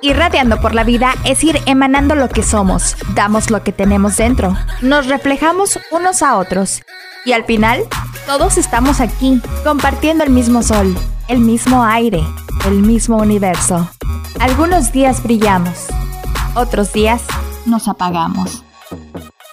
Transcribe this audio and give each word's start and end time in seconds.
Irradiando 0.00 0.60
por 0.60 0.74
la 0.74 0.84
vida 0.84 1.14
es 1.24 1.42
ir 1.42 1.60
emanando 1.66 2.14
lo 2.14 2.28
que 2.28 2.44
somos, 2.44 2.96
damos 3.14 3.50
lo 3.50 3.64
que 3.64 3.72
tenemos 3.72 4.16
dentro, 4.16 4.56
nos 4.80 5.06
reflejamos 5.06 5.80
unos 5.90 6.22
a 6.22 6.36
otros 6.36 6.82
y 7.24 7.32
al 7.32 7.44
final 7.44 7.84
todos 8.24 8.58
estamos 8.58 9.00
aquí 9.00 9.42
compartiendo 9.64 10.22
el 10.22 10.30
mismo 10.30 10.62
sol, 10.62 10.96
el 11.26 11.40
mismo 11.40 11.84
aire, 11.84 12.22
el 12.66 12.80
mismo 12.80 13.16
universo. 13.16 13.88
Algunos 14.38 14.92
días 14.92 15.22
brillamos, 15.24 15.86
otros 16.54 16.92
días 16.92 17.22
nos 17.66 17.88
apagamos. 17.88 18.62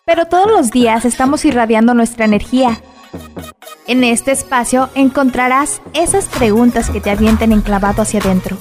Pero 0.06 0.28
todos 0.28 0.52
los 0.52 0.70
días 0.70 1.06
estamos 1.06 1.44
irradiando 1.46 1.96
nuestra 1.96 2.26
energía. 2.26 2.80
En 3.88 4.04
este 4.04 4.32
espacio 4.32 4.90
encontrarás 4.94 5.82
esas 5.94 6.26
preguntas 6.26 6.92
que 6.92 7.02
te 7.02 7.10
avienten 7.10 7.52
enclavado 7.52 8.04
hacia 8.04 8.20
adentro 8.20 8.58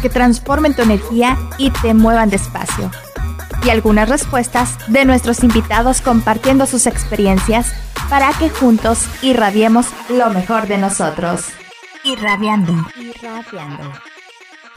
que 0.00 0.08
transformen 0.08 0.74
tu 0.74 0.82
energía 0.82 1.38
y 1.58 1.70
te 1.70 1.94
muevan 1.94 2.30
despacio. 2.30 2.90
Y 3.64 3.70
algunas 3.70 4.08
respuestas 4.08 4.76
de 4.88 5.04
nuestros 5.04 5.42
invitados 5.42 6.00
compartiendo 6.00 6.66
sus 6.66 6.86
experiencias 6.86 7.72
para 8.08 8.32
que 8.32 8.48
juntos 8.50 9.04
irradiemos 9.22 9.86
lo 10.08 10.30
mejor 10.30 10.66
de 10.66 10.78
nosotros. 10.78 11.46
Irradiando. 12.04 12.72
Irradiando. 12.96 14.07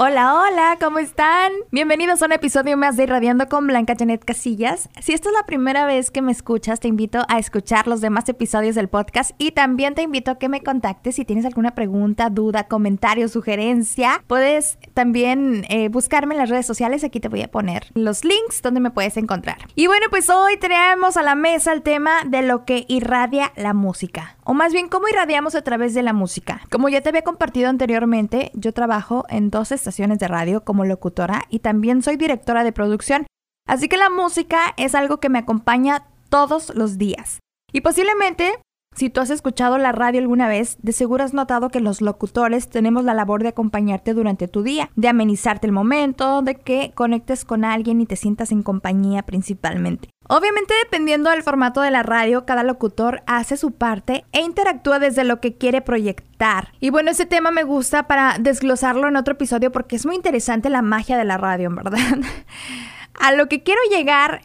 Hola, 0.03 0.33
hola, 0.33 0.77
¿cómo 0.81 0.97
están? 0.97 1.51
Bienvenidos 1.69 2.23
a 2.23 2.25
un 2.25 2.31
episodio 2.31 2.75
más 2.75 2.97
de 2.97 3.03
Irradiando 3.03 3.47
con 3.47 3.67
Blanca 3.67 3.93
Janet 3.95 4.25
Casillas. 4.25 4.89
Si 4.99 5.13
esta 5.13 5.29
es 5.29 5.35
la 5.35 5.45
primera 5.45 5.85
vez 5.85 6.09
que 6.09 6.23
me 6.23 6.31
escuchas, 6.31 6.79
te 6.79 6.87
invito 6.87 7.19
a 7.27 7.37
escuchar 7.37 7.87
los 7.87 8.01
demás 8.01 8.27
episodios 8.27 8.73
del 8.73 8.87
podcast 8.87 9.33
y 9.37 9.51
también 9.51 9.93
te 9.93 10.01
invito 10.01 10.31
a 10.31 10.39
que 10.39 10.49
me 10.49 10.63
contactes 10.63 11.17
si 11.17 11.23
tienes 11.23 11.45
alguna 11.45 11.75
pregunta, 11.75 12.31
duda, 12.31 12.63
comentario, 12.63 13.27
sugerencia. 13.27 14.23
Puedes 14.25 14.79
también 14.95 15.67
eh, 15.69 15.89
buscarme 15.89 16.33
en 16.33 16.39
las 16.39 16.49
redes 16.49 16.65
sociales, 16.65 17.03
aquí 17.03 17.19
te 17.19 17.29
voy 17.29 17.43
a 17.43 17.51
poner 17.51 17.85
los 17.93 18.25
links 18.25 18.63
donde 18.63 18.79
me 18.79 18.89
puedes 18.89 19.17
encontrar. 19.17 19.59
Y 19.75 19.85
bueno, 19.85 20.07
pues 20.09 20.31
hoy 20.31 20.57
traemos 20.57 21.15
a 21.15 21.21
la 21.21 21.35
mesa 21.35 21.73
el 21.73 21.83
tema 21.83 22.23
de 22.25 22.41
lo 22.41 22.65
que 22.65 22.85
irradia 22.87 23.53
la 23.55 23.75
música, 23.75 24.35
o 24.45 24.55
más 24.55 24.73
bien 24.73 24.89
cómo 24.89 25.07
irradiamos 25.09 25.53
a 25.53 25.61
través 25.61 25.93
de 25.93 26.01
la 26.01 26.13
música. 26.13 26.61
Como 26.71 26.89
ya 26.89 27.01
te 27.01 27.09
había 27.09 27.21
compartido 27.21 27.69
anteriormente, 27.69 28.49
yo 28.55 28.73
trabajo 28.73 29.25
en 29.29 29.51
dos 29.51 29.71
estaciones 29.71 29.90
de 30.19 30.27
radio 30.27 30.63
como 30.63 30.85
locutora 30.85 31.43
y 31.49 31.59
también 31.59 32.01
soy 32.01 32.17
directora 32.17 32.63
de 32.63 32.71
producción. 32.71 33.27
Así 33.67 33.87
que 33.87 33.97
la 33.97 34.09
música 34.09 34.73
es 34.77 34.95
algo 34.95 35.19
que 35.19 35.29
me 35.29 35.39
acompaña 35.39 36.07
todos 36.29 36.73
los 36.75 36.97
días. 36.97 37.39
Y 37.71 37.81
posiblemente, 37.81 38.59
si 38.93 39.09
tú 39.09 39.21
has 39.21 39.29
escuchado 39.29 39.77
la 39.77 39.93
radio 39.93 40.19
alguna 40.19 40.47
vez, 40.47 40.77
de 40.81 40.91
seguro 40.91 41.23
has 41.23 41.33
notado 41.33 41.69
que 41.69 41.79
los 41.79 42.01
locutores 42.01 42.69
tenemos 42.69 43.05
la 43.05 43.13
labor 43.13 43.41
de 43.41 43.49
acompañarte 43.49 44.13
durante 44.13 44.47
tu 44.47 44.63
día, 44.63 44.89
de 44.95 45.07
amenizarte 45.07 45.65
el 45.65 45.73
momento, 45.73 46.41
de 46.41 46.55
que 46.55 46.91
conectes 46.93 47.45
con 47.45 47.63
alguien 47.63 48.01
y 48.01 48.05
te 48.05 48.17
sientas 48.17 48.51
en 48.51 48.63
compañía 48.63 49.23
principalmente. 49.23 50.09
Obviamente 50.27 50.73
dependiendo 50.83 51.29
del 51.29 51.43
formato 51.43 51.81
de 51.81 51.91
la 51.91 52.03
radio, 52.03 52.45
cada 52.45 52.63
locutor 52.63 53.23
hace 53.27 53.57
su 53.57 53.71
parte 53.71 54.25
e 54.33 54.41
interactúa 54.41 54.99
desde 54.99 55.23
lo 55.23 55.39
que 55.39 55.55
quiere 55.55 55.81
proyectar. 55.81 56.73
Y 56.79 56.89
bueno, 56.89 57.11
ese 57.11 57.25
tema 57.25 57.51
me 57.51 57.63
gusta 57.63 58.07
para 58.07 58.37
desglosarlo 58.39 59.07
en 59.07 59.15
otro 59.15 59.33
episodio 59.33 59.71
porque 59.71 59.95
es 59.95 60.05
muy 60.05 60.15
interesante 60.15 60.69
la 60.69 60.81
magia 60.81 61.17
de 61.17 61.25
la 61.25 61.37
radio, 61.37 61.67
en 61.67 61.75
verdad. 61.75 61.97
A 63.23 63.33
lo 63.33 63.47
que 63.47 63.61
quiero 63.61 63.79
llegar 63.91 64.41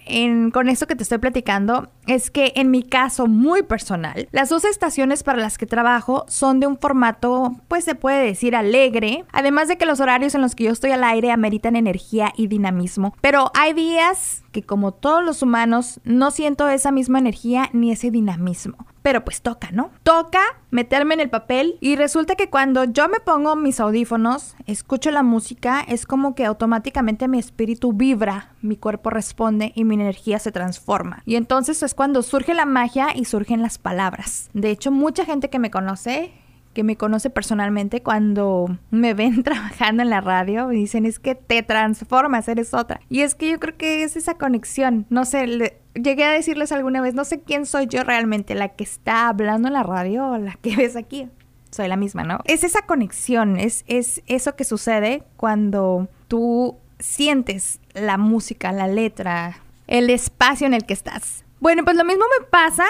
con 0.52 0.68
esto 0.68 0.86
que 0.86 0.94
te 0.94 1.02
estoy 1.02 1.16
platicando 1.16 1.88
es 2.06 2.30
que 2.30 2.52
en 2.56 2.70
mi 2.70 2.82
caso 2.82 3.26
muy 3.26 3.62
personal, 3.62 4.28
las 4.32 4.50
dos 4.50 4.66
estaciones 4.66 5.22
para 5.22 5.38
las 5.38 5.56
que 5.56 5.64
trabajo 5.64 6.26
son 6.28 6.60
de 6.60 6.66
un 6.66 6.76
formato, 6.76 7.56
pues 7.68 7.84
se 7.84 7.94
puede 7.94 8.22
decir 8.22 8.54
alegre, 8.54 9.24
además 9.32 9.68
de 9.68 9.78
que 9.78 9.86
los 9.86 10.00
horarios 10.00 10.34
en 10.34 10.42
los 10.42 10.54
que 10.54 10.64
yo 10.64 10.72
estoy 10.72 10.90
al 10.90 11.04
aire 11.04 11.30
ameritan 11.30 11.74
energía 11.74 12.34
y 12.36 12.48
dinamismo. 12.48 13.16
Pero 13.22 13.50
hay 13.54 13.72
días 13.72 14.44
que 14.52 14.62
como 14.62 14.92
todos 14.92 15.24
los 15.24 15.40
humanos 15.40 15.98
no 16.04 16.30
siento 16.30 16.68
esa 16.68 16.92
misma 16.92 17.18
energía 17.18 17.70
ni 17.72 17.92
ese 17.92 18.10
dinamismo. 18.10 18.76
Pero 19.06 19.24
pues 19.24 19.40
toca, 19.40 19.70
¿no? 19.70 19.92
Toca 20.02 20.40
meterme 20.72 21.14
en 21.14 21.20
el 21.20 21.30
papel 21.30 21.78
y 21.80 21.94
resulta 21.94 22.34
que 22.34 22.50
cuando 22.50 22.82
yo 22.82 23.08
me 23.08 23.20
pongo 23.20 23.54
mis 23.54 23.78
audífonos, 23.78 24.56
escucho 24.66 25.12
la 25.12 25.22
música, 25.22 25.80
es 25.86 26.06
como 26.06 26.34
que 26.34 26.44
automáticamente 26.44 27.28
mi 27.28 27.38
espíritu 27.38 27.92
vibra, 27.92 28.56
mi 28.62 28.76
cuerpo 28.76 29.10
responde 29.10 29.70
y 29.76 29.84
mi 29.84 29.94
energía 29.94 30.40
se 30.40 30.50
transforma. 30.50 31.22
Y 31.24 31.36
entonces 31.36 31.84
es 31.84 31.94
cuando 31.94 32.24
surge 32.24 32.52
la 32.52 32.66
magia 32.66 33.14
y 33.14 33.26
surgen 33.26 33.62
las 33.62 33.78
palabras. 33.78 34.50
De 34.54 34.72
hecho, 34.72 34.90
mucha 34.90 35.24
gente 35.24 35.50
que 35.50 35.60
me 35.60 35.70
conoce 35.70 36.32
que 36.76 36.84
me 36.84 36.98
conoce 36.98 37.30
personalmente 37.30 38.02
cuando 38.02 38.78
me 38.90 39.14
ven 39.14 39.42
trabajando 39.42 40.02
en 40.02 40.10
la 40.10 40.20
radio, 40.20 40.66
me 40.66 40.74
dicen 40.74 41.06
es 41.06 41.18
que 41.18 41.34
te 41.34 41.62
transformas, 41.62 42.48
eres 42.48 42.74
otra. 42.74 43.00
Y 43.08 43.22
es 43.22 43.34
que 43.34 43.48
yo 43.48 43.58
creo 43.58 43.78
que 43.78 44.02
es 44.02 44.14
esa 44.14 44.34
conexión. 44.34 45.06
No 45.08 45.24
sé, 45.24 45.80
llegué 45.94 46.24
a 46.24 46.32
decirles 46.32 46.72
alguna 46.72 47.00
vez, 47.00 47.14
no 47.14 47.24
sé 47.24 47.40
quién 47.40 47.64
soy 47.64 47.86
yo 47.86 48.04
realmente, 48.04 48.54
la 48.54 48.68
que 48.68 48.84
está 48.84 49.28
hablando 49.28 49.68
en 49.68 49.72
la 49.72 49.84
radio 49.84 50.28
o 50.28 50.36
la 50.36 50.52
que 50.60 50.76
ves 50.76 50.96
aquí. 50.96 51.30
Soy 51.70 51.88
la 51.88 51.96
misma, 51.96 52.24
¿no? 52.24 52.40
Es 52.44 52.62
esa 52.62 52.82
conexión, 52.82 53.56
es, 53.56 53.82
es 53.86 54.22
eso 54.26 54.54
que 54.54 54.64
sucede 54.64 55.22
cuando 55.38 56.10
tú 56.28 56.76
sientes 56.98 57.80
la 57.94 58.18
música, 58.18 58.70
la 58.70 58.86
letra, 58.86 59.62
el 59.86 60.10
espacio 60.10 60.66
en 60.66 60.74
el 60.74 60.84
que 60.84 60.92
estás. 60.92 61.42
Bueno, 61.58 61.84
pues 61.84 61.96
lo 61.96 62.04
mismo 62.04 62.24
me 62.38 62.46
pasa 62.46 62.84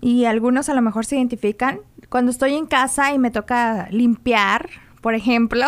y 0.00 0.24
algunos 0.24 0.68
a 0.68 0.74
lo 0.74 0.82
mejor 0.82 1.06
se 1.06 1.16
identifican 1.16 1.80
cuando 2.10 2.30
estoy 2.30 2.54
en 2.54 2.66
casa 2.66 3.14
y 3.14 3.18
me 3.18 3.30
toca 3.30 3.88
limpiar, 3.90 4.68
por 5.00 5.14
ejemplo. 5.14 5.66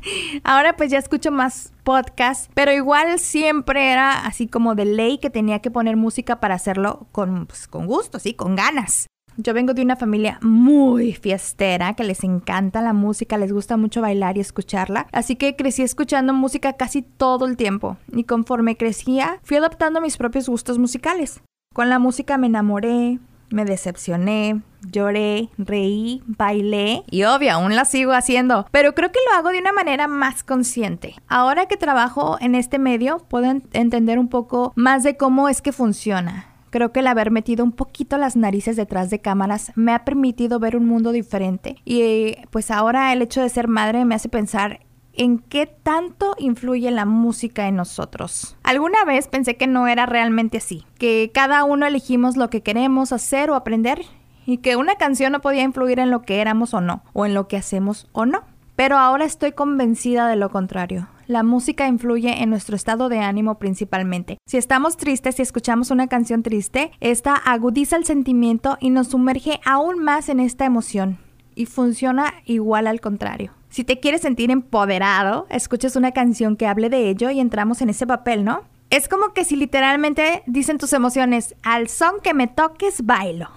Ahora 0.44 0.76
pues 0.76 0.90
ya 0.90 0.98
escucho 0.98 1.30
más 1.30 1.72
podcasts, 1.84 2.50
pero 2.52 2.72
igual 2.72 3.18
siempre 3.18 3.92
era 3.92 4.26
así 4.26 4.46
como 4.46 4.74
de 4.74 4.84
ley 4.84 5.18
que 5.18 5.30
tenía 5.30 5.60
que 5.60 5.70
poner 5.70 5.96
música 5.96 6.40
para 6.40 6.56
hacerlo 6.56 7.06
con, 7.12 7.46
pues, 7.46 7.68
con 7.68 7.86
gusto, 7.86 8.18
sí, 8.18 8.34
con 8.34 8.56
ganas. 8.56 9.06
Yo 9.36 9.52
vengo 9.52 9.74
de 9.74 9.82
una 9.82 9.96
familia 9.96 10.38
muy 10.42 11.12
fiestera, 11.12 11.94
que 11.94 12.04
les 12.04 12.22
encanta 12.22 12.80
la 12.82 12.92
música, 12.92 13.36
les 13.36 13.52
gusta 13.52 13.76
mucho 13.76 14.00
bailar 14.00 14.36
y 14.36 14.40
escucharla, 14.40 15.08
así 15.10 15.34
que 15.34 15.56
crecí 15.56 15.82
escuchando 15.82 16.32
música 16.32 16.74
casi 16.74 17.02
todo 17.02 17.46
el 17.46 17.56
tiempo 17.56 17.96
y 18.12 18.24
conforme 18.24 18.76
crecía 18.76 19.40
fui 19.42 19.56
adoptando 19.56 20.00
mis 20.00 20.16
propios 20.16 20.48
gustos 20.48 20.78
musicales. 20.78 21.40
Con 21.74 21.88
la 21.88 21.98
música 21.98 22.38
me 22.38 22.46
enamoré, 22.46 23.18
me 23.54 23.64
decepcioné, 23.64 24.60
lloré, 24.90 25.48
reí, 25.56 26.22
bailé 26.26 27.04
y 27.10 27.24
obvio, 27.24 27.52
aún 27.52 27.74
la 27.74 27.84
sigo 27.84 28.12
haciendo, 28.12 28.66
pero 28.70 28.94
creo 28.94 29.10
que 29.10 29.20
lo 29.28 29.36
hago 29.36 29.50
de 29.50 29.60
una 29.60 29.72
manera 29.72 30.08
más 30.08 30.42
consciente. 30.42 31.14
Ahora 31.28 31.66
que 31.66 31.76
trabajo 31.76 32.36
en 32.40 32.54
este 32.54 32.78
medio, 32.78 33.18
puedo 33.28 33.46
entender 33.72 34.18
un 34.18 34.28
poco 34.28 34.72
más 34.76 35.02
de 35.02 35.16
cómo 35.16 35.48
es 35.48 35.62
que 35.62 35.72
funciona. 35.72 36.48
Creo 36.70 36.90
que 36.90 37.00
el 37.00 37.06
haber 37.06 37.30
metido 37.30 37.64
un 37.64 37.70
poquito 37.70 38.18
las 38.18 38.34
narices 38.34 38.74
detrás 38.74 39.08
de 39.08 39.20
cámaras 39.20 39.70
me 39.76 39.92
ha 39.92 40.04
permitido 40.04 40.58
ver 40.58 40.76
un 40.76 40.86
mundo 40.86 41.12
diferente 41.12 41.76
y 41.84 42.34
pues 42.50 42.72
ahora 42.72 43.12
el 43.12 43.22
hecho 43.22 43.40
de 43.40 43.48
ser 43.48 43.68
madre 43.68 44.04
me 44.04 44.16
hace 44.16 44.28
pensar 44.28 44.80
en 45.16 45.38
qué 45.38 45.66
tanto 45.66 46.34
influye 46.38 46.90
la 46.90 47.04
música 47.04 47.68
en 47.68 47.76
nosotros. 47.76 48.56
Alguna 48.62 49.04
vez 49.04 49.28
pensé 49.28 49.56
que 49.56 49.66
no 49.66 49.86
era 49.86 50.06
realmente 50.06 50.58
así, 50.58 50.84
que 50.98 51.30
cada 51.32 51.64
uno 51.64 51.86
elegimos 51.86 52.36
lo 52.36 52.50
que 52.50 52.62
queremos 52.62 53.12
hacer 53.12 53.50
o 53.50 53.54
aprender 53.54 54.02
y 54.46 54.58
que 54.58 54.76
una 54.76 54.96
canción 54.96 55.32
no 55.32 55.40
podía 55.40 55.62
influir 55.62 55.98
en 55.98 56.10
lo 56.10 56.22
que 56.22 56.40
éramos 56.40 56.74
o 56.74 56.80
no, 56.80 57.02
o 57.12 57.26
en 57.26 57.34
lo 57.34 57.48
que 57.48 57.56
hacemos 57.56 58.08
o 58.12 58.26
no. 58.26 58.42
Pero 58.76 58.98
ahora 58.98 59.24
estoy 59.24 59.52
convencida 59.52 60.26
de 60.26 60.36
lo 60.36 60.50
contrario. 60.50 61.08
La 61.26 61.42
música 61.42 61.86
influye 61.86 62.42
en 62.42 62.50
nuestro 62.50 62.76
estado 62.76 63.08
de 63.08 63.20
ánimo 63.20 63.58
principalmente. 63.58 64.38
Si 64.46 64.58
estamos 64.58 64.96
tristes 64.96 65.38
y 65.38 65.42
escuchamos 65.42 65.90
una 65.90 66.08
canción 66.08 66.42
triste, 66.42 66.90
esta 67.00 67.34
agudiza 67.34 67.96
el 67.96 68.04
sentimiento 68.04 68.76
y 68.80 68.90
nos 68.90 69.08
sumerge 69.08 69.60
aún 69.64 70.02
más 70.02 70.28
en 70.28 70.40
esta 70.40 70.66
emoción. 70.66 71.18
Y 71.54 71.66
funciona 71.66 72.34
igual 72.44 72.86
al 72.86 73.00
contrario. 73.00 73.52
Si 73.74 73.82
te 73.82 73.98
quieres 73.98 74.20
sentir 74.20 74.52
empoderado, 74.52 75.48
escuchas 75.50 75.96
una 75.96 76.12
canción 76.12 76.54
que 76.54 76.68
hable 76.68 76.90
de 76.90 77.10
ello 77.10 77.30
y 77.30 77.40
entramos 77.40 77.82
en 77.82 77.90
ese 77.90 78.06
papel, 78.06 78.44
¿no? 78.44 78.62
Es 78.88 79.08
como 79.08 79.32
que 79.32 79.44
si 79.44 79.56
literalmente 79.56 80.44
dicen 80.46 80.78
tus 80.78 80.92
emociones, 80.92 81.56
al 81.64 81.88
son 81.88 82.20
que 82.22 82.34
me 82.34 82.46
toques, 82.46 83.04
bailo. 83.04 83.50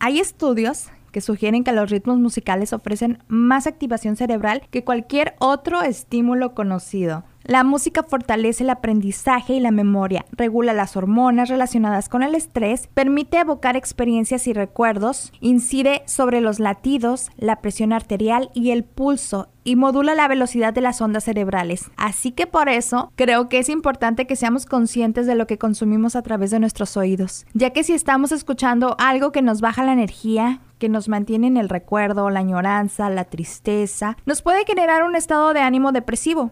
Hay 0.00 0.18
estudios 0.18 0.88
que 1.12 1.20
sugieren 1.20 1.62
que 1.62 1.70
los 1.70 1.90
ritmos 1.90 2.18
musicales 2.18 2.72
ofrecen 2.72 3.22
más 3.28 3.68
activación 3.68 4.16
cerebral 4.16 4.62
que 4.72 4.82
cualquier 4.82 5.36
otro 5.38 5.80
estímulo 5.82 6.52
conocido. 6.52 7.22
La 7.46 7.62
música 7.62 8.02
fortalece 8.02 8.64
el 8.64 8.70
aprendizaje 8.70 9.52
y 9.52 9.60
la 9.60 9.70
memoria, 9.70 10.24
regula 10.32 10.72
las 10.72 10.96
hormonas 10.96 11.48
relacionadas 11.48 12.08
con 12.08 12.24
el 12.24 12.34
estrés, 12.34 12.88
permite 12.92 13.38
evocar 13.38 13.76
experiencias 13.76 14.48
y 14.48 14.52
recuerdos, 14.52 15.32
incide 15.40 16.02
sobre 16.06 16.40
los 16.40 16.58
latidos, 16.58 17.30
la 17.36 17.60
presión 17.60 17.92
arterial 17.92 18.50
y 18.52 18.72
el 18.72 18.82
pulso 18.82 19.48
y 19.62 19.76
modula 19.76 20.16
la 20.16 20.26
velocidad 20.26 20.74
de 20.74 20.80
las 20.80 21.00
ondas 21.00 21.22
cerebrales. 21.22 21.88
Así 21.96 22.32
que 22.32 22.48
por 22.48 22.68
eso 22.68 23.12
creo 23.14 23.48
que 23.48 23.60
es 23.60 23.68
importante 23.68 24.26
que 24.26 24.34
seamos 24.34 24.66
conscientes 24.66 25.28
de 25.28 25.36
lo 25.36 25.46
que 25.46 25.56
consumimos 25.56 26.16
a 26.16 26.22
través 26.22 26.50
de 26.50 26.58
nuestros 26.58 26.96
oídos, 26.96 27.46
ya 27.54 27.70
que 27.70 27.84
si 27.84 27.92
estamos 27.92 28.32
escuchando 28.32 28.96
algo 28.98 29.30
que 29.30 29.42
nos 29.42 29.60
baja 29.60 29.84
la 29.84 29.92
energía, 29.92 30.62
que 30.80 30.88
nos 30.88 31.08
mantiene 31.08 31.46
en 31.46 31.58
el 31.58 31.68
recuerdo, 31.68 32.28
la 32.28 32.40
añoranza, 32.40 33.08
la 33.08 33.24
tristeza, 33.24 34.16
nos 34.26 34.42
puede 34.42 34.64
generar 34.64 35.04
un 35.04 35.14
estado 35.14 35.54
de 35.54 35.60
ánimo 35.60 35.92
depresivo 35.92 36.50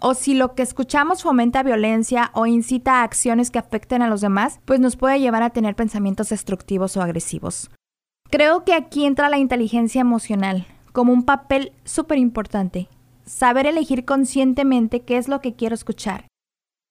o 0.00 0.14
si 0.14 0.34
lo 0.34 0.54
que 0.54 0.62
escuchamos 0.62 1.22
fomenta 1.22 1.62
violencia 1.62 2.30
o 2.34 2.46
incita 2.46 3.00
a 3.00 3.02
acciones 3.04 3.50
que 3.50 3.58
afecten 3.58 4.02
a 4.02 4.08
los 4.08 4.20
demás, 4.20 4.60
pues 4.64 4.80
nos 4.80 4.96
puede 4.96 5.20
llevar 5.20 5.42
a 5.42 5.50
tener 5.50 5.74
pensamientos 5.74 6.28
destructivos 6.28 6.96
o 6.96 7.02
agresivos. 7.02 7.70
Creo 8.30 8.64
que 8.64 8.74
aquí 8.74 9.06
entra 9.06 9.28
la 9.28 9.38
inteligencia 9.38 10.00
emocional 10.00 10.66
como 10.92 11.12
un 11.12 11.24
papel 11.24 11.72
súper 11.84 12.18
importante. 12.18 12.88
Saber 13.26 13.66
elegir 13.66 14.04
conscientemente 14.04 15.00
qué 15.00 15.16
es 15.16 15.28
lo 15.28 15.40
que 15.40 15.54
quiero 15.54 15.74
escuchar. 15.74 16.26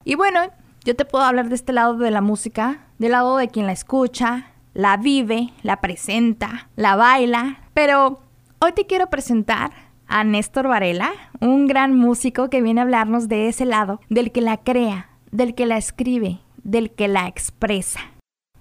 Y 0.03 0.15
bueno, 0.15 0.39
yo 0.83 0.95
te 0.95 1.05
puedo 1.05 1.23
hablar 1.23 1.49
de 1.49 1.55
este 1.55 1.71
lado 1.71 1.97
de 1.97 2.11
la 2.11 2.21
música, 2.21 2.87
del 2.97 3.11
lado 3.11 3.37
de 3.37 3.47
quien 3.47 3.65
la 3.65 3.71
escucha, 3.71 4.51
la 4.73 4.97
vive, 4.97 5.53
la 5.61 5.79
presenta, 5.79 6.69
la 6.75 6.95
baila, 6.95 7.61
pero 7.73 8.19
hoy 8.59 8.73
te 8.73 8.85
quiero 8.85 9.09
presentar 9.09 9.71
a 10.13 10.23
Néstor 10.23 10.67
Varela, 10.67 11.11
un 11.39 11.65
gran 11.65 11.97
músico 11.97 12.51
que 12.51 12.61
viene 12.61 12.79
a 12.79 12.83
hablarnos 12.83 13.27
de 13.27 13.47
ese 13.47 13.65
lado, 13.65 13.99
del 14.09 14.31
que 14.31 14.41
la 14.41 14.57
crea, 14.57 15.09
del 15.31 15.55
que 15.55 15.65
la 15.65 15.77
escribe, 15.77 16.39
del 16.57 16.91
que 16.91 17.07
la 17.07 17.27
expresa. 17.27 17.99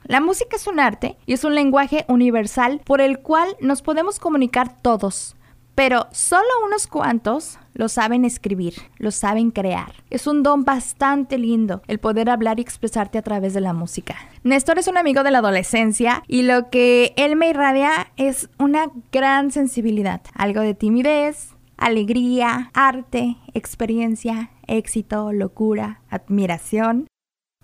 La 0.05 0.23
música 0.23 0.57
es 0.57 0.67
un 0.67 0.81
arte 0.81 1.19
y 1.27 1.35
es 1.35 1.45
un 1.45 1.55
lenguaje 1.55 2.07
universal 2.09 2.81
por 2.87 3.03
el 3.03 3.19
cual 3.19 3.55
nos 3.61 3.83
podemos 3.83 4.19
comunicar 4.19 4.81
todos, 4.81 5.37
pero 5.75 6.07
solo 6.13 6.49
unos 6.67 6.87
cuantos 6.87 7.59
lo 7.75 7.89
saben 7.89 8.25
escribir, 8.25 8.75
lo 8.99 9.11
saben 9.11 9.51
crear. 9.51 9.93
Es 10.11 10.27
un 10.27 10.43
don 10.43 10.65
bastante 10.65 11.39
lindo 11.39 11.83
el 11.87 11.99
poder 11.99 12.29
hablar 12.29 12.59
y 12.59 12.63
expresarte 12.63 13.19
a 13.19 13.23
través 13.23 13.55
de 13.55 13.61
la 13.61 13.73
música. 13.73 14.17
Néstor 14.45 14.79
es 14.79 14.89
un 14.89 14.99
amigo 14.99 15.23
de 15.23 15.31
la 15.31 15.39
adolescencia 15.39 16.23
y 16.29 16.43
lo 16.43 16.69
que 16.69 17.15
él 17.17 17.37
me 17.37 17.51
irradia 17.51 18.13
es 18.17 18.51
una 18.59 18.91
gran 19.11 19.51
sensibilidad, 19.51 20.21
algo 20.35 20.61
de 20.61 20.75
timidez, 20.75 21.55
alegría, 21.79 22.71
arte, 22.75 23.39
experiencia, 23.55 24.51
éxito, 24.67 25.33
locura, 25.33 26.03
admiración. 26.11 27.07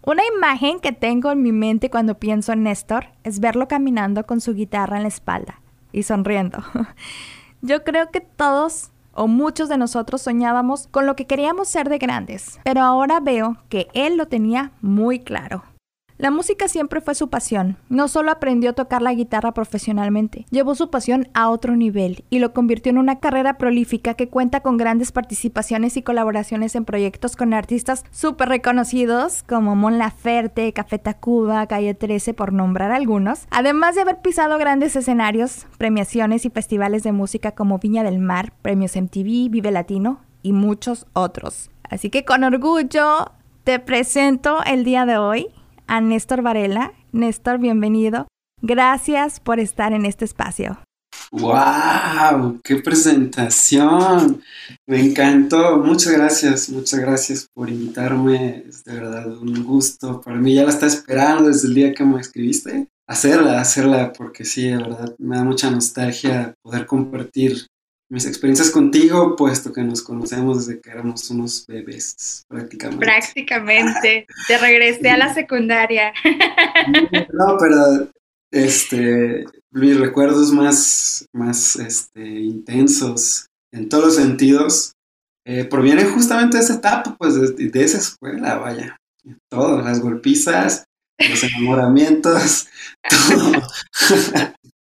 Una 0.03 0.23
imagen 0.37 0.81
que 0.81 0.93
tengo 0.93 1.31
en 1.31 1.43
mi 1.43 1.53
mente 1.53 1.91
cuando 1.91 2.19
pienso 2.19 2.53
en 2.53 2.63
Néstor 2.63 3.09
es 3.25 3.41
verlo 3.41 3.69
caminando 3.69 4.25
con 4.25 4.41
su 4.41 4.55
guitarra 4.55 4.97
en 4.97 5.03
la 5.03 5.09
espalda 5.09 5.61
y 5.93 6.05
sonriendo. 6.05 6.65
Yo 7.61 7.83
creo 7.83 8.11
que 8.11 8.21
todos 8.21 8.91
o 9.13 9.27
muchos 9.27 9.69
de 9.69 9.79
nosotros 9.79 10.23
soñábamos 10.23 10.87
con 10.87 11.07
lo 11.07 11.17
que 11.17 11.27
queríamos 11.27 11.69
ser 11.69 11.89
de 11.89 11.99
grandes, 11.99 12.61
pero 12.63 12.83
ahora 12.83 13.19
veo 13.19 13.57
que 13.69 13.89
él 13.95 14.17
lo 14.17 14.29
tenía 14.29 14.71
muy 14.81 15.19
claro. 15.19 15.65
La 16.19 16.33
música 16.33 16.67
siempre 16.67 17.01
fue 17.01 17.15
su 17.15 17.31
pasión. 17.31 17.77
No 17.89 18.09
solo 18.09 18.33
aprendió 18.33 18.71
a 18.71 18.73
tocar 18.73 19.03
la 19.03 19.15
guitarra 19.15 19.53
profesionalmente, 19.53 20.47
llevó 20.51 20.75
su 20.75 20.91
pasión 20.91 21.29
a 21.33 21.49
otro 21.49 21.77
nivel 21.77 22.25
y 22.29 22.41
lo 22.41 22.53
convirtió 22.53 22.91
en 22.91 22.99
una 22.99 23.21
carrera 23.21 23.57
prolífica 23.57 24.15
que 24.15 24.29
cuenta 24.29 24.59
con 24.59 24.79
grandes 24.79 25.13
participaciones 25.13 25.97
y 25.97 26.03
colaboraciones 26.03 26.75
en 26.75 26.85
proyectos 26.85 27.37
con 27.37 27.55
artistas 27.55 28.05
súper 28.11 28.49
reconocidos 28.49 29.45
como 29.45 29.77
Mon 29.77 29.99
Laferte, 29.99 30.73
Café 30.73 30.99
Tacuba, 30.99 31.69
Calle 31.69 31.95
13, 31.95 32.35
por 32.35 32.53
nombrar 32.53 32.91
algunos, 32.91 33.47
además 33.53 33.95
de 33.95 34.01
haber 34.01 34.21
pisado 34.21 34.59
grandes 34.59 34.97
escenarios, 34.97 35.69
premiaciones 35.79 36.45
y 36.45 36.51
festivales 36.51 37.05
de 37.05 37.13
música 37.13 37.53
como 37.53 37.79
Viña 37.79 38.03
del 38.03 38.19
Mar, 38.19 38.53
Premios 38.61 38.97
MTV, 38.97 39.51
Vive 39.51 39.71
Latino 39.71 40.19
y 40.43 40.53
muchos 40.53 41.07
otros. 41.13 41.71
Así 41.85 42.11
que 42.11 42.25
con 42.25 42.43
orgullo 42.43 43.31
te 43.63 43.79
presento 43.79 44.65
el 44.65 44.83
día 44.83 45.07
de 45.07 45.17
hoy 45.19 45.49
a 45.89 46.01
Néstor 46.01 46.43
Varela. 46.43 46.93
Néstor, 47.11 47.59
bienvenido. 47.59 48.29
Gracias 48.63 49.41
por 49.41 49.59
estar 49.59 49.93
en 49.93 50.05
este 50.05 50.25
espacio. 50.25 50.79
¡Wow! 51.31 52.61
¡Qué 52.63 52.77
presentación! 52.77 54.43
Me 54.87 55.01
encantó. 55.01 55.79
Muchas 55.79 56.13
gracias, 56.13 56.71
muchas 56.71 57.01
gracias 57.01 57.47
por 57.53 57.69
invitarme. 57.69 58.65
Es 58.69 58.85
de 58.85 58.95
verdad 58.95 59.27
un 59.37 59.65
gusto. 59.65 60.21
Para 60.21 60.39
mí 60.39 60.55
ya 60.55 60.65
la 60.65 60.71
está 60.71 60.87
esperando 60.87 61.49
desde 61.49 61.69
el 61.69 61.75
día 61.75 61.95
que 61.95 62.05
me 62.05 62.21
escribiste. 62.21 62.89
Hacerla, 63.07 63.61
hacerla, 63.61 64.13
porque 64.13 64.45
sí, 64.45 64.69
de 64.69 64.77
verdad 64.77 65.15
me 65.19 65.37
da 65.37 65.45
mucha 65.45 65.71
nostalgia 65.71 66.55
poder 66.63 66.87
compartir 66.87 67.67
mis 68.11 68.27
experiencias 68.27 68.71
contigo, 68.71 69.37
puesto 69.37 69.73
que 69.73 69.83
nos 69.83 70.03
conocemos 70.03 70.67
desde 70.67 70.81
que 70.81 70.91
éramos 70.91 71.29
unos 71.31 71.67
bebés, 71.67 72.45
prácticamente. 72.49 73.05
Prácticamente. 73.05 74.27
Te 74.47 74.59
regresé 74.59 75.11
a 75.11 75.19
la 75.19 75.35
secundaria. 75.35 76.13
No, 77.33 77.57
pero 77.59 78.11
este, 78.51 79.45
mis 79.71 79.99
recuerdos 79.99 80.53
más, 80.53 81.27
más 81.33 81.77
este, 81.77 82.27
intensos 82.27 83.47
en 83.73 83.89
todos 83.89 84.05
los 84.07 84.15
sentidos 84.17 84.93
eh, 85.45 85.65
provienen 85.65 86.11
justamente 86.11 86.57
de 86.57 86.63
esa 86.63 86.75
etapa, 86.75 87.17
pues 87.19 87.35
de, 87.35 87.69
de 87.69 87.85
esa 87.85 87.99
escuela, 87.99 88.57
vaya. 88.57 88.97
Todo, 89.51 89.83
las 89.83 90.01
golpizas, 90.01 90.85
los 91.19 91.43
enamoramientos, 91.45 92.69
todo. 93.29 93.63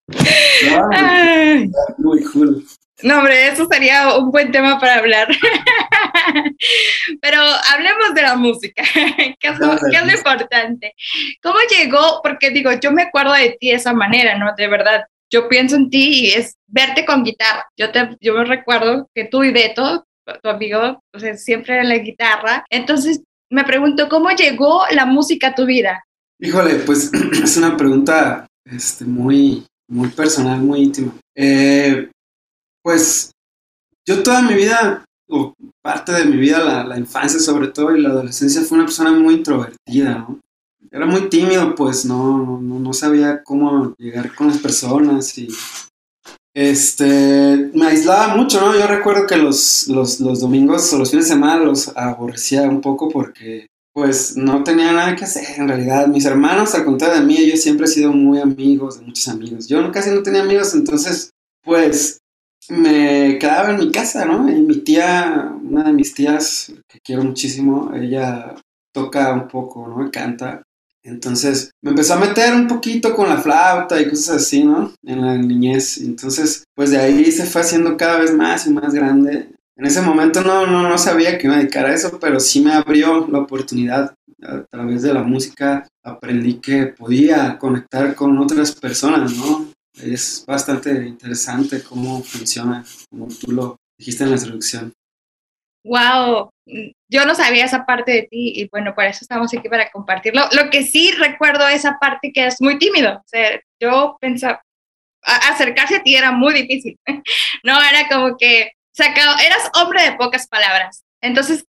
muy 1.99 2.25
cool. 2.25 2.67
No, 3.03 3.19
hombre, 3.19 3.49
eso 3.49 3.67
sería 3.71 4.17
un 4.17 4.31
buen 4.31 4.50
tema 4.50 4.79
para 4.81 4.97
hablar. 4.97 5.29
Pero 7.21 7.41
hablemos 7.73 8.15
de 8.15 8.23
la 8.23 8.35
música, 8.35 8.83
que 9.41 9.49
es, 9.49 9.59
lo, 9.59 9.73
importante. 9.73 10.95
¿Cómo 11.43 11.59
llegó? 11.71 12.21
Porque 12.23 12.50
digo, 12.50 12.71
yo 12.81 12.91
me 12.91 13.03
acuerdo 13.03 13.35
de 13.35 13.56
ti 13.61 13.69
de 13.69 13.77
esa 13.77 13.93
manera, 13.93 14.37
¿no? 14.37 14.53
De 14.56 14.67
verdad, 14.67 15.05
yo 15.31 15.49
pienso 15.49 15.77
en 15.77 15.91
ti 15.91 16.09
y 16.09 16.31
es 16.33 16.56
verte 16.67 17.05
con 17.05 17.23
guitarra. 17.23 17.69
Yo, 17.77 17.93
te, 17.93 18.17
yo 18.21 18.35
me 18.35 18.45
recuerdo 18.45 19.09
que 19.15 19.25
tú 19.25 19.45
y 19.45 19.53
Beto, 19.53 20.05
tu 20.43 20.49
amigo, 20.49 21.03
o 21.15 21.19
sea, 21.19 21.37
siempre 21.37 21.79
en 21.79 21.89
la 21.89 21.99
guitarra. 21.99 22.65
Entonces, 22.69 23.23
me 23.50 23.65
pregunto, 23.65 24.09
¿cómo 24.09 24.31
llegó 24.31 24.83
la 24.91 25.06
música 25.06 25.49
a 25.49 25.55
tu 25.55 25.67
vida? 25.67 26.05
Híjole, 26.41 26.77
pues 26.77 27.12
es 27.43 27.56
una 27.56 27.77
pregunta 27.77 28.47
este, 28.65 29.05
muy, 29.05 29.65
muy 29.89 30.09
personal, 30.09 30.59
muy 30.61 30.83
íntima. 30.83 31.12
Eh, 31.37 32.09
pues 32.88 33.32
yo 34.06 34.23
toda 34.23 34.40
mi 34.40 34.55
vida, 34.55 35.05
o 35.29 35.52
parte 35.82 36.11
de 36.11 36.25
mi 36.25 36.38
vida, 36.38 36.85
la, 36.85 36.99
infancia 36.99 37.38
sobre 37.38 37.69
todo 37.69 37.94
y 37.94 38.00
la 38.00 38.08
adolescencia, 38.08 38.62
fue 38.62 38.79
una 38.79 38.87
persona 38.87 39.12
muy 39.12 39.35
introvertida, 39.35 40.14
¿no? 40.20 40.40
Era 40.90 41.05
muy 41.05 41.29
tímido, 41.29 41.75
pues 41.75 42.06
no, 42.06 42.58
no, 42.58 42.93
sabía 42.94 43.43
cómo 43.44 43.94
llegar 43.99 44.35
con 44.35 44.46
las 44.46 44.56
personas 44.56 45.37
y 45.37 45.49
este, 46.55 47.70
me 47.75 47.88
aislaba 47.88 48.35
mucho, 48.35 48.58
¿no? 48.58 48.73
Yo 48.73 48.87
recuerdo 48.87 49.26
que 49.26 49.37
los, 49.37 49.87
los, 49.88 50.19
los, 50.20 50.40
domingos 50.40 50.90
o 50.94 50.99
los 50.99 51.11
fines 51.11 51.26
de 51.26 51.35
semana 51.35 51.62
los 51.62 51.94
aborrecía 51.94 52.62
un 52.62 52.81
poco 52.81 53.11
porque, 53.11 53.66
pues, 53.92 54.35
no 54.35 54.64
tenía 54.64 54.92
nada 54.92 55.14
que 55.14 55.25
hacer 55.25 55.61
en 55.61 55.68
realidad. 55.68 56.07
Mis 56.07 56.25
hermanos, 56.25 56.75
al 56.75 56.87
contrario 56.87 57.21
de 57.21 57.26
mí, 57.26 57.37
ellos 57.37 57.61
siempre 57.61 57.85
he 57.85 57.90
sido 57.90 58.14
muy 58.14 58.40
amigos, 58.40 58.99
de 58.99 59.04
muchos 59.04 59.28
amigos. 59.28 59.68
Yo 59.68 59.92
casi 59.92 60.09
no 60.09 60.23
tenía 60.23 60.40
amigos, 60.40 60.73
entonces, 60.73 61.33
pues, 61.62 62.18
me 62.69 63.38
quedaba 63.38 63.71
en 63.71 63.79
mi 63.79 63.91
casa, 63.91 64.25
¿no? 64.25 64.50
Y 64.50 64.61
mi 64.62 64.79
tía, 64.79 65.53
una 65.62 65.85
de 65.85 65.93
mis 65.93 66.15
tías, 66.15 66.73
que 66.88 67.00
quiero 67.00 67.25
muchísimo, 67.25 67.93
ella 67.95 68.55
toca 68.93 69.33
un 69.33 69.49
poco, 69.49 69.87
¿no? 69.87 70.11
Canta. 70.11 70.62
Entonces 71.03 71.71
me 71.81 71.91
empezó 71.91 72.15
a 72.15 72.19
meter 72.19 72.55
un 72.55 72.67
poquito 72.67 73.15
con 73.15 73.29
la 73.29 73.38
flauta 73.38 74.00
y 74.00 74.09
cosas 74.09 74.43
así, 74.43 74.65
¿no? 74.65 74.93
En 75.05 75.23
la 75.23 75.37
niñez. 75.37 75.99
Entonces, 75.99 76.65
pues 76.75 76.91
de 76.91 76.99
ahí 76.99 77.31
se 77.33 77.47
fue 77.47 77.62
haciendo 77.62 77.97
cada 77.97 78.19
vez 78.19 78.35
más 78.35 78.67
y 78.67 78.71
más 78.71 78.93
grande. 78.93 79.49
En 79.77 79.87
ese 79.87 80.03
momento 80.03 80.43
no, 80.43 80.67
no, 80.67 80.88
no 80.88 80.99
sabía 80.99 81.38
que 81.38 81.49
me 81.49 81.57
dedicara 81.57 81.91
a 81.91 81.95
eso, 81.95 82.19
pero 82.21 82.41
sí 82.41 82.61
me 82.61 82.73
abrió 82.73 83.27
la 83.29 83.38
oportunidad. 83.38 84.15
A 84.43 84.65
través 84.71 85.03
de 85.03 85.15
la 85.15 85.23
música 85.23 85.88
aprendí 86.05 86.55
que 86.61 86.87
podía 86.87 87.59
conectar 87.59 88.15
con 88.15 88.38
otras 88.38 88.73
personas, 88.73 89.37
¿no? 89.37 89.69
Es 90.02 90.45
bastante 90.47 90.90
interesante 91.07 91.83
cómo 91.83 92.23
funciona, 92.23 92.85
como 93.11 93.28
tú 93.28 93.52
lo 93.52 93.76
dijiste 93.99 94.25
en 94.25 94.31
la 94.31 94.37
introducción. 94.37 94.93
Wow, 95.85 96.50
yo 97.09 97.25
no 97.25 97.35
sabía 97.35 97.64
esa 97.64 97.87
parte 97.87 98.12
de 98.12 98.23
ti 98.23 98.52
y 98.57 98.69
bueno, 98.69 98.95
por 98.95 99.05
eso 99.05 99.21
estamos 99.23 99.52
aquí 99.55 99.69
para 99.69 99.90
compartirlo. 99.90 100.43
Lo 100.52 100.71
que 100.71 100.83
sí 100.83 101.12
recuerdo 101.12 101.67
esa 101.69 101.99
parte 101.99 102.33
que 102.33 102.47
es 102.47 102.61
muy 102.61 102.78
tímido. 102.78 103.14
O 103.17 103.25
sea, 103.26 103.61
yo 103.81 104.19
pensaba, 104.21 104.62
acercarse 105.23 105.97
a 105.97 106.02
ti 106.02 106.17
era 106.17 106.33
muy 106.33 106.55
difícil. 106.55 106.99
No, 107.64 107.81
era 107.83 108.09
como 108.09 108.37
que 108.37 108.73
sacado, 108.93 109.37
eras 109.45 109.71
hombre 109.75 110.02
de 110.02 110.17
pocas 110.17 110.47
palabras. 110.47 111.05
Entonces, 111.21 111.64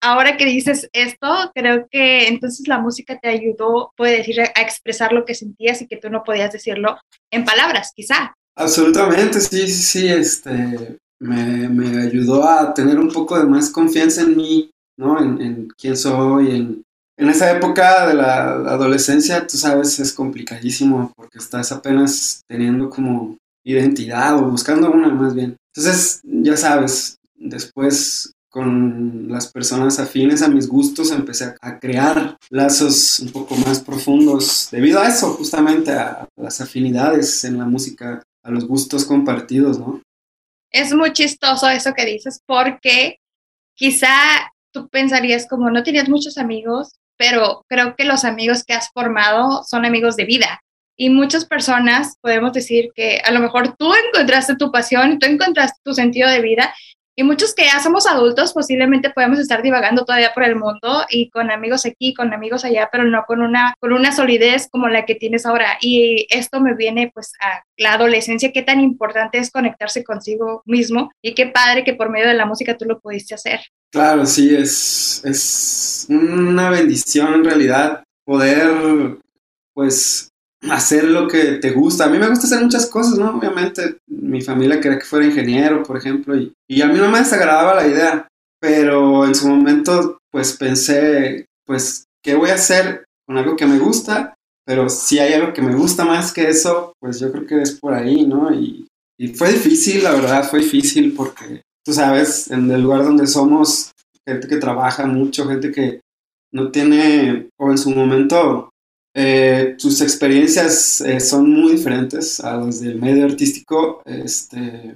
ahora 0.00 0.36
que 0.36 0.46
dices 0.46 0.88
esto, 0.92 1.50
creo 1.54 1.86
que 1.90 2.28
entonces 2.28 2.66
la 2.68 2.78
música 2.78 3.18
te 3.18 3.28
ayudó, 3.28 3.92
puede 3.96 4.18
decir, 4.18 4.40
a 4.40 4.60
expresar 4.60 5.12
lo 5.12 5.24
que 5.24 5.34
sentías 5.34 5.82
y 5.82 5.86
que 5.86 5.96
tú 5.96 6.10
no 6.10 6.22
podías 6.24 6.52
decirlo 6.52 6.98
en 7.30 7.44
palabras, 7.44 7.92
quizá. 7.94 8.34
Absolutamente, 8.56 9.40
sí, 9.40 9.68
sí, 9.68 9.82
sí, 9.82 10.08
este, 10.08 10.98
me, 11.20 11.68
me 11.68 12.02
ayudó 12.02 12.48
a 12.48 12.74
tener 12.74 12.98
un 12.98 13.12
poco 13.12 13.38
de 13.38 13.46
más 13.46 13.70
confianza 13.70 14.22
en 14.22 14.36
mí, 14.36 14.70
¿no? 14.96 15.20
En, 15.22 15.40
en 15.40 15.68
quién 15.78 15.96
soy, 15.96 16.50
en, 16.50 16.82
en 17.16 17.28
esa 17.28 17.50
época 17.50 18.06
de 18.06 18.14
la 18.14 18.50
adolescencia, 18.50 19.46
tú 19.46 19.56
sabes, 19.56 19.98
es 19.98 20.12
complicadísimo 20.12 21.12
porque 21.16 21.38
estás 21.38 21.72
apenas 21.72 22.42
teniendo 22.48 22.90
como 22.90 23.36
identidad 23.64 24.36
o 24.38 24.50
buscando 24.50 24.90
una 24.90 25.08
más 25.08 25.34
bien. 25.34 25.56
Entonces, 25.74 26.20
ya 26.24 26.56
sabes, 26.56 27.18
después 27.34 28.32
con 28.50 29.28
las 29.28 29.52
personas 29.52 29.98
afines 29.98 30.42
a 30.42 30.48
mis 30.48 30.68
gustos 30.68 31.10
empecé 31.10 31.54
a, 31.60 31.78
crear 31.78 32.36
lazos 32.50 33.20
un 33.20 33.30
poco 33.30 33.54
más 33.56 33.80
profundos 33.80 34.68
debido 34.70 35.00
a 35.00 35.08
eso, 35.08 35.34
justamente 35.34 35.92
a, 35.92 36.26
las 36.36 36.60
afinidades 36.60 37.44
en 37.44 37.58
la 37.58 37.66
música, 37.66 38.22
a 38.42 38.50
los 38.50 38.66
gustos 38.66 39.04
compartidos, 39.04 39.78
¿no? 39.78 40.02
Es 40.70 40.92
muy 40.92 41.12
chistoso 41.12 41.68
eso 41.68 41.92
que 41.94 42.04
dices 42.04 42.42
porque 42.46 43.18
quizá 43.74 44.08
tú 44.72 44.88
pensarías 44.88 45.46
como 45.46 45.70
no 45.70 45.82
tenías 45.82 46.08
muchos 46.08 46.38
amigos, 46.38 46.92
pero 47.16 47.64
creo 47.68 47.96
que 47.96 48.04
los 48.04 48.24
amigos 48.24 48.64
que 48.64 48.74
has 48.74 48.90
formado 48.90 49.62
son 49.64 49.84
amigos 49.84 50.16
de 50.16 50.24
vida. 50.24 50.62
Y 51.00 51.10
muchas 51.10 51.44
personas 51.44 52.16
podemos 52.20 52.52
decir 52.52 52.90
que 52.94 53.20
a 53.24 53.30
lo 53.30 53.40
mejor 53.40 53.76
tú 53.76 53.92
encontraste 53.94 54.56
tu 54.56 54.72
pasión, 54.72 55.18
tú 55.18 55.26
encontraste 55.26 55.78
tu 55.84 55.94
sentido 55.94 56.28
de 56.28 56.42
vida 56.42 56.74
y 57.18 57.24
muchos 57.24 57.52
que 57.52 57.64
ya 57.64 57.82
somos 57.82 58.06
adultos 58.06 58.52
posiblemente 58.52 59.10
podemos 59.10 59.40
estar 59.40 59.60
divagando 59.60 60.04
todavía 60.04 60.30
por 60.32 60.44
el 60.44 60.54
mundo 60.54 61.04
y 61.10 61.30
con 61.30 61.50
amigos 61.50 61.84
aquí, 61.84 62.14
con 62.14 62.32
amigos 62.32 62.64
allá, 62.64 62.88
pero 62.92 63.02
no 63.02 63.24
con 63.26 63.42
una, 63.42 63.74
con 63.80 63.92
una 63.92 64.12
solidez 64.12 64.68
como 64.70 64.86
la 64.86 65.04
que 65.04 65.16
tienes 65.16 65.44
ahora. 65.44 65.78
Y 65.80 66.28
esto 66.30 66.60
me 66.60 66.76
viene 66.76 67.10
pues 67.12 67.32
a 67.40 67.64
la 67.76 67.94
adolescencia, 67.94 68.52
qué 68.52 68.62
tan 68.62 68.78
importante 68.78 69.38
es 69.38 69.50
conectarse 69.50 70.04
consigo 70.04 70.62
mismo 70.64 71.10
y 71.20 71.34
qué 71.34 71.46
padre 71.46 71.82
que 71.82 71.94
por 71.94 72.08
medio 72.08 72.28
de 72.28 72.34
la 72.34 72.46
música 72.46 72.78
tú 72.78 72.84
lo 72.84 73.00
pudiste 73.00 73.34
hacer. 73.34 73.62
Claro, 73.90 74.24
sí, 74.24 74.54
es, 74.54 75.20
es 75.24 76.06
una 76.08 76.70
bendición 76.70 77.34
en 77.34 77.44
realidad 77.44 78.04
poder 78.24 79.18
pues 79.74 80.28
hacer 80.70 81.02
lo 81.02 81.26
que 81.26 81.54
te 81.54 81.72
gusta. 81.72 82.04
A 82.04 82.08
mí 82.10 82.18
me 82.18 82.28
gusta 82.28 82.46
hacer 82.46 82.62
muchas 82.62 82.86
cosas, 82.86 83.18
¿no? 83.18 83.36
Obviamente 83.36 83.96
mi 84.20 84.40
familia 84.42 84.80
quería 84.80 84.98
que 84.98 85.04
fuera 85.04 85.26
ingeniero, 85.26 85.82
por 85.82 85.96
ejemplo, 85.96 86.34
y, 86.36 86.82
a 86.82 86.86
mí 86.86 86.98
no 86.98 87.10
me 87.10 87.18
desagradaba 87.18 87.74
la 87.74 87.86
idea, 87.86 88.28
pero 88.60 89.24
en 89.24 89.34
su 89.34 89.48
momento 89.48 90.18
pues 90.30 90.56
pensé, 90.56 91.46
pues, 91.64 92.04
¿qué 92.22 92.34
voy 92.34 92.50
a 92.50 92.54
hacer 92.54 93.04
con 93.26 93.38
algo 93.38 93.56
que 93.56 93.66
me 93.66 93.78
gusta? 93.78 94.34
Pero 94.66 94.88
si 94.88 95.18
hay 95.18 95.32
algo 95.32 95.52
que 95.52 95.62
me 95.62 95.74
gusta 95.74 96.04
más 96.04 96.32
que 96.32 96.48
eso, 96.48 96.92
pues 97.00 97.18
yo 97.20 97.32
creo 97.32 97.46
que 97.46 97.62
es 97.62 97.78
por 97.78 97.94
ahí, 97.94 98.26
¿no? 98.26 98.52
Y 98.52 98.86
fue 99.34 99.52
difícil, 99.52 100.04
la 100.04 100.12
verdad, 100.12 100.48
fue 100.48 100.60
difícil 100.60 101.14
porque, 101.14 101.62
tú 101.84 101.92
sabes, 101.92 102.50
en 102.50 102.70
el 102.70 102.82
lugar 102.82 103.04
donde 103.04 103.26
somos, 103.26 103.92
gente 104.26 104.46
que 104.46 104.56
trabaja 104.56 105.06
mucho, 105.06 105.48
gente 105.48 105.72
que 105.72 106.00
no 106.52 106.70
tiene, 106.70 107.48
o 107.58 107.70
en 107.70 107.78
su 107.78 107.90
momento 107.90 108.70
eh, 109.14 109.76
tus 109.78 110.00
experiencias 110.00 111.00
eh, 111.00 111.20
son 111.20 111.50
muy 111.50 111.72
diferentes 111.72 112.40
a 112.40 112.56
las 112.56 112.80
del 112.80 113.00
medio 113.00 113.24
artístico. 113.24 114.02
Este, 114.04 114.94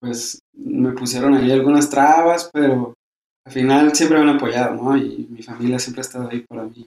pues 0.00 0.38
me 0.52 0.92
pusieron 0.92 1.34
ahí 1.34 1.50
algunas 1.50 1.90
trabas, 1.90 2.50
pero 2.52 2.94
al 3.46 3.52
final 3.52 3.94
siempre 3.94 4.18
me 4.18 4.30
han 4.30 4.36
apoyado, 4.36 4.74
¿no? 4.74 4.96
Y 4.96 5.26
mi 5.30 5.42
familia 5.42 5.78
siempre 5.78 6.00
ha 6.00 6.06
estado 6.06 6.28
ahí 6.30 6.44
para 6.48 6.64
mí. 6.64 6.86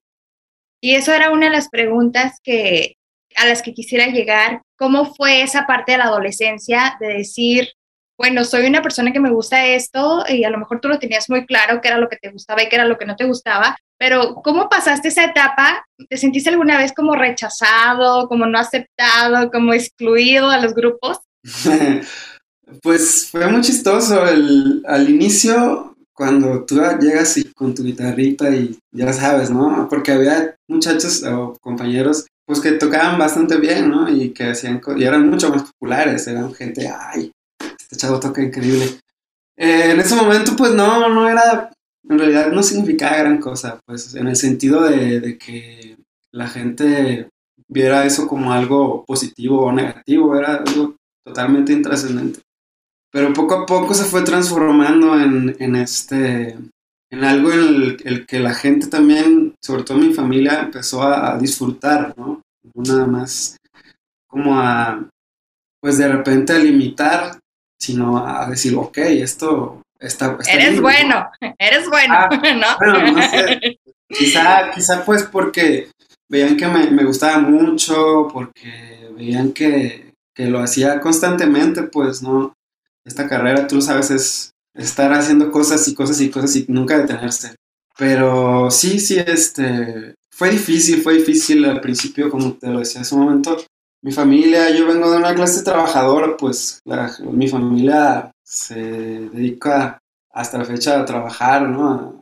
Y 0.81 0.95
eso 0.95 1.13
era 1.13 1.31
una 1.31 1.47
de 1.47 1.51
las 1.51 1.69
preguntas 1.69 2.39
que 2.43 2.93
a 3.35 3.45
las 3.45 3.61
que 3.61 3.73
quisiera 3.73 4.07
llegar. 4.07 4.61
¿Cómo 4.77 5.13
fue 5.13 5.41
esa 5.41 5.65
parte 5.65 5.93
de 5.93 5.97
la 5.99 6.05
adolescencia 6.05 6.97
de 6.99 7.07
decir, 7.19 7.69
bueno, 8.17 8.43
soy 8.43 8.65
una 8.65 8.81
persona 8.81 9.11
que 9.13 9.19
me 9.19 9.29
gusta 9.29 9.65
esto 9.65 10.23
y 10.27 10.43
a 10.43 10.49
lo 10.49 10.57
mejor 10.57 10.81
tú 10.81 10.87
lo 10.87 10.99
tenías 10.99 11.29
muy 11.29 11.45
claro 11.45 11.79
qué 11.81 11.89
era 11.89 11.99
lo 11.99 12.09
que 12.09 12.17
te 12.17 12.31
gustaba 12.31 12.63
y 12.63 12.69
qué 12.69 12.75
era 12.75 12.85
lo 12.85 12.97
que 12.97 13.05
no 13.05 13.15
te 13.15 13.25
gustaba, 13.25 13.77
pero 13.99 14.35
¿cómo 14.35 14.69
pasaste 14.69 15.09
esa 15.09 15.25
etapa? 15.25 15.85
¿Te 16.09 16.17
sentiste 16.17 16.49
alguna 16.49 16.77
vez 16.77 16.93
como 16.93 17.15
rechazado, 17.15 18.27
como 18.27 18.45
no 18.45 18.59
aceptado, 18.59 19.51
como 19.51 19.73
excluido 19.73 20.49
a 20.49 20.59
los 20.59 20.73
grupos? 20.73 21.19
pues 22.81 23.29
fue 23.31 23.47
muy 23.47 23.61
chistoso. 23.61 24.27
El, 24.27 24.83
al 24.87 25.09
inicio, 25.09 25.95
cuando 26.13 26.65
tú 26.65 26.81
llegas 26.99 27.37
y 27.37 27.51
con 27.53 27.73
tu 27.73 27.83
guitarrita 27.83 28.49
y 28.49 28.77
ya 28.91 29.13
sabes, 29.13 29.49
¿no? 29.49 29.87
Porque 29.89 30.11
había 30.11 30.55
muchachos 30.67 31.23
o 31.23 31.57
compañeros 31.61 32.25
pues 32.45 32.61
que 32.61 32.71
tocaban 32.71 33.19
bastante 33.19 33.57
bien, 33.57 33.89
¿no? 33.89 34.09
Y 34.09 34.29
que 34.29 34.45
hacían 34.45 34.81
y 34.95 35.03
eran 35.03 35.29
mucho 35.29 35.49
más 35.49 35.63
populares, 35.63 36.27
eran 36.27 36.53
gente, 36.53 36.87
ay, 36.87 37.31
chavo 37.95 38.19
toca 38.19 38.41
increíble. 38.41 38.99
Eh, 39.55 39.91
en 39.91 39.99
ese 39.99 40.15
momento, 40.15 40.55
pues 40.55 40.73
no, 40.73 41.09
no 41.09 41.29
era, 41.29 41.71
en 42.07 42.19
realidad 42.19 42.51
no 42.51 42.61
significaba 42.63 43.17
gran 43.17 43.39
cosa, 43.39 43.79
pues 43.85 44.13
en 44.15 44.27
el 44.27 44.35
sentido 44.35 44.83
de, 44.83 45.37
que 45.37 45.97
la 46.31 46.47
gente 46.47 47.29
viera 47.67 48.05
eso 48.05 48.27
como 48.27 48.51
algo 48.51 49.03
positivo 49.05 49.65
o 49.65 49.71
negativo, 49.71 50.35
era 50.35 50.55
algo 50.55 50.95
totalmente 51.25 51.73
intrascendente. 51.73 52.41
Pero 53.11 53.33
poco 53.33 53.55
a 53.55 53.65
poco 53.65 53.93
se 53.93 54.03
fue 54.03 54.23
transformando 54.23 55.19
en, 55.19 55.55
en 55.59 55.75
este, 55.75 56.57
en 57.09 57.23
algo 57.23 57.51
en 57.51 57.97
el, 58.03 58.25
que 58.25 58.39
la 58.39 58.53
gente 58.53 58.87
también, 58.87 59.55
sobre 59.63 59.83
todo 59.83 59.97
mi 59.97 60.13
familia, 60.13 60.61
empezó 60.61 61.01
a, 61.03 61.33
a 61.33 61.37
disfrutar. 61.37 62.13
No 62.17 62.41
nada 62.75 63.07
más 63.07 63.57
como 64.27 64.59
a, 64.59 65.07
pues 65.81 65.97
de 65.97 66.07
repente 66.07 66.53
a 66.53 66.59
limitar 66.59 67.39
sino 67.77 68.25
a 68.25 68.49
decir, 68.49 68.75
ok, 68.75 68.97
esto 68.97 69.81
está... 69.99 70.37
eres 70.49 70.81
bueno, 70.81 71.29
eres 71.59 71.87
bueno, 71.89 72.15
ah, 72.15 72.29
¿no? 72.81 73.11
no 73.11 73.21
sé. 73.21 73.79
quizá, 74.09 74.71
quizá 74.71 75.05
pues 75.05 75.23
porque 75.23 75.89
veían 76.29 76.57
que 76.57 76.67
me, 76.67 77.03
gustaba 77.03 77.39
mucho, 77.39 78.27
porque 78.31 79.09
veían 79.15 79.51
que, 79.51 80.13
que, 80.33 80.47
lo 80.47 80.59
hacía 80.59 80.99
constantemente, 80.99 81.83
pues, 81.83 82.21
¿no? 82.21 82.53
Esta 83.05 83.27
carrera, 83.27 83.67
tú 83.67 83.75
lo 83.75 83.81
sabes, 83.81 84.11
es 84.11 84.51
estar 84.73 85.11
haciendo 85.13 85.51
cosas 85.51 85.87
y 85.87 85.95
cosas 85.95 86.19
y 86.21 86.29
cosas 86.29 86.55
y 86.55 86.65
nunca 86.67 86.97
detenerse. 86.97 87.55
Pero 87.97 88.69
sí, 88.69 88.99
sí, 88.99 89.17
este, 89.17 90.15
fue 90.29 90.51
difícil, 90.51 91.01
fue 91.01 91.15
difícil 91.15 91.65
al 91.65 91.81
principio, 91.81 92.29
como 92.29 92.53
te 92.53 92.67
lo 92.67 92.79
decía 92.79 93.01
en 93.01 93.05
su 93.05 93.17
momento, 93.17 93.57
mi 94.07 94.13
familia, 94.13 94.69
yo 94.69 94.87
vengo 94.87 95.11
de 95.11 95.17
una 95.17 95.35
clase 95.35 95.63
trabajadora, 95.63 96.37
pues 96.37 96.81
mi 97.29 97.49
familia 97.49 98.31
se 98.41 98.79
dedica 98.79 99.99
hasta 100.31 100.57
la 100.57 100.63
fecha 100.63 101.01
a 101.01 101.05
trabajar, 101.05 101.67
¿no? 101.67 102.21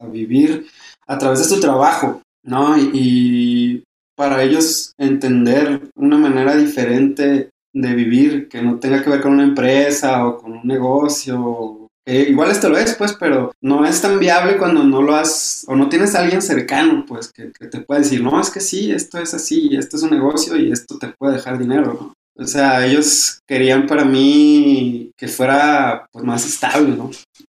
A, 0.00 0.06
vivir 0.06 0.68
a 1.08 1.18
través 1.18 1.40
de 1.40 1.44
su 1.46 1.60
trabajo, 1.60 2.22
¿no? 2.44 2.78
Y, 2.78 3.82
para 4.14 4.42
ellos 4.44 4.92
entender 4.96 5.90
una 5.96 6.18
manera 6.18 6.54
diferente 6.56 7.50
de 7.72 7.94
vivir 7.94 8.48
que 8.48 8.62
no 8.62 8.78
tenga 8.78 9.02
que 9.02 9.10
ver 9.10 9.20
con 9.20 9.32
una 9.32 9.44
empresa 9.44 10.26
o 10.26 10.38
con 10.38 10.52
un 10.52 10.66
negocio 10.66 11.77
igual 12.14 12.50
esto 12.50 12.68
lo 12.68 12.78
es, 12.78 12.94
pues, 12.94 13.14
pero 13.18 13.52
no 13.60 13.84
es 13.84 14.00
tan 14.00 14.18
viable 14.18 14.56
cuando 14.56 14.82
no 14.84 15.02
lo 15.02 15.14
has, 15.14 15.64
o 15.68 15.76
no 15.76 15.88
tienes 15.88 16.14
a 16.14 16.20
alguien 16.20 16.40
cercano, 16.40 17.04
pues, 17.06 17.32
que, 17.32 17.48
te 17.48 17.80
pueda 17.80 18.00
decir, 18.00 18.22
no, 18.22 18.40
es 18.40 18.50
que 18.50 18.60
sí, 18.60 18.92
esto 18.92 19.18
es 19.18 19.34
así, 19.34 19.76
esto 19.76 19.96
es 19.96 20.02
un 20.02 20.10
negocio 20.10 20.56
y 20.56 20.72
esto 20.72 20.98
te 20.98 21.08
puede 21.08 21.36
dejar 21.36 21.58
dinero, 21.58 21.98
¿no? 22.00 22.14
O 22.40 22.46
sea, 22.46 22.86
ellos 22.86 23.40
querían 23.46 23.86
para 23.86 24.04
mí 24.04 25.10
que 25.16 25.26
fuera 25.26 26.06
pues, 26.12 26.24
más 26.24 26.46
estable, 26.46 26.96
¿no? 26.96 27.10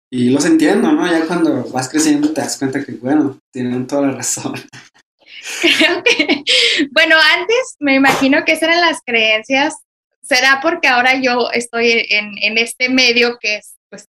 Y 0.09 0.29
los 0.29 0.45
entiendo, 0.45 0.91
¿no? 0.93 1.05
Ya 1.11 1.25
cuando 1.25 1.65
vas 1.69 1.89
creciendo 1.89 2.31
te 2.31 2.39
das 2.39 2.57
cuenta 2.57 2.83
que, 2.83 2.93
bueno, 2.93 3.37
tienen 3.51 3.85
toda 3.85 4.07
la 4.07 4.13
razón. 4.13 4.53
Creo 5.61 6.03
que, 6.03 6.43
bueno, 6.91 7.17
antes 7.35 7.75
me 7.79 7.95
imagino 7.95 8.45
que 8.45 8.53
esas 8.53 8.69
eran 8.69 8.81
las 8.81 9.01
creencias. 9.05 9.75
Será 10.21 10.59
porque 10.61 10.87
ahora 10.87 11.21
yo 11.21 11.49
estoy 11.51 12.05
en, 12.09 12.31
en 12.41 12.57
este 12.57 12.89
medio 12.89 13.37
que 13.39 13.57
es 13.57 13.76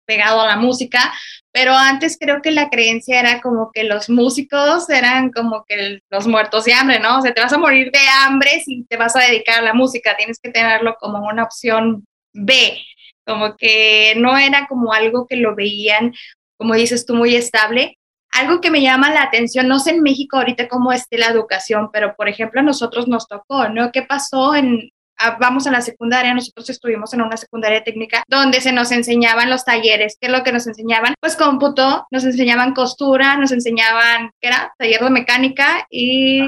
pegado 0.08 0.42
a 0.42 0.48
la 0.48 0.56
música, 0.56 1.14
pero 1.52 1.74
antes 1.76 2.18
creo 2.20 2.42
que 2.42 2.52
la 2.52 2.70
creencia 2.70 3.20
era 3.20 3.42
como 3.42 3.72
que 3.72 3.84
los 3.84 4.10
músicos 4.10 4.90
eran 4.90 5.32
como 5.32 5.66
que 5.68 6.00
los 6.10 6.26
muertos 6.26 6.66
de 6.66 6.74
hambre, 6.74 7.00
¿no? 7.00 7.20
O 7.20 7.22
sea, 7.22 7.34
te 7.34 7.42
vas 7.42 7.54
a 7.54 7.58
morir 7.58 7.92
de 7.92 8.00
hambre 8.24 8.62
si 8.64 8.86
te 8.86 8.98
vas 8.98 9.16
a 9.16 9.22
dedicar 9.22 9.60
a 9.60 9.64
la 9.64 9.74
música, 9.74 10.16
tienes 10.18 10.40
que 10.40 10.50
tenerlo 10.50 10.96
como 11.00 11.20
una 11.28 11.44
opción 11.44 12.06
B, 12.34 12.82
como 13.26 13.58
que 13.58 14.14
no 14.18 14.38
era 14.38 14.68
como 14.68 14.94
algo 14.94 15.28
que 15.28 15.36
lo 15.36 15.56
veían, 15.56 16.14
como 16.58 16.74
dices 16.74 17.06
tú, 17.06 17.14
muy 17.14 17.36
estable. 17.36 17.98
Algo 18.32 18.62
que 18.62 18.72
me 18.72 18.82
llama 18.82 19.10
la 19.10 19.24
atención, 19.24 19.68
no 19.68 19.80
sé 19.80 19.92
en 19.92 20.04
México 20.04 20.38
ahorita 20.38 20.68
cómo 20.68 20.92
esté 20.92 21.18
la 21.18 21.28
educación, 21.28 21.90
pero 21.92 22.16
por 22.16 22.30
ejemplo 22.30 22.60
a 22.60 22.64
nosotros 22.64 23.08
nos 23.08 23.28
tocó, 23.28 23.70
¿no? 23.70 23.92
¿Qué 23.92 24.04
pasó 24.04 24.54
en, 24.54 24.92
vamos 25.40 25.68
a 25.68 25.72
la 25.72 25.82
secundaria, 25.82 26.34
nosotros 26.34 26.70
estuvimos 26.70 27.14
en 27.14 27.22
una 27.22 27.38
secundaria 27.38 27.84
técnica 27.84 28.24
donde 28.28 28.62
se 28.62 28.72
nos 28.72 28.92
enseñaban 28.92 29.50
los 29.50 29.66
talleres. 29.66 30.18
¿Qué 30.20 30.28
es 30.28 30.32
lo 30.34 30.44
que 30.44 30.52
nos 30.52 30.68
enseñaban? 30.68 31.16
Pues 31.20 31.36
cómputo, 31.36 32.06
nos 32.12 32.24
enseñaban 32.24 32.74
costura, 32.74 33.38
nos 33.38 33.52
enseñaban, 33.52 34.32
¿qué 34.42 34.50
era? 34.50 34.74
Taller 34.78 35.02
de 35.02 35.10
mecánica 35.10 35.88
y, 35.90 36.42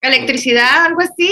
electricidad, 0.00 0.86
algo 0.86 1.00
así. 1.00 1.30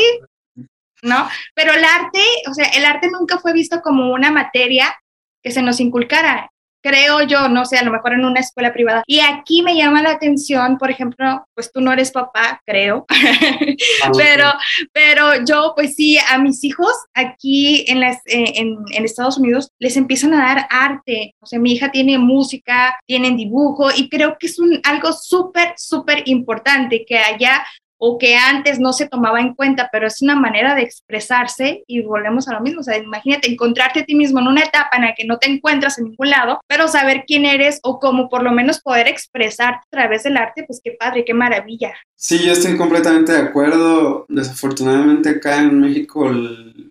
¿No? 1.00 1.28
Pero 1.54 1.74
el 1.74 1.84
arte, 1.84 2.24
o 2.50 2.54
sea, 2.54 2.66
el 2.70 2.84
arte 2.84 3.08
nunca 3.08 3.38
fue 3.38 3.52
visto 3.52 3.80
como 3.82 4.12
una 4.12 4.32
materia 4.32 4.96
que 5.42 5.52
se 5.52 5.62
nos 5.62 5.78
inculcara. 5.78 6.50
Creo 6.88 7.22
yo, 7.22 7.48
no 7.48 7.64
sé, 7.64 7.76
a 7.76 7.84
lo 7.84 7.92
mejor 7.92 8.14
en 8.14 8.24
una 8.24 8.40
escuela 8.40 8.72
privada. 8.72 9.02
Y 9.06 9.20
aquí 9.20 9.62
me 9.62 9.76
llama 9.76 10.02
la 10.02 10.12
atención, 10.12 10.78
por 10.78 10.90
ejemplo, 10.90 11.44
pues 11.54 11.70
tú 11.72 11.80
no 11.80 11.92
eres 11.92 12.10
papá, 12.10 12.62
creo, 12.64 13.06
ah, 13.10 14.10
pero, 14.16 14.52
pero 14.92 15.44
yo, 15.44 15.72
pues 15.76 15.94
sí, 15.94 16.18
a 16.30 16.38
mis 16.38 16.64
hijos 16.64 16.92
aquí 17.14 17.84
en, 17.88 18.00
las, 18.00 18.16
eh, 18.26 18.52
en, 18.56 18.76
en, 18.92 19.04
Estados 19.04 19.38
Unidos 19.38 19.70
les 19.78 19.96
empiezan 19.96 20.34
a 20.34 20.46
dar 20.46 20.66
arte. 20.70 21.34
O 21.40 21.46
sea, 21.46 21.58
mi 21.58 21.72
hija 21.72 21.90
tiene 21.90 22.18
música, 22.18 22.96
tienen 23.06 23.36
dibujo 23.36 23.88
y 23.94 24.08
creo 24.08 24.36
que 24.38 24.46
es 24.46 24.58
un, 24.58 24.80
algo 24.84 25.12
súper, 25.12 25.74
súper 25.76 26.22
importante 26.26 27.04
que 27.06 27.18
allá 27.18 27.64
o 27.98 28.16
que 28.16 28.36
antes 28.36 28.78
no 28.78 28.92
se 28.92 29.08
tomaba 29.08 29.40
en 29.40 29.54
cuenta, 29.54 29.88
pero 29.90 30.06
es 30.06 30.22
una 30.22 30.36
manera 30.36 30.74
de 30.74 30.82
expresarse 30.82 31.82
y 31.86 32.02
volvemos 32.02 32.48
a 32.48 32.54
lo 32.54 32.60
mismo. 32.60 32.80
O 32.80 32.84
sea, 32.84 32.96
imagínate 32.96 33.50
encontrarte 33.50 34.00
a 34.00 34.04
ti 34.04 34.14
mismo 34.14 34.38
en 34.38 34.46
una 34.46 34.62
etapa 34.62 34.96
en 34.96 35.02
la 35.02 35.14
que 35.14 35.26
no 35.26 35.38
te 35.38 35.50
encuentras 35.50 35.98
en 35.98 36.04
ningún 36.04 36.30
lado, 36.30 36.60
pero 36.68 36.86
saber 36.86 37.24
quién 37.26 37.44
eres 37.44 37.80
o 37.82 37.98
cómo 37.98 38.28
por 38.28 38.42
lo 38.42 38.52
menos 38.52 38.80
poder 38.80 39.08
expresar 39.08 39.74
a 39.74 39.82
través 39.90 40.22
del 40.22 40.36
arte, 40.36 40.64
pues 40.64 40.80
qué 40.82 40.92
padre, 40.98 41.24
qué 41.24 41.34
maravilla. 41.34 41.94
Sí, 42.16 42.38
yo 42.44 42.52
estoy 42.52 42.76
completamente 42.76 43.32
de 43.32 43.38
acuerdo. 43.38 44.26
Desafortunadamente 44.28 45.30
acá 45.30 45.58
en 45.58 45.80
México 45.80 46.30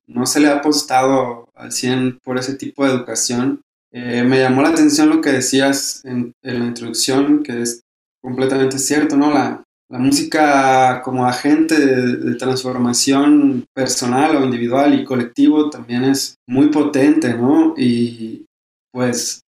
no 0.08 0.26
se 0.26 0.40
le 0.42 0.50
ha 0.50 0.58
apostado 0.58 1.48
al 1.56 1.72
100 1.72 2.20
por 2.24 2.38
ese 2.38 2.56
tipo 2.56 2.86
de 2.86 2.92
educación. 2.92 3.62
Eh, 3.92 4.24
me 4.24 4.40
llamó 4.40 4.62
la 4.62 4.70
atención 4.70 5.10
lo 5.10 5.22
que 5.22 5.32
decías 5.32 6.04
en, 6.04 6.34
en 6.44 6.60
la 6.60 6.66
introducción, 6.66 7.44
que 7.44 7.62
es 7.62 7.82
completamente 8.22 8.78
cierto, 8.78 9.16
¿no? 9.16 9.34
La, 9.34 9.64
la 9.90 10.00
música 10.00 11.02
como 11.02 11.26
agente 11.26 11.80
de, 11.80 12.36
transformación 12.36 13.66
personal 13.74 14.36
o 14.36 14.44
individual 14.44 14.94
y 14.94 15.06
colectivo 15.06 15.70
también 15.70 16.04
es 16.04 16.36
muy 16.46 16.68
potente, 16.68 17.34
¿no? 17.34 17.74
Y 17.78 18.46
pues 18.92 19.42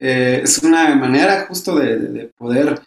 eh, 0.00 0.40
es 0.42 0.58
una 0.62 0.94
manera 0.96 1.46
justo 1.46 1.78
de, 1.78 2.30
poder 2.36 2.80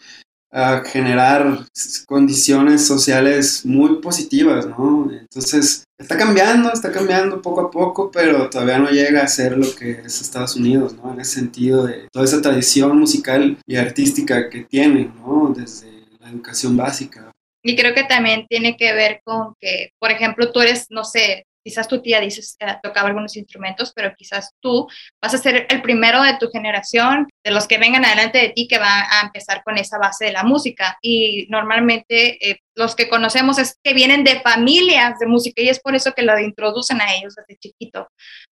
ah, 0.51 0.82
generar 0.86 1.66
condiciones 2.08 2.86
sociales 2.86 3.66
muy 3.66 4.01
positivas, 4.01 4.66
¿no? 4.68 5.10
Entonces, 5.12 5.84
está 6.00 6.18
cambiando, 6.18 6.72
está 6.72 6.92
cambiando 6.92 7.42
poco 7.42 7.62
a 7.62 7.72
poco, 7.72 8.10
pero 8.12 8.50
todavía 8.50 8.80
no 8.80 8.89
llega 8.89 9.22
a 9.22 9.27
ser 9.27 9.58
lo 9.58 9.74
que 9.75 9.92
es 9.92 10.22
Estados 10.22 10.56
Unidos, 10.56 10.96
¿no? 10.96 11.13
En 11.13 11.22
ese 11.22 11.36
sentido 11.36 11.86
de 11.86 12.08
toda 12.12 12.25
esa 12.25 12.42
tradición 12.42 12.98
musical 12.98 13.58
y 13.68 13.75
artística 13.75 14.50
que 14.50 14.63
tienen, 14.63 15.13
¿no? 15.24 15.54
Desde 15.56 15.97
educación 16.30 16.78
básica. 16.78 17.32
Y 17.64 17.76
creo 17.76 17.94
que 17.94 18.04
también 18.04 18.46
tiene 18.48 18.78
que 18.78 18.94
ver 18.94 19.22
con 19.24 19.56
que, 19.60 19.92
por 20.00 20.12
ejemplo, 20.12 20.52
tú 20.52 20.62
eres, 20.62 20.88
no 20.90 21.04
sé, 21.04 21.47
quizás 21.68 21.86
tu 21.90 22.02
tía 22.02 22.22
dices 22.22 22.56
que 22.58 22.66
tocaba 22.82 23.10
algunos 23.10 23.36
instrumentos, 23.36 23.92
pero 23.94 24.14
quizás 24.16 24.52
tú 24.62 24.88
vas 25.22 25.34
a 25.34 25.38
ser 25.38 25.68
el 25.70 25.82
primero 25.82 26.24
de 26.24 26.38
tu 26.40 26.48
generación, 26.50 27.28
de 27.44 27.52
los 27.52 27.68
que 27.68 27.78
vengan 27.78 28.06
adelante 28.06 28.38
de 28.38 28.50
ti, 28.50 28.70
que 28.70 28.80
va 28.80 29.02
a 29.02 29.26
empezar 29.26 29.64
con 29.66 29.78
esa 29.78 29.98
base 29.98 30.24
de 30.24 30.32
la 30.32 30.44
música. 30.44 30.98
Y 31.02 31.46
normalmente 31.50 32.50
eh, 32.50 32.60
los 32.74 32.96
que 32.96 33.10
conocemos 33.10 33.60
es 33.60 33.78
que 33.84 33.94
vienen 33.94 34.24
de 34.24 34.40
familias 34.40 35.20
de 35.20 35.26
música 35.26 35.62
y 35.62 35.68
es 35.68 35.82
por 35.82 35.94
eso 35.94 36.14
que 36.14 36.22
lo 36.22 36.40
introducen 36.40 37.02
a 37.02 37.14
ellos 37.14 37.36
desde 37.36 37.60
chiquito. 37.60 38.08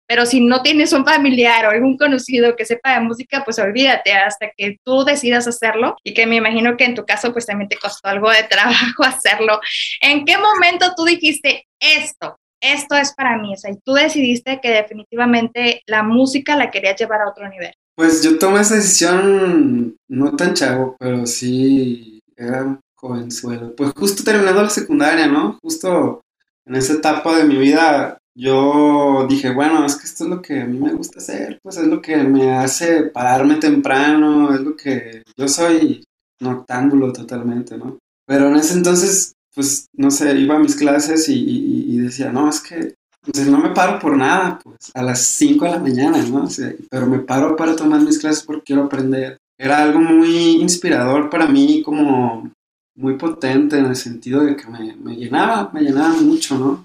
Pero 0.07 0.25
si 0.25 0.41
no 0.41 0.63
tienes 0.63 0.91
un 0.91 1.05
familiar 1.05 1.67
o 1.67 1.69
algún 1.69 1.95
conocido 1.95 2.55
que 2.55 2.65
sepa 2.65 2.95
de 2.95 3.01
música, 3.01 3.43
pues 3.45 3.59
olvídate 3.59 4.11
hasta 4.11 4.49
que 4.57 4.77
tú 4.83 5.03
decidas 5.05 5.47
hacerlo 5.47 5.97
y 6.03 6.15
que 6.15 6.25
me 6.25 6.37
imagino 6.37 6.77
que 6.77 6.85
en 6.85 6.95
tu 6.95 7.05
caso 7.05 7.31
pues 7.31 7.45
también 7.45 7.69
te 7.69 7.77
costó 7.77 8.09
algo 8.09 8.31
de 8.31 8.43
trabajo 8.49 9.03
hacerlo. 9.03 9.59
¿En 10.01 10.25
qué 10.25 10.39
momento 10.39 10.93
tú 10.97 11.05
dijiste 11.05 11.67
esto? 11.79 12.39
Esto 12.63 12.95
es 12.95 13.13
para 13.13 13.37
mí, 13.37 13.53
o 13.53 13.57
sea, 13.57 13.75
tú 13.83 13.93
decidiste 13.93 14.61
que 14.61 14.69
definitivamente 14.69 15.81
la 15.85 16.01
música 16.01 16.55
la 16.55 16.71
querías 16.71 16.97
llevar 16.97 17.21
a 17.21 17.29
otro 17.29 17.49
nivel. 17.49 17.73
Pues 17.93 18.23
yo 18.23 18.39
tomé 18.39 18.61
esa 18.61 18.75
decisión 18.75 19.97
no 20.07 20.35
tan 20.37 20.53
chavo, 20.53 20.95
pero 20.97 21.25
sí 21.27 22.21
era 22.37 22.79
jovenzuelo. 22.95 23.75
Pues 23.75 23.91
justo 23.93 24.23
terminando 24.23 24.63
la 24.63 24.69
secundaria, 24.69 25.27
¿no? 25.27 25.59
Justo 25.61 26.21
en 26.65 26.75
esa 26.75 26.93
etapa 26.93 27.35
de 27.35 27.43
mi 27.43 27.57
vida 27.57 28.17
yo 28.35 29.27
dije, 29.29 29.53
bueno, 29.53 29.85
es 29.85 29.95
que 29.95 30.05
esto 30.05 30.23
es 30.23 30.29
lo 30.29 30.41
que 30.41 30.61
a 30.61 30.65
mí 30.65 30.79
me 30.79 30.93
gusta 30.93 31.19
hacer, 31.19 31.59
pues 31.61 31.77
es 31.77 31.85
lo 31.85 32.01
que 32.01 32.15
me 32.17 32.55
hace 32.55 33.03
pararme 33.03 33.55
temprano, 33.55 34.53
es 34.55 34.61
lo 34.61 34.75
que 34.75 35.21
yo 35.37 35.47
soy 35.47 36.03
noctámbulo 36.39 37.13
totalmente, 37.13 37.77
¿no? 37.77 37.99
Pero 38.25 38.47
en 38.47 38.55
ese 38.55 38.73
entonces, 38.73 39.32
pues, 39.53 39.87
no 39.93 40.11
sé, 40.11 40.35
iba 40.37 40.55
a 40.55 40.59
mis 40.59 40.75
clases 40.75 41.27
y, 41.29 41.97
decía, 41.97 42.31
no, 42.31 42.49
es 42.49 42.59
que 42.59 42.95
pues, 43.21 43.47
no 43.47 43.59
me 43.59 43.69
paro 43.69 43.99
por 43.99 44.17
nada, 44.17 44.59
pues, 44.63 44.91
a 44.93 45.01
las 45.01 45.25
5 45.25 45.65
de 45.65 45.71
la 45.71 45.79
mañana, 45.79 46.21
¿no? 46.23 46.47
pero 46.89 47.07
me 47.07 47.19
paro 47.19 47.55
para 47.55 47.75
tomar 47.75 48.01
mis 48.01 48.19
clases 48.19 48.43
porque 48.43 48.63
quiero 48.65 48.83
aprender. 48.83 49.37
Era 49.57 49.83
algo 49.83 49.99
muy 49.99 50.61
inspirador 50.61 51.29
para 51.29 51.47
mí, 51.47 51.81
como 51.83 52.51
muy 52.95 53.17
potente 53.17 53.77
en 53.77 53.85
el 53.85 53.95
sentido 53.95 54.41
de 54.43 54.55
que 54.55 54.67
me, 54.67 54.95
me 54.95 55.15
llenaba, 55.15 55.71
me 55.73 55.81
llenaba 55.81 56.15
mucho, 56.15 56.57
¿no? 56.57 56.83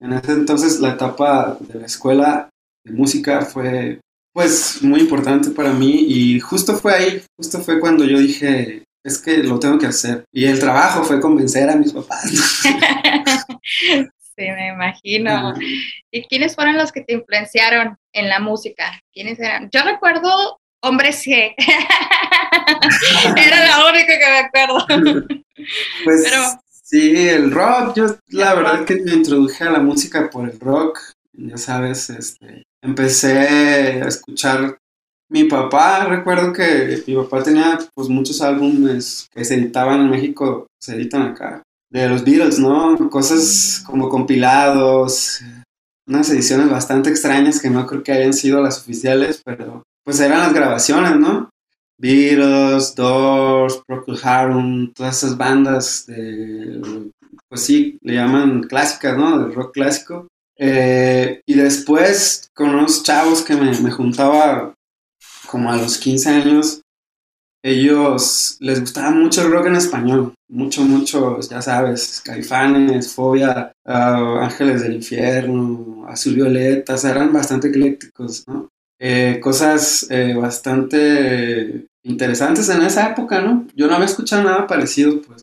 En 0.00 0.12
ese 0.12 0.32
entonces 0.32 0.80
la 0.80 0.94
etapa 0.94 1.56
de 1.60 1.78
la 1.78 1.86
escuela 1.86 2.50
de 2.84 2.92
música 2.92 3.42
fue 3.42 4.00
pues 4.32 4.82
muy 4.82 5.00
importante 5.00 5.50
para 5.50 5.72
mí 5.72 6.06
y 6.08 6.40
justo 6.40 6.74
fue 6.74 6.94
ahí, 6.94 7.22
justo 7.36 7.60
fue 7.60 7.78
cuando 7.78 8.04
yo 8.04 8.18
dije, 8.18 8.82
es 9.04 9.18
que 9.18 9.38
lo 9.38 9.58
tengo 9.58 9.78
que 9.78 9.86
hacer. 9.86 10.24
Y 10.32 10.46
el 10.46 10.58
trabajo 10.58 11.04
fue 11.04 11.20
convencer 11.20 11.68
a 11.68 11.76
mis 11.76 11.92
papás. 11.92 12.24
sí, 13.62 14.10
me 14.36 14.68
imagino. 14.68 15.54
¿Y 16.10 16.22
quiénes 16.24 16.54
fueron 16.54 16.76
los 16.76 16.92
que 16.92 17.02
te 17.02 17.14
influenciaron 17.14 17.96
en 18.12 18.28
la 18.28 18.40
música? 18.40 19.00
¿Quiénes 19.12 19.38
eran? 19.38 19.68
Yo 19.72 19.82
recuerdo 19.82 20.60
Hombres 20.82 21.22
G. 21.26 21.54
Era 23.36 23.64
la 23.66 23.90
única 23.90 24.18
que 24.18 24.30
me 24.30 24.38
acuerdo. 24.38 24.86
Pues 26.04 26.26
Sí, 26.92 27.28
el 27.28 27.52
rock, 27.52 27.94
yo 27.96 28.16
la 28.28 28.54
verdad 28.54 28.84
que 28.84 28.96
me 28.96 29.12
introduje 29.12 29.64
a 29.64 29.70
la 29.70 29.78
música 29.78 30.28
por 30.28 30.46
el 30.46 30.58
rock, 30.60 30.98
ya 31.32 31.56
sabes, 31.56 32.10
este, 32.10 32.64
empecé 32.82 33.38
a 33.38 34.08
escuchar 34.08 34.76
mi 35.32 35.44
papá, 35.44 36.04
recuerdo 36.04 36.52
que 36.52 37.02
mi 37.06 37.16
papá 37.16 37.42
tenía 37.42 37.78
pues 37.94 38.08
muchos 38.08 38.42
álbumes 38.42 39.28
que 39.32 39.44
se 39.44 39.54
editaban 39.54 40.02
en 40.02 40.10
México, 40.10 40.66
se 40.78 40.94
editan 40.94 41.22
acá, 41.22 41.62
de 41.90 42.08
los 42.08 42.22
Beatles, 42.22 42.58
¿no? 42.58 43.08
Cosas 43.08 43.82
como 43.86 44.10
compilados, 44.10 45.40
unas 46.06 46.28
ediciones 46.28 46.70
bastante 46.70 47.08
extrañas 47.08 47.60
que 47.60 47.70
no 47.70 47.86
creo 47.86 48.02
que 48.02 48.12
hayan 48.12 48.34
sido 48.34 48.60
las 48.60 48.78
oficiales, 48.78 49.40
pero 49.42 49.82
pues 50.04 50.20
eran 50.20 50.40
las 50.40 50.52
grabaciones, 50.52 51.16
¿no? 51.16 51.48
Beatles, 51.98 52.94
Doors, 52.94 53.80
Procol 53.86 54.18
Harum, 54.22 54.92
todas 54.92 55.16
esas 55.16 55.38
bandas 55.38 56.04
de, 56.06 57.10
pues 57.48 57.62
sí, 57.62 57.96
le 58.02 58.14
llaman 58.14 58.64
clásicas, 58.64 59.16
¿no? 59.16 59.38
Del 59.38 59.54
rock 59.54 59.72
clásico. 59.72 60.26
Eh, 60.58 61.40
y 61.46 61.54
después 61.54 62.50
con 62.54 62.70
unos 62.70 63.02
chavos 63.02 63.42
que 63.42 63.56
me, 63.56 63.70
me, 63.80 63.90
juntaba 63.90 64.74
como 65.52 65.70
a 65.70 65.76
los 65.76 65.98
15 65.98 66.30
años, 66.30 66.80
ellos 67.62 68.56
les 68.58 68.80
gustaba 68.80 69.10
mucho 69.10 69.42
el 69.42 69.52
rock 69.52 69.66
en 69.66 69.76
español, 69.76 70.32
mucho, 70.48 70.82
mucho, 70.82 71.38
ya 71.40 71.60
sabes, 71.60 72.22
Caifanes, 72.24 73.12
Fobia, 73.12 73.70
ah, 73.86 74.38
Ángeles 74.40 74.80
del 74.80 74.94
Infierno, 74.94 76.06
Azul 76.08 76.36
Violeta, 76.36 76.96
eran 77.04 77.34
bastante 77.34 77.68
eclécticos. 77.68 78.44
Eh, 78.98 79.40
cosas 79.42 80.06
eh, 80.08 80.34
bastante 80.34 81.86
interesantes 82.02 82.70
en 82.70 82.82
esa 82.82 83.10
época, 83.10 83.42
¿no? 83.42 83.66
Yo 83.76 83.88
no 83.88 83.94
había 83.94 84.06
escuchado 84.06 84.44
nada 84.44 84.66
parecido, 84.66 85.20
pues. 85.20 85.42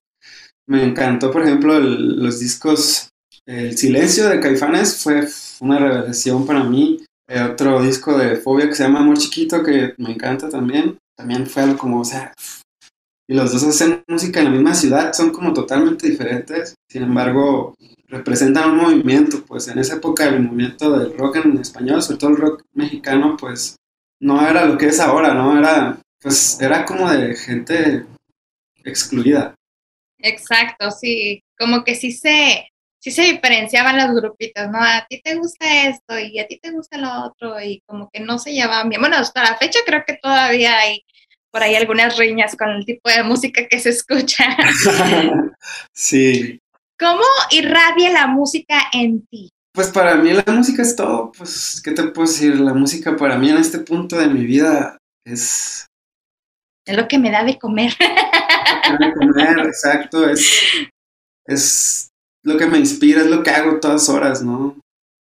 Me 0.67 0.83
encantó, 0.83 1.31
por 1.31 1.43
ejemplo, 1.43 1.79
los 1.79 2.39
discos 2.39 3.09
El 3.45 3.77
Silencio 3.77 4.27
de 4.27 4.39
Caifanes 4.39 4.97
fue 4.97 5.27
una 5.59 5.77
revelación 5.77 6.47
para 6.47 6.63
mí. 6.63 6.99
Eh, 7.29 7.41
otro 7.41 7.81
disco 7.81 8.17
de 8.17 8.37
Fobia 8.37 8.67
que 8.67 8.75
se 8.75 8.83
llama 8.83 8.99
Amor 8.99 9.17
Chiquito, 9.17 9.63
que 9.63 9.93
me 9.97 10.11
encanta 10.11 10.49
también. 10.49 10.97
También 11.15 11.45
fue 11.45 11.63
algo 11.63 11.77
como, 11.77 12.01
o 12.01 12.05
sea, 12.05 12.33
y 13.27 13.35
los 13.35 13.53
dos 13.53 13.63
hacen 13.63 14.03
música 14.07 14.39
en 14.39 14.45
la 14.45 14.51
misma 14.51 14.73
ciudad, 14.73 15.13
son 15.13 15.31
como 15.31 15.53
totalmente 15.53 16.09
diferentes. 16.09 16.73
Sin 16.89 17.03
embargo, 17.03 17.75
representan 18.07 18.71
un 18.71 18.77
movimiento, 18.77 19.45
pues 19.45 19.67
en 19.67 19.77
esa 19.77 19.97
época 19.97 20.25
el 20.25 20.41
movimiento 20.41 20.97
del 20.97 21.15
rock 21.15 21.35
en 21.35 21.57
español, 21.59 22.01
sobre 22.01 22.17
todo 22.17 22.31
el 22.31 22.37
rock 22.37 22.63
mexicano, 22.73 23.37
pues 23.39 23.75
no 24.19 24.41
era 24.45 24.65
lo 24.65 24.77
que 24.77 24.87
es 24.87 24.99
ahora, 24.99 25.35
¿no? 25.35 25.57
Era 25.57 26.01
pues 26.21 26.59
era 26.59 26.85
como 26.85 27.09
de 27.09 27.35
gente 27.35 28.05
excluida. 28.83 29.55
Exacto, 30.17 30.91
sí, 30.91 31.41
como 31.57 31.83
que 31.83 31.95
sí 31.95 32.11
se, 32.11 32.68
sí 32.99 33.11
se 33.11 33.23
diferenciaban 33.23 33.97
los 33.97 34.15
grupitos, 34.15 34.69
¿no? 34.69 34.79
A 34.79 35.05
ti 35.09 35.21
te 35.21 35.35
gusta 35.35 35.87
esto 35.87 36.19
y 36.19 36.39
a 36.39 36.47
ti 36.47 36.59
te 36.59 36.71
gusta 36.71 36.97
lo 36.97 37.25
otro 37.25 37.59
y 37.61 37.81
como 37.85 38.09
que 38.11 38.19
no 38.19 38.37
se 38.37 38.53
llevaban 38.53 38.89
bien. 38.89 39.01
Bueno, 39.01 39.17
hasta 39.17 39.43
la 39.43 39.57
fecha 39.57 39.79
creo 39.85 40.03
que 40.05 40.19
todavía 40.21 40.77
hay 40.77 41.03
por 41.51 41.63
ahí 41.63 41.75
algunas 41.75 42.17
riñas 42.17 42.55
con 42.55 42.69
el 42.69 42.85
tipo 42.85 43.09
de 43.09 43.23
música 43.23 43.67
que 43.67 43.79
se 43.79 43.89
escucha. 43.89 44.45
sí. 45.93 46.59
¿Cómo 46.99 47.23
irradia 47.51 48.11
la 48.11 48.27
música 48.27 48.75
en 48.93 49.25
ti? 49.27 49.49
Pues 49.73 49.87
para 49.89 50.15
mí 50.15 50.33
la 50.33 50.43
música 50.51 50.81
es 50.81 50.95
todo, 50.95 51.31
pues, 51.31 51.81
¿qué 51.83 51.91
te 51.91 52.03
puedo 52.03 52.27
decir? 52.27 52.59
La 52.59 52.73
música 52.73 53.15
para 53.15 53.37
mí 53.37 53.49
en 53.49 53.57
este 53.57 53.79
punto 53.79 54.17
de 54.17 54.27
mi 54.27 54.45
vida 54.45 54.97
es... 55.25 55.87
Es 56.85 56.97
lo 56.97 57.07
que 57.07 57.19
me 57.19 57.31
da 57.31 57.43
de 57.43 57.57
comer. 57.57 57.95
Lo 57.99 58.07
que 58.07 58.93
me 58.93 58.97
da 58.97 59.07
de 59.07 59.13
comer, 59.13 59.59
exacto, 59.67 60.27
es, 60.27 60.61
es 61.45 62.08
lo 62.43 62.57
que 62.57 62.67
me 62.67 62.79
inspira, 62.79 63.21
es 63.21 63.29
lo 63.29 63.43
que 63.43 63.49
hago 63.51 63.79
todas 63.79 64.09
horas, 64.09 64.43
¿no? 64.43 64.77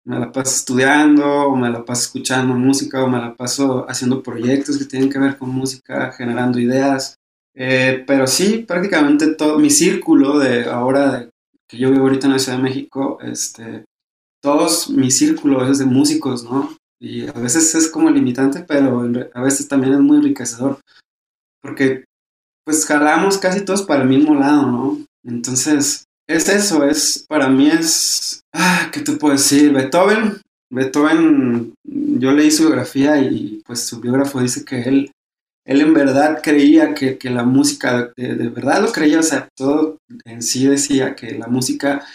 Me 0.06 0.20
la 0.20 0.32
paso 0.32 0.56
estudiando, 0.56 1.26
o 1.26 1.56
me 1.56 1.70
la 1.70 1.86
paso 1.86 2.04
escuchando 2.04 2.54
música, 2.54 3.04
o 3.04 3.08
me 3.08 3.20
la 3.20 3.36
paso 3.36 3.86
haciendo 3.90 4.22
proyectos 4.22 4.78
que 4.78 4.86
tienen 4.86 5.10
que 5.10 5.20
ver 5.20 5.38
con 5.38 5.50
música, 5.50 6.12
generando 6.12 6.60
ideas. 6.60 7.16
Eh, 7.56 8.04
pero 8.06 8.28
sí, 8.28 8.66
prácticamente 8.68 9.36
todo 9.36 9.60
mi 9.60 9.70
círculo 9.70 10.40
de 10.40 10.66
ahora 10.66 11.30
que 11.68 11.78
yo 11.78 11.92
vivo 11.92 12.04
ahorita 12.04 12.28
en 12.28 12.34
la 12.34 12.40
Ciudad 12.40 12.58
de 12.58 12.64
México, 12.64 13.18
este, 13.22 13.86
todos 14.42 14.90
mi 14.90 15.10
círculo 15.10 15.66
es 15.70 15.80
de 15.80 15.86
músicos, 15.86 16.44
¿no? 16.44 16.76
Y 17.00 17.28
a 17.28 17.34
veces 17.34 17.74
es 17.76 17.90
como 17.90 18.10
limitante, 18.10 18.64
pero 18.68 19.02
a 19.34 19.42
veces 19.42 19.68
también 19.68 19.94
es 19.94 20.00
muy 20.00 20.18
enriquecedor. 20.18 20.80
Porque 21.62 22.06
pues 22.66 22.86
jalamos 22.86 23.38
casi 23.38 23.64
todos 23.66 23.84
para 23.84 24.04
el 24.04 24.10
mismo 24.10 24.36
lado, 24.36 24.72
¿no? 24.72 25.06
Entonces, 25.26 26.06
es 26.28 26.50
eso, 26.50 26.86
es, 26.86 27.26
para 27.28 27.50
mí 27.50 27.70
es, 27.70 28.42
ah, 28.54 28.90
¿qué 28.92 29.02
te 29.02 29.14
puedo 29.14 29.34
decir? 29.34 29.72
Beethoven, 29.72 30.42
Beethoven, 30.72 31.74
yo 31.84 32.32
leí 32.32 32.52
su 32.52 32.64
biografía 32.64 33.20
y 33.20 33.62
pues 33.66 33.82
su 33.82 34.00
biógrafo 34.00 34.40
dice 34.40 34.64
que 34.64 34.82
él, 34.84 35.12
él 35.66 35.82
en 35.82 35.94
verdad 35.94 36.40
creía 36.42 36.94
que, 36.94 37.18
la 37.30 37.44
música, 37.44 38.12
de, 38.16 38.36
de, 38.36 38.50
verdad 38.50 38.82
lo 38.82 38.92
creía, 38.92 39.20
o 39.20 39.24
sea, 39.24 39.48
todo 39.56 39.98
en 40.26 40.42
sí 40.42 40.66
decía 40.68 41.16
que 41.16 41.38
la 41.38 41.48
música, 41.48 42.06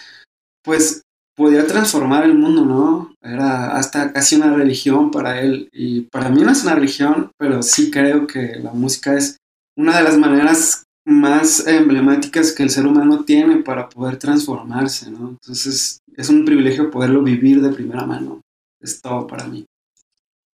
pues 0.64 1.02
podía 1.36 1.66
transformar 1.66 2.24
el 2.24 2.34
mundo, 2.34 2.64
¿no? 2.64 3.14
Era 3.22 3.76
hasta 3.76 4.12
casi 4.12 4.34
una 4.34 4.52
religión 4.52 5.12
para 5.12 5.40
él 5.40 5.68
y 5.72 6.00
para 6.02 6.30
mí 6.30 6.42
no 6.42 6.50
es 6.50 6.64
una 6.64 6.74
religión, 6.74 7.30
pero 7.38 7.62
sí 7.62 7.92
creo 7.92 8.26
que 8.26 8.56
la 8.56 8.72
música 8.72 9.14
es 9.14 9.36
una 9.76 9.96
de 9.96 10.02
las 10.02 10.18
maneras 10.18 10.82
más 11.08 11.66
emblemáticas 11.66 12.52
que 12.52 12.62
el 12.62 12.70
ser 12.70 12.86
humano 12.86 13.24
tiene 13.24 13.62
para 13.62 13.88
poder 13.88 14.18
transformarse, 14.18 15.10
¿no? 15.10 15.30
Entonces 15.30 16.00
es 16.14 16.28
un 16.28 16.44
privilegio 16.44 16.90
poderlo 16.90 17.22
vivir 17.22 17.62
de 17.62 17.72
primera 17.72 18.04
mano. 18.04 18.42
Es 18.78 19.00
todo 19.00 19.26
para 19.26 19.46
mí. 19.46 19.64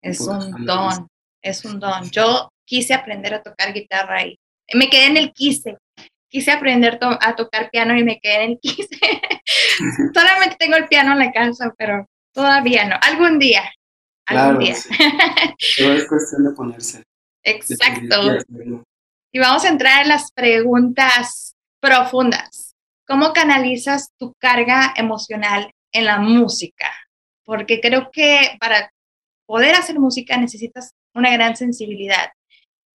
Es 0.00 0.20
un 0.20 0.64
don, 0.64 1.06
es 1.42 1.64
un 1.66 1.78
don. 1.78 2.10
Yo 2.10 2.48
quise 2.64 2.94
aprender 2.94 3.34
a 3.34 3.42
tocar 3.42 3.74
guitarra 3.74 4.24
y 4.24 4.38
me 4.74 4.88
quedé 4.88 5.06
en 5.06 5.16
el 5.18 5.32
quise. 5.32 5.76
Quise 6.30 6.50
aprender 6.50 6.98
a 7.02 7.36
tocar 7.36 7.70
piano 7.70 7.96
y 7.96 8.02
me 8.02 8.18
quedé 8.18 8.44
en 8.44 8.50
el 8.52 8.58
quise. 8.58 8.88
Solamente 10.14 10.56
tengo 10.58 10.76
el 10.76 10.88
piano 10.88 11.12
en 11.12 11.18
la 11.18 11.32
casa, 11.32 11.74
pero 11.76 12.06
todavía 12.32 12.88
no. 12.88 12.96
Algún 13.02 13.38
día. 13.38 13.70
Algún 14.26 14.60
día. 14.60 14.76
Pero 15.76 15.92
es 15.92 16.08
cuestión 16.08 16.44
de 16.44 16.50
ponerse. 16.52 17.02
Exacto. 17.42 18.38
Y 19.30 19.38
vamos 19.38 19.64
a 19.64 19.68
entrar 19.68 20.02
en 20.02 20.08
las 20.08 20.32
preguntas 20.32 21.54
profundas. 21.80 22.74
¿Cómo 23.06 23.32
canalizas 23.34 24.10
tu 24.16 24.32
carga 24.38 24.94
emocional 24.96 25.70
en 25.92 26.06
la 26.06 26.18
música? 26.18 26.90
Porque 27.44 27.80
creo 27.80 28.10
que 28.10 28.56
para 28.58 28.90
poder 29.46 29.74
hacer 29.74 29.98
música 29.98 30.36
necesitas 30.38 30.94
una 31.14 31.30
gran 31.30 31.56
sensibilidad. 31.56 32.32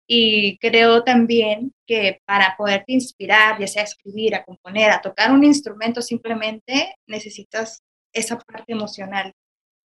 Y 0.06 0.56
creo 0.58 1.04
también 1.04 1.74
que 1.86 2.20
para 2.24 2.56
poderte 2.56 2.92
inspirar, 2.92 3.58
ya 3.58 3.66
sea 3.66 3.82
a 3.82 3.86
escribir, 3.86 4.34
a 4.34 4.44
componer, 4.44 4.90
a 4.90 5.00
tocar 5.02 5.32
un 5.32 5.44
instrumento, 5.44 6.00
simplemente 6.00 6.96
necesitas 7.06 7.82
esa 8.12 8.38
parte 8.38 8.72
emocional. 8.72 9.32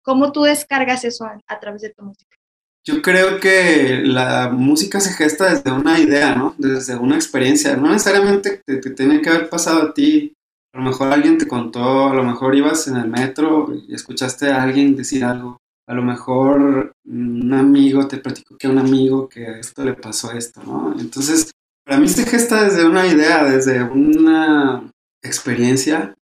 ¿Cómo 0.02 0.33
tú 0.33 0.42
descargas 0.42 1.05
eso 1.05 1.24
a 1.46 1.61
través 1.61 1.83
de 1.83 1.90
tu 1.90 2.02
música? 2.02 2.37
Yo 2.85 3.01
creo 3.01 3.38
que 3.38 4.01
la 4.05 4.51
música 4.51 4.99
se 4.99 5.12
gesta 5.12 5.55
desde 5.55 5.71
una 5.71 6.01
idea, 6.01 6.35
¿no? 6.35 6.55
Desde 6.59 6.97
una 6.97 7.14
experiencia. 7.14 7.77
No 7.77 7.92
necesariamente 7.92 8.61
te, 8.66 8.79
tiene 8.90 9.23
que 9.23 9.31
haber 9.31 9.49
pasado 9.49 9.83
a 9.83 9.95
ti. 9.95 10.35
A 10.75 10.79
lo 10.79 10.85
mejor 10.85 11.12
alguien 11.12 11.38
te 11.38 11.47
contó, 11.47 12.09
a 12.09 12.14
lo 12.14 12.25
mejor 12.25 12.57
ibas 12.57 12.88
en 12.88 12.97
el 12.97 13.09
metro 13.09 13.73
y 13.73 13.95
escuchaste 13.95 14.51
a 14.51 14.62
alguien 14.62 14.97
decir 14.97 15.25
algo. 15.25 15.59
A 15.87 15.95
lo 15.95 16.03
mejor 16.03 16.92
un 17.05 17.53
amigo 17.53 18.09
te 18.09 18.18
platicó 18.18 18.57
que 18.57 18.66
a 18.66 18.71
un 18.71 18.79
amigo 18.79 19.29
que 19.29 19.61
esto 19.61 19.85
le 19.85 19.95
pasó 19.95 20.33
esto, 20.33 20.62
¿no? 20.64 20.97
Entonces, 20.99 21.53
para 21.85 22.01
mí 22.01 22.09
se 22.09 22.25
gesta 22.25 22.64
desde 22.64 22.85
una 22.85 23.07
idea, 23.07 23.45
desde 23.45 23.83
una 23.85 24.90
experiencia 25.23 26.14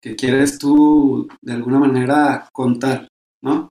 que 0.00 0.14
quieres 0.14 0.58
tú 0.58 1.26
de 1.40 1.54
alguna 1.54 1.80
manera 1.80 2.48
contar, 2.52 3.08
¿no? 3.42 3.70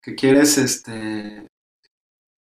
Que 0.00 0.14
quieres 0.14 0.56
este, 0.58 1.48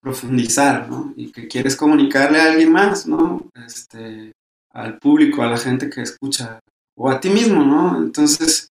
profundizar, 0.02 0.90
¿no? 0.90 1.14
Y 1.16 1.32
que 1.32 1.48
quieres 1.48 1.76
comunicarle 1.76 2.40
a 2.40 2.52
alguien 2.52 2.72
más, 2.72 3.06
¿no? 3.06 3.48
Este, 3.66 4.32
al 4.72 4.98
público, 5.00 5.44
a 5.44 5.48
la 5.48 5.58
gente 5.58 5.90
que 5.90 6.02
escucha, 6.02 6.60
o 6.98 7.10
a 7.10 7.20
ti 7.20 7.30
mismo, 7.30 7.64
¿no? 7.64 7.98
Entonces, 7.98 8.70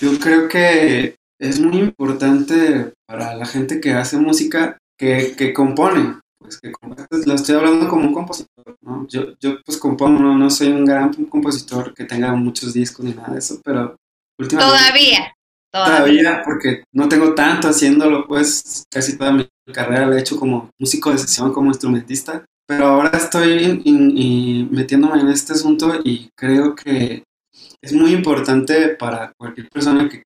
yo 0.00 0.18
creo 0.18 0.48
que 0.48 1.16
es 1.40 1.60
muy 1.60 1.78
importante 1.78 2.92
para 3.06 3.34
la 3.34 3.46
gente 3.46 3.80
que 3.80 3.92
hace 3.92 4.16
música 4.18 4.78
que, 4.98 5.34
que 5.36 5.52
compone, 5.52 6.18
pues 6.38 6.60
que 6.60 6.72
lo 7.26 7.34
estoy 7.34 7.56
hablando 7.56 7.88
como 7.88 8.08
un 8.08 8.14
compositor, 8.14 8.76
¿no? 8.82 9.06
Yo, 9.08 9.38
yo 9.40 9.62
pues 9.64 9.78
compongo, 9.78 10.20
no, 10.20 10.36
no 10.36 10.50
soy 10.50 10.68
un 10.68 10.84
gran 10.84 11.12
compositor 11.26 11.94
que 11.94 12.04
tenga 12.04 12.32
muchos 12.34 12.72
discos 12.72 13.04
ni 13.04 13.14
nada 13.14 13.32
de 13.32 13.38
eso, 13.38 13.60
pero 13.64 13.96
últimamente... 14.38 14.76
Todavía. 14.76 15.34
Todavía, 15.70 16.42
porque 16.44 16.84
no 16.92 17.08
tengo 17.08 17.34
tanto 17.34 17.68
haciéndolo, 17.68 18.26
pues 18.26 18.86
casi 18.90 19.18
toda 19.18 19.32
mi 19.32 19.46
carrera 19.72 20.06
la 20.06 20.16
he 20.16 20.20
hecho 20.20 20.38
como 20.38 20.70
músico 20.78 21.10
de 21.10 21.18
sesión, 21.18 21.52
como 21.52 21.68
instrumentista, 21.68 22.44
pero 22.66 22.86
ahora 22.86 23.16
estoy 23.16 23.82
metiéndome 24.70 25.20
en 25.20 25.28
este 25.28 25.54
asunto 25.54 26.00
y 26.04 26.28
creo 26.36 26.74
que 26.74 27.24
es 27.80 27.92
muy 27.92 28.12
importante 28.12 28.90
para 28.90 29.32
cualquier 29.38 29.68
persona 29.70 30.08
que 30.08 30.22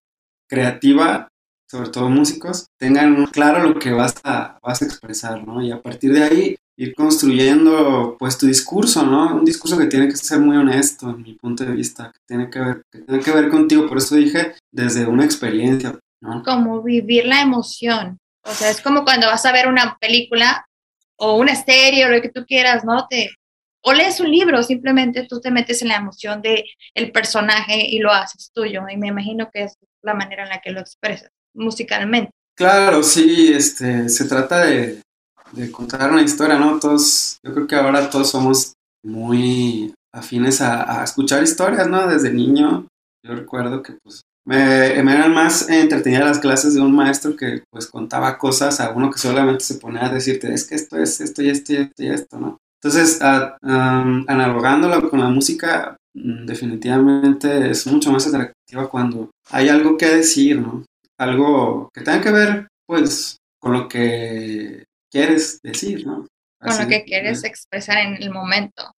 creativa, 0.49 1.29
sobre 1.71 1.91
todo 1.91 2.11
músicos, 2.11 2.67
tengan 2.79 3.27
claro 3.27 3.67
lo 3.67 3.79
que 3.79 3.93
vas 3.93 4.15
a, 4.25 4.59
vas 4.63 4.83
a 4.83 4.85
expresar, 4.85 5.47
¿no? 5.47 5.63
Y 5.63 5.71
a 5.71 5.81
partir 5.81 6.13
de 6.13 6.23
ahí 6.23 6.57
ir 6.77 6.95
construyendo 6.95 8.17
pues 8.19 8.37
tu 8.37 8.47
discurso, 8.47 9.05
¿no? 9.05 9.37
Un 9.37 9.45
discurso 9.45 9.79
que 9.79 9.87
tiene 9.87 10.09
que 10.09 10.17
ser 10.17 10.41
muy 10.41 10.57
honesto 10.57 11.11
en 11.11 11.23
mi 11.23 11.35
punto 11.35 11.65
de 11.65 11.73
vista, 11.73 12.11
que 12.13 12.19
tiene 12.27 12.51
que 12.51 12.59
ver, 12.59 12.83
que 12.91 12.99
tiene 13.01 13.23
que 13.23 13.31
ver 13.31 13.49
contigo, 13.49 13.87
por 13.87 13.99
eso 13.99 14.17
dije 14.17 14.55
desde 14.71 15.07
una 15.07 15.25
experiencia, 15.25 15.99
¿no? 16.21 16.43
Como 16.43 16.83
vivir 16.83 17.27
la 17.27 17.41
emoción. 17.41 18.19
O 18.45 18.53
sea, 18.53 18.71
es 18.71 18.81
como 18.81 19.05
cuando 19.05 19.27
vas 19.27 19.45
a 19.47 19.53
ver 19.53 19.69
una 19.69 19.97
película 19.99 20.67
o 21.17 21.37
una 21.37 21.55
serie 21.55 22.07
o 22.07 22.09
lo 22.09 22.21
que 22.21 22.31
tú 22.31 22.45
quieras, 22.47 22.85
¿no? 22.85 23.07
Te, 23.09 23.31
o 23.83 23.93
lees 23.93 24.21
un 24.21 24.31
libro, 24.31 24.63
simplemente 24.63 25.27
tú 25.29 25.41
te 25.41 25.51
metes 25.51 25.83
en 25.83 25.89
la 25.89 25.97
emoción 25.97 26.43
de 26.43 26.65
el 26.95 27.13
personaje 27.13 27.87
y 27.87 27.99
lo 27.99 28.13
haces 28.13 28.51
tuyo. 28.53 28.83
Y 28.89 28.97
me 28.97 29.09
imagino 29.09 29.51
que 29.53 29.65
es 29.65 29.77
la 30.03 30.15
manera 30.15 30.45
en 30.45 30.51
la 30.51 30.61
que 30.61 30.71
lo 30.71 30.81
expresas 30.81 31.31
musicalmente. 31.55 32.31
Claro, 32.57 33.03
sí, 33.03 33.53
este, 33.53 34.09
se 34.09 34.25
trata 34.27 34.67
de, 34.67 35.01
de 35.53 35.71
contar 35.71 36.11
una 36.11 36.23
historia, 36.23 36.59
¿no? 36.59 36.79
Todos, 36.79 37.39
yo 37.43 37.53
creo 37.55 37.67
que 37.67 37.77
ahora 37.77 38.11
todos 38.11 38.31
somos 38.31 38.75
muy 39.05 39.95
afines 40.13 40.61
a, 40.61 41.03
escuchar 41.03 41.43
historias, 41.43 41.89
¿no? 41.89 42.07
Desde 42.07 42.33
niño, 42.33 42.87
yo 43.25 43.35
recuerdo 43.35 43.83
que 43.83 43.95
pues 44.03 44.23
me, 44.45 45.03
me, 45.03 45.15
eran 45.15 45.33
más 45.35 45.69
entretenidas 45.69 46.27
las 46.27 46.39
clases 46.39 46.75
de 46.75 46.81
un 46.81 46.95
maestro 46.95 47.37
que 47.37 47.63
pues 47.71 47.87
contaba 47.87 48.39
cosas 48.39 48.81
a 48.81 48.91
uno 48.91 49.11
que 49.11 49.19
solamente 49.19 49.65
se 49.65 49.77
ponía 49.77 50.07
a 50.07 50.13
decirte, 50.13 50.53
es 50.53 50.67
que 50.67 50.75
esto 50.75 50.97
es 50.99 51.21
esto 51.21 51.43
y 51.43 51.51
esto 51.51 51.73
y 51.73 51.77
esto 51.77 52.03
y 52.03 52.09
esto, 52.09 52.39
¿no? 52.39 52.59
Entonces, 52.83 53.21
analogándolo 53.23 55.09
con 55.09 55.21
la 55.21 55.29
música, 55.29 55.97
mm, 56.15 56.47
definitivamente 56.47 57.71
es 57.71 57.87
mucho 57.87 58.11
más 58.11 58.27
atractiva 58.27 58.89
cuando 58.89 59.31
hay 59.51 59.69
algo 59.69 59.97
que 59.97 60.07
decir, 60.07 60.61
¿no? 60.61 60.85
Algo 61.17 61.91
que 61.95 62.01
tenga 62.01 62.21
que 62.21 62.33
ver, 62.33 62.69
pues, 62.85 63.37
con 63.61 63.73
lo 63.73 63.89
que 63.89 64.85
quieres 65.09 65.61
decir, 65.63 66.05
¿no? 66.05 66.27
con 66.63 66.79
lo 66.79 66.89
que 66.89 67.05
quieres 67.05 67.45
expresar 67.45 67.99
en 67.99 68.23
el 68.23 68.31
momento. 68.31 68.93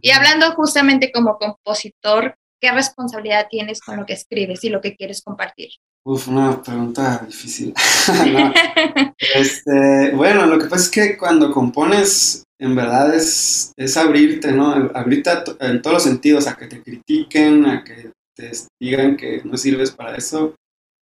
Y 0.00 0.10
hablando 0.10 0.52
justamente 0.52 1.12
como 1.12 1.36
compositor, 1.36 2.36
¿qué 2.62 2.70
responsabilidad 2.70 3.48
tienes 3.50 3.80
con 3.80 3.96
lo 3.96 4.06
que 4.06 4.12
escribes 4.12 4.62
y 4.62 4.68
lo 4.68 4.80
que 4.80 4.94
quieres 4.94 5.20
compartir? 5.22 5.70
Uf, 6.04 6.28
una 6.28 6.62
pregunta 6.62 7.24
difícil. 7.26 7.74
este, 9.34 10.12
bueno, 10.14 10.46
lo 10.46 10.58
que 10.58 10.66
pasa 10.66 10.84
es 10.84 10.90
que 10.90 11.18
cuando 11.18 11.50
compones, 11.50 12.44
en 12.60 12.76
verdad 12.76 13.14
es, 13.14 13.72
es 13.76 13.96
abrirte, 13.96 14.52
¿no? 14.52 14.90
Abrirte 14.94 15.30
en 15.58 15.82
todos 15.82 15.94
los 15.94 16.02
sentidos, 16.04 16.46
a 16.46 16.56
que 16.56 16.68
te 16.68 16.82
critiquen, 16.82 17.66
a 17.66 17.82
que 17.82 18.12
te 18.36 18.52
digan 18.80 19.16
que 19.16 19.42
no 19.44 19.56
sirves 19.56 19.90
para 19.90 20.16
eso. 20.16 20.54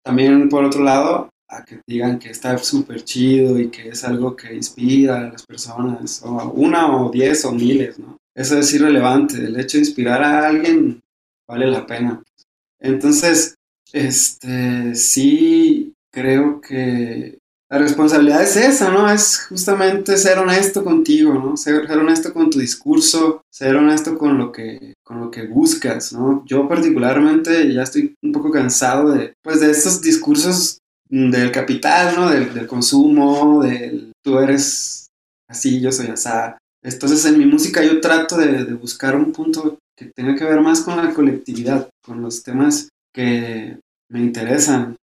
También, 0.03 0.49
por 0.49 0.65
otro 0.65 0.83
lado, 0.83 1.29
a 1.49 1.63
que 1.65 1.81
digan 1.87 2.19
que 2.19 2.31
está 2.31 2.57
súper 2.57 3.05
chido 3.05 3.59
y 3.59 3.69
que 3.69 3.91
es 3.91 4.05
algo 4.05 4.35
que 4.35 4.55
inspira 4.55 5.19
a 5.19 5.31
las 5.31 5.45
personas, 5.45 6.23
o 6.25 6.53
una 6.53 6.97
o 6.97 7.11
diez 7.11 7.45
o 7.45 7.53
miles, 7.53 7.99
¿no? 7.99 8.17
Eso 8.35 8.59
es 8.59 8.73
irrelevante, 8.73 9.37
el 9.37 9.59
hecho 9.61 9.77
de 9.77 9.85
inspirar 9.85 10.23
a 10.23 10.47
alguien 10.49 11.01
vale 11.51 11.67
la 11.67 11.85
pena. 11.85 12.23
Entonces, 12.79 13.57
este, 13.93 14.95
sí 14.95 15.93
creo 16.13 16.61
que 16.61 17.39
la 17.69 17.79
responsabilidad 17.79 18.43
es 18.43 18.57
esa, 18.57 18.91
¿no? 18.91 19.11
Es 19.11 19.47
justamente 19.49 20.17
ser 20.17 20.39
honesto 20.39 20.83
contigo, 20.85 21.35
¿no? 21.35 21.57
Ser, 21.57 21.87
ser, 21.87 21.99
honesto 21.99 22.33
con 22.33 22.51
tu 22.51 22.59
discurso, 22.59 23.43
ser 23.51 23.77
honesto 23.77 24.17
con 24.17 24.39
lo 24.39 24.51
que, 24.51 24.95
con 25.05 25.21
lo 25.21 25.31
que 25.31 25.47
buscas, 25.47 26.13
¿no? 26.13 26.45
Yo 26.47 26.69
particularmente 26.69 27.73
ya 27.73 27.83
estoy 27.83 28.15
un 28.23 28.33
poco 28.33 28.51
cansado 28.51 29.13
de, 29.13 29.35
pues, 29.43 29.61
de 29.61 29.71
estos 29.71 30.01
discursos 30.01 30.79
del 31.09 31.51
capital, 31.53 32.15
¿no? 32.17 32.31
Del, 32.31 32.55
del 32.55 32.67
consumo, 32.67 33.63
del 33.63 34.13
tú 34.23 34.39
eres 34.39 35.09
así, 35.49 35.81
yo 35.81 35.91
soy 35.91 36.09
asá. 36.09 36.59
Entonces 36.83 37.25
en 37.25 37.39
mi 37.39 37.45
música 37.45 37.85
yo 37.85 38.01
trato 38.01 38.37
de, 38.37 38.65
de 38.65 38.75
buscar 38.75 39.15
un 39.15 39.33
punto 39.33 39.79
que 40.01 40.07
tenga 40.07 40.35
que 40.35 40.45
ver 40.45 40.61
más 40.63 40.81
con 40.81 40.97
la 40.97 41.13
colectividad, 41.13 41.91
con 42.03 42.23
los 42.23 42.43
temas 42.43 42.89
que 43.13 43.79
me 44.09 44.21
interesan, 44.21 44.97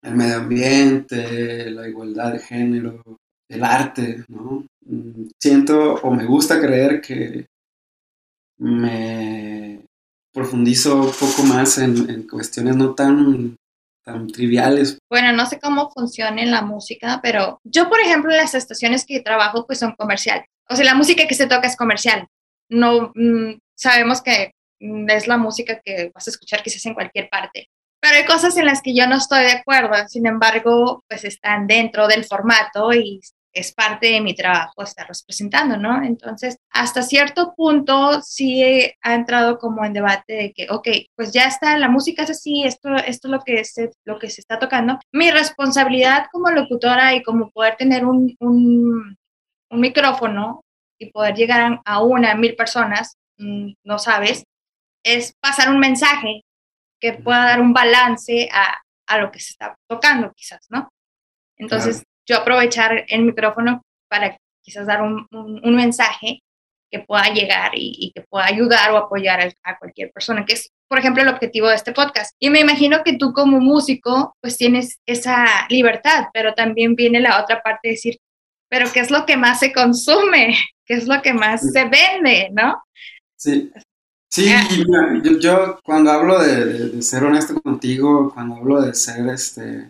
el 0.00 0.14
medio 0.14 0.36
ambiente, 0.36 1.68
la 1.72 1.88
igualdad 1.88 2.34
de 2.34 2.38
género, 2.38 3.02
el 3.48 3.64
arte, 3.64 4.24
¿no? 4.28 4.64
Mm, 4.86 5.30
siento 5.42 5.94
o 5.94 6.14
me 6.14 6.24
gusta 6.24 6.60
creer 6.60 7.00
que 7.00 7.46
me 8.58 9.84
profundizo 10.32 11.02
un 11.02 11.10
poco 11.10 11.42
más 11.42 11.78
en, 11.78 12.08
en 12.08 12.28
cuestiones 12.28 12.76
no 12.76 12.94
tan, 12.94 13.56
tan 14.04 14.28
triviales. 14.28 14.98
Bueno, 15.10 15.32
no 15.32 15.46
sé 15.46 15.58
cómo 15.58 15.90
funciona 15.90 16.44
la 16.44 16.62
música, 16.62 17.18
pero 17.20 17.58
yo, 17.64 17.88
por 17.88 17.98
ejemplo, 17.98 18.30
las 18.30 18.54
estaciones 18.54 19.04
que 19.04 19.18
trabajo 19.18 19.66
pues 19.66 19.80
son 19.80 19.96
comerciales. 19.98 20.46
O 20.70 20.76
sea, 20.76 20.84
la 20.84 20.94
música 20.94 21.26
que 21.26 21.34
se 21.34 21.48
toca 21.48 21.66
es 21.66 21.76
comercial. 21.76 22.28
No 22.70 23.10
mm, 23.16 23.54
sabemos 23.78 24.20
que 24.20 24.52
mm, 24.80 25.08
es 25.10 25.26
la 25.26 25.38
música 25.38 25.80
que 25.82 26.10
vas 26.14 26.26
a 26.26 26.30
escuchar 26.30 26.62
quizás 26.62 26.84
en 26.86 26.94
cualquier 26.94 27.28
parte. 27.28 27.68
Pero 28.00 28.16
hay 28.16 28.24
cosas 28.24 28.56
en 28.56 28.66
las 28.66 28.82
que 28.82 28.94
yo 28.94 29.06
no 29.06 29.16
estoy 29.16 29.44
de 29.44 29.52
acuerdo, 29.52 30.06
sin 30.08 30.26
embargo, 30.26 31.04
pues 31.08 31.24
están 31.24 31.66
dentro 31.66 32.06
del 32.06 32.24
formato 32.24 32.92
y 32.92 33.20
es 33.52 33.72
parte 33.72 34.12
de 34.12 34.20
mi 34.20 34.34
trabajo 34.34 34.82
estarlos 34.82 35.24
presentando, 35.24 35.76
¿no? 35.76 36.02
Entonces, 36.04 36.58
hasta 36.70 37.02
cierto 37.02 37.54
punto 37.56 38.22
sí 38.22 38.62
ha 39.02 39.14
entrado 39.14 39.58
como 39.58 39.84
en 39.84 39.92
debate 39.92 40.32
de 40.34 40.52
que, 40.52 40.68
ok, 40.70 40.88
pues 41.16 41.32
ya 41.32 41.46
está, 41.46 41.76
la 41.76 41.88
música 41.88 42.22
es 42.22 42.30
así, 42.30 42.62
esto, 42.64 42.94
esto 42.94 43.28
es 43.28 43.32
lo 43.32 43.40
que, 43.40 43.64
se, 43.64 43.90
lo 44.04 44.18
que 44.18 44.30
se 44.30 44.42
está 44.42 44.60
tocando. 44.60 45.00
Mi 45.12 45.30
responsabilidad 45.32 46.26
como 46.30 46.50
locutora 46.50 47.14
y 47.14 47.22
como 47.22 47.50
poder 47.50 47.76
tener 47.76 48.04
un, 48.04 48.36
un, 48.38 49.16
un 49.70 49.80
micrófono 49.80 50.62
y 51.00 51.10
poder 51.10 51.34
llegar 51.34 51.80
a 51.84 52.02
una, 52.02 52.34
mil 52.34 52.54
personas, 52.54 53.16
no 53.38 53.98
sabes, 53.98 54.44
es 55.04 55.34
pasar 55.40 55.70
un 55.70 55.78
mensaje 55.78 56.44
que 57.00 57.14
pueda 57.14 57.44
dar 57.44 57.60
un 57.60 57.72
balance 57.72 58.48
a, 58.52 58.76
a 59.06 59.18
lo 59.18 59.30
que 59.30 59.40
se 59.40 59.52
está 59.52 59.76
tocando, 59.88 60.32
quizás, 60.34 60.66
¿no? 60.70 60.88
Entonces, 61.56 61.96
claro. 61.96 62.08
yo 62.26 62.36
aprovechar 62.38 63.04
el 63.08 63.22
micrófono 63.22 63.82
para 64.08 64.36
quizás 64.62 64.86
dar 64.86 65.02
un, 65.02 65.26
un, 65.30 65.60
un 65.64 65.76
mensaje 65.76 66.40
que 66.90 67.00
pueda 67.00 67.24
llegar 67.32 67.72
y, 67.74 67.94
y, 67.98 68.12
que 68.12 68.22
pueda 68.22 68.46
ayudar 68.46 68.90
o 68.92 68.96
apoyar 68.96 69.40
a, 69.40 69.52
a, 69.62 69.78
cualquier 69.78 70.10
persona, 70.10 70.46
que 70.46 70.54
es, 70.54 70.70
por 70.88 70.98
ejemplo, 70.98 71.22
el 71.22 71.28
objetivo 71.28 71.68
de 71.68 71.74
este 71.74 71.92
podcast. 71.92 72.34
Y 72.38 72.48
me 72.48 72.60
imagino 72.60 73.02
que 73.04 73.18
tú 73.18 73.32
como 73.32 73.60
músico, 73.60 74.36
pues 74.40 74.56
tienes 74.56 74.98
esa 75.06 75.66
libertad, 75.68 76.28
pero 76.32 76.54
también 76.54 76.94
viene 76.94 77.20
la 77.20 77.42
otra 77.42 77.62
parte 77.62 77.88
de 77.88 77.92
decir, 77.92 78.18
pero 78.70 78.90
¿qué 78.92 79.00
es 79.00 79.10
lo 79.10 79.26
que 79.26 79.36
más 79.36 79.60
se 79.60 79.72
consume? 79.72 80.56
¿Qué 80.86 80.94
es 80.94 81.06
lo 81.06 81.20
que 81.20 81.34
más 81.34 81.60
se 81.72 81.84
vende? 81.84 82.48
¿No? 82.52 82.82
Sí, 83.38 83.70
Sí, 84.30 84.52
mira, 84.86 85.22
yo, 85.22 85.38
yo, 85.38 85.80
cuando 85.82 86.10
hablo 86.10 86.38
de, 86.38 86.64
de, 86.64 86.88
de, 86.90 87.02
ser 87.02 87.24
honesto 87.24 87.60
contigo, 87.62 88.30
cuando 88.32 88.56
hablo 88.56 88.82
de 88.82 88.92
ser 88.94 89.26
este 89.28 89.88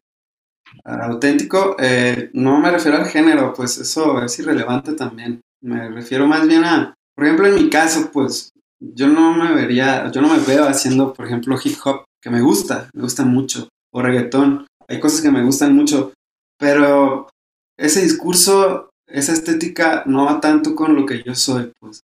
auténtico, 0.85 1.77
eh, 1.79 2.31
no 2.35 2.61
me 2.61 2.71
refiero 2.71 2.99
al 2.99 3.07
género, 3.07 3.53
pues 3.53 3.79
eso 3.79 4.23
es 4.23 4.39
irrelevante 4.39 4.93
también. 4.93 5.41
Me 5.61 5.89
refiero 5.89 6.27
más 6.27 6.47
bien 6.47 6.65
a, 6.65 6.95
por 7.15 7.25
ejemplo, 7.25 7.49
en 7.49 7.57
mi 7.57 7.69
caso, 7.69 8.11
pues 8.13 8.51
yo 8.81 9.09
no 9.09 9.33
me 9.33 9.53
vería, 9.53 10.11
yo 10.13 10.21
no 10.21 10.29
me 10.29 10.39
veo 10.39 10.69
haciendo, 10.69 11.13
por 11.13 11.27
ejemplo, 11.27 11.59
hip 11.63 11.77
hop, 11.85 12.05
que 12.23 12.31
me 12.31 12.41
gusta, 12.41 12.89
me 12.95 13.03
gusta 13.03 13.25
mucho, 13.25 13.69
o 13.93 14.03
reggaetón. 14.03 14.67
Hay 14.87 15.01
cosas 15.01 15.21
que 15.21 15.31
me 15.31 15.43
gustan 15.43 15.75
mucho, 15.75 16.13
pero 16.59 17.29
ese 17.77 18.03
discurso, 18.03 18.91
esa 19.09 19.33
estética 19.33 20.05
no 20.07 20.27
va 20.27 20.41
tanto 20.41 20.77
con 20.77 20.95
lo 20.95 21.05
que 21.05 21.23
yo 21.25 21.35
soy, 21.35 21.73
pues. 21.81 22.01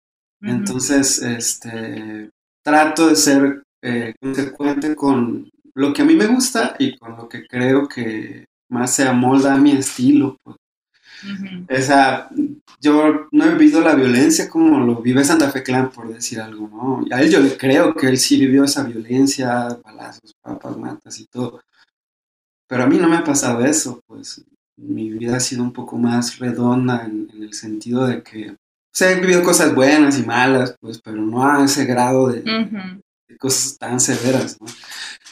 Entonces, 0.46 1.22
este, 1.22 2.30
trato 2.62 3.08
de 3.08 3.16
ser 3.16 3.62
eh, 3.82 4.14
consecuente 4.20 4.94
con 4.94 5.50
lo 5.74 5.92
que 5.92 6.02
a 6.02 6.04
mí 6.04 6.14
me 6.14 6.26
gusta 6.26 6.76
y 6.78 6.96
con 6.96 7.16
lo 7.16 7.28
que 7.28 7.46
creo 7.46 7.88
que 7.88 8.46
más 8.70 8.94
se 8.94 9.06
amolda 9.06 9.54
a 9.54 9.58
mi 9.58 9.72
estilo. 9.72 10.36
Pues. 10.42 10.56
Uh 11.24 11.26
-huh. 11.26 11.64
Esa, 11.68 12.28
yo 12.80 13.28
no 13.32 13.44
he 13.44 13.54
vivido 13.54 13.80
la 13.80 13.94
violencia 13.94 14.48
como 14.48 14.78
lo 14.80 15.00
vive 15.00 15.24
Santa 15.24 15.50
Fe 15.50 15.62
Clan, 15.62 15.90
por 15.90 16.12
decir 16.12 16.40
algo, 16.40 16.68
¿no? 16.68 17.04
A 17.14 17.22
él 17.22 17.30
yo 17.30 17.56
creo 17.56 17.94
que 17.94 18.08
él 18.08 18.18
sí 18.18 18.38
vivió 18.38 18.64
esa 18.64 18.84
violencia, 18.84 19.78
balazos, 19.82 20.34
papas, 20.42 20.76
matas 20.76 21.18
y 21.20 21.26
todo. 21.26 21.60
Pero 22.68 22.82
a 22.82 22.86
mí 22.86 22.98
no 22.98 23.08
me 23.08 23.16
ha 23.16 23.24
pasado 23.24 23.64
eso, 23.64 24.00
pues 24.06 24.44
mi 24.76 25.10
vida 25.10 25.36
ha 25.36 25.40
sido 25.40 25.62
un 25.62 25.72
poco 25.72 25.96
más 25.96 26.38
redonda 26.38 27.04
en, 27.04 27.28
en 27.32 27.42
el 27.42 27.54
sentido 27.54 28.06
de 28.06 28.22
que 28.22 28.56
sea, 28.96 29.10
he 29.10 29.20
vivido 29.20 29.42
cosas 29.42 29.74
buenas 29.74 30.18
y 30.18 30.22
malas, 30.22 30.76
pues, 30.80 31.00
pero 31.02 31.16
no 31.16 31.46
a 31.46 31.64
ese 31.64 31.84
grado 31.84 32.28
de, 32.28 32.40
uh 32.40 32.44
-huh. 32.44 33.00
de 33.28 33.36
cosas 33.36 33.76
tan 33.78 33.98
severas, 34.00 34.56
¿no? 34.60 34.66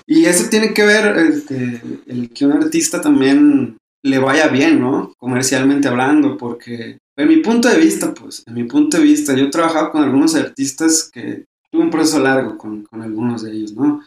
Y 0.07 0.25
eso 0.25 0.51
tiene 0.51 0.75
que 0.75 0.85
ver 0.85 1.16
este, 1.18 1.81
el 2.07 2.31
que 2.31 2.44
un 2.44 2.53
artista 2.53 3.01
también 3.01 3.77
le 4.05 4.18
vaya 4.18 4.48
bien, 4.48 4.81
¿no? 4.81 5.14
Comercialmente 5.16 5.88
hablando, 5.88 6.37
porque 6.37 6.98
en 7.16 7.29
mi 7.29 7.37
punto 7.37 7.68
de 7.68 7.79
vista, 7.79 8.12
pues, 8.12 8.42
en 8.46 8.55
mi 8.55 8.64
punto 8.64 8.96
de 8.96 9.05
vista, 9.05 9.35
yo 9.35 9.44
he 9.44 9.51
trabajado 9.51 9.92
con 9.92 10.03
algunos 10.03 10.35
artistas 10.35 11.09
que 11.12 11.44
tuve 11.70 11.83
un 11.83 11.90
proceso 11.90 12.18
largo 12.18 12.59
con, 12.59 12.83
con 12.83 13.03
algunos 13.03 13.42
de 13.42 13.53
ellos, 13.53 13.75
¿no? 13.75 14.03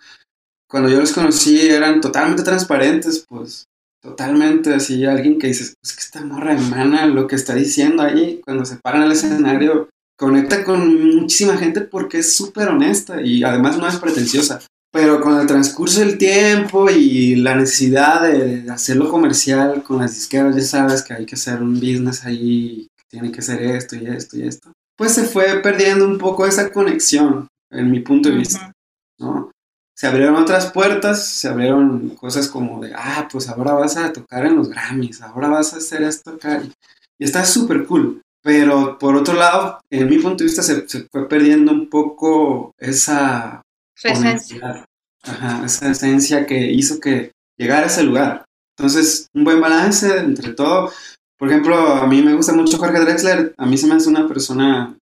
Cuando 0.69 0.89
yo 0.89 0.99
los 0.99 1.13
conocí 1.13 1.61
eran 1.61 2.01
totalmente 2.01 2.43
transparentes, 2.43 3.25
pues, 3.27 3.65
Totalmente, 4.05 4.71
así 4.71 5.03
alguien 5.03 5.39
que 5.39 5.47
dices, 5.47 5.73
pues 5.81 5.95
que 5.95 6.01
esta 6.01 6.23
morra 6.23 6.53
hermana, 6.53 7.07
lo 7.07 7.25
que 7.25 7.35
está 7.35 7.55
diciendo 7.55 8.03
ahí, 8.03 8.39
cuando 8.45 8.63
se 8.63 8.77
paran 8.77 9.01
al 9.01 9.11
escenario, 9.11 9.89
conecta 10.15 10.63
con 10.63 11.15
muchísima 11.15 11.57
gente 11.57 11.81
porque 11.81 12.19
es 12.19 12.35
súper 12.35 12.67
honesta 12.67 13.19
y 13.19 13.43
además 13.43 13.79
no 13.79 13.87
es 13.87 13.95
pretenciosa. 13.95 14.61
Pero 14.91 15.19
con 15.19 15.39
el 15.39 15.47
transcurso 15.47 16.01
del 16.01 16.19
tiempo 16.19 16.87
y 16.87 17.35
la 17.37 17.55
necesidad 17.55 18.21
de 18.21 18.69
hacerlo 18.69 19.09
comercial 19.09 19.81
con 19.81 19.97
las 19.97 20.13
disqueras, 20.13 20.55
ya 20.55 20.61
sabes 20.61 21.01
que 21.01 21.15
hay 21.15 21.25
que 21.25 21.33
hacer 21.33 21.63
un 21.63 21.73
business 21.73 22.25
ahí, 22.25 22.87
tiene 23.09 23.31
que 23.31 23.41
ser 23.41 23.63
esto 23.63 23.95
y 23.95 24.05
esto 24.05 24.37
y 24.37 24.43
esto, 24.43 24.71
pues 24.95 25.13
se 25.13 25.23
fue 25.23 25.61
perdiendo 25.63 26.05
un 26.05 26.19
poco 26.19 26.45
esa 26.45 26.71
conexión, 26.71 27.47
en 27.71 27.89
mi 27.89 28.01
punto 28.01 28.29
de 28.29 28.35
vista, 28.35 28.71
¿no? 29.19 29.49
Se 29.95 30.07
abrieron 30.07 30.35
otras 30.35 30.71
puertas, 30.71 31.25
se 31.25 31.47
abrieron 31.47 32.09
cosas 32.09 32.49
como 32.49 32.81
de, 32.81 32.93
ah, 32.93 33.27
pues 33.31 33.47
ahora 33.47 33.73
vas 33.73 33.95
a 33.95 34.11
tocar 34.11 34.45
en 34.45 34.57
los 34.57 34.69
Grammys, 34.69 35.21
ahora 35.21 35.47
vas 35.47 35.73
a 35.73 35.77
hacer 35.77 36.03
esto 36.03 36.31
acá. 36.31 36.61
Y, 36.61 36.71
y 37.17 37.23
está 37.23 37.45
súper 37.45 37.85
cool. 37.85 38.21
Pero 38.43 38.99
por 38.99 39.15
otro 39.15 39.35
lado, 39.35 39.79
en 39.89 40.09
mi 40.09 40.19
punto 40.19 40.43
de 40.43 40.49
vista, 40.49 40.61
se, 40.61 40.87
se 40.87 41.07
fue 41.09 41.29
perdiendo 41.29 41.71
un 41.71 41.89
poco 41.89 42.73
esa 42.77 43.61
esencia. 44.03 44.85
Ajá, 45.23 45.65
esa 45.65 45.89
esencia 45.89 46.45
que 46.45 46.71
hizo 46.71 46.99
que 46.99 47.31
llegara 47.57 47.83
a 47.83 47.87
ese 47.87 48.03
lugar. 48.03 48.45
Entonces, 48.77 49.29
un 49.33 49.45
buen 49.45 49.61
balance 49.61 50.17
entre 50.17 50.53
todo. 50.53 50.91
Por 51.37 51.49
ejemplo, 51.49 51.75
a 51.75 52.05
mí 52.05 52.21
me 52.21 52.35
gusta 52.35 52.51
mucho 52.53 52.77
Jorge 52.77 52.99
Drexler. 52.99 53.55
A 53.57 53.65
mí 53.65 53.77
se 53.77 53.87
me 53.87 53.95
hace 53.95 54.09
una 54.09 54.27
persona 54.27 54.95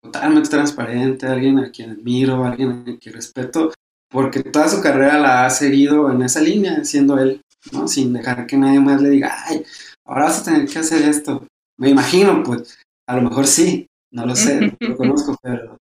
totalmente 0.00 0.48
transparente, 0.48 1.26
alguien 1.26 1.58
a 1.58 1.70
quien 1.70 1.90
admiro, 1.90 2.44
alguien 2.44 2.84
a 2.86 2.98
quien 2.98 3.14
respeto 3.14 3.72
porque 4.10 4.42
toda 4.42 4.68
su 4.68 4.80
carrera 4.80 5.18
la 5.18 5.46
ha 5.46 5.50
seguido 5.50 6.10
en 6.10 6.22
esa 6.22 6.40
línea, 6.40 6.84
siendo 6.84 7.18
él, 7.18 7.42
¿no? 7.72 7.88
Sin 7.88 8.12
dejar 8.12 8.46
que 8.46 8.56
nadie 8.56 8.80
más 8.80 9.00
le 9.02 9.10
diga, 9.10 9.36
ay, 9.46 9.64
ahora 10.04 10.24
vas 10.24 10.40
a 10.40 10.44
tener 10.44 10.68
que 10.68 10.78
hacer 10.78 11.02
esto. 11.02 11.46
Me 11.78 11.90
imagino, 11.90 12.42
pues, 12.42 12.78
a 13.06 13.16
lo 13.16 13.22
mejor 13.22 13.46
sí, 13.46 13.86
no 14.12 14.26
lo 14.26 14.34
sé, 14.34 14.60
no 14.60 14.88
lo 14.88 14.96
conozco, 14.96 15.36
pero 15.42 15.78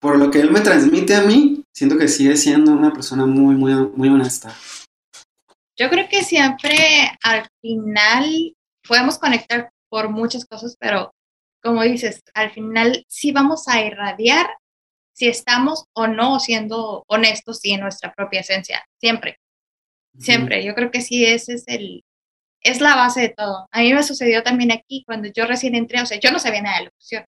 por 0.00 0.18
lo 0.18 0.30
que 0.30 0.40
él 0.40 0.50
me 0.50 0.60
transmite 0.60 1.14
a 1.14 1.22
mí, 1.22 1.64
siento 1.74 1.98
que 1.98 2.08
sigue 2.08 2.36
siendo 2.36 2.72
una 2.72 2.92
persona 2.92 3.26
muy, 3.26 3.54
muy, 3.54 3.74
muy 3.74 4.08
honesta. 4.08 4.54
Yo 5.78 5.90
creo 5.90 6.08
que 6.08 6.22
siempre 6.22 6.76
al 7.22 7.46
final 7.60 8.54
podemos 8.86 9.18
conectar 9.18 9.70
por 9.90 10.08
muchas 10.08 10.44
cosas, 10.46 10.76
pero 10.78 11.12
como 11.62 11.82
dices, 11.82 12.22
al 12.34 12.50
final 12.50 13.04
sí 13.08 13.32
vamos 13.32 13.68
a 13.68 13.84
irradiar 13.84 14.46
si 15.16 15.28
estamos 15.28 15.86
o 15.94 16.06
no 16.06 16.38
siendo 16.40 17.04
honestos 17.08 17.64
y 17.64 17.72
en 17.72 17.80
nuestra 17.80 18.12
propia 18.12 18.40
esencia, 18.40 18.84
siempre, 19.00 19.38
siempre. 20.18 20.62
Yo 20.62 20.74
creo 20.74 20.90
que 20.90 21.00
sí, 21.00 21.24
ese 21.24 21.54
es 21.54 21.64
el, 21.68 22.04
es 22.60 22.82
la 22.82 22.94
base 22.94 23.22
de 23.22 23.28
todo. 23.30 23.66
A 23.72 23.80
mí 23.80 23.94
me 23.94 24.02
sucedió 24.02 24.42
también 24.42 24.72
aquí 24.72 25.04
cuando 25.06 25.30
yo 25.34 25.46
recién 25.46 25.74
entré, 25.74 26.02
o 26.02 26.06
sea, 26.06 26.20
yo 26.20 26.30
no 26.30 26.38
sabía 26.38 26.60
nada 26.60 26.78
de 26.78 26.84
locución. 26.84 27.24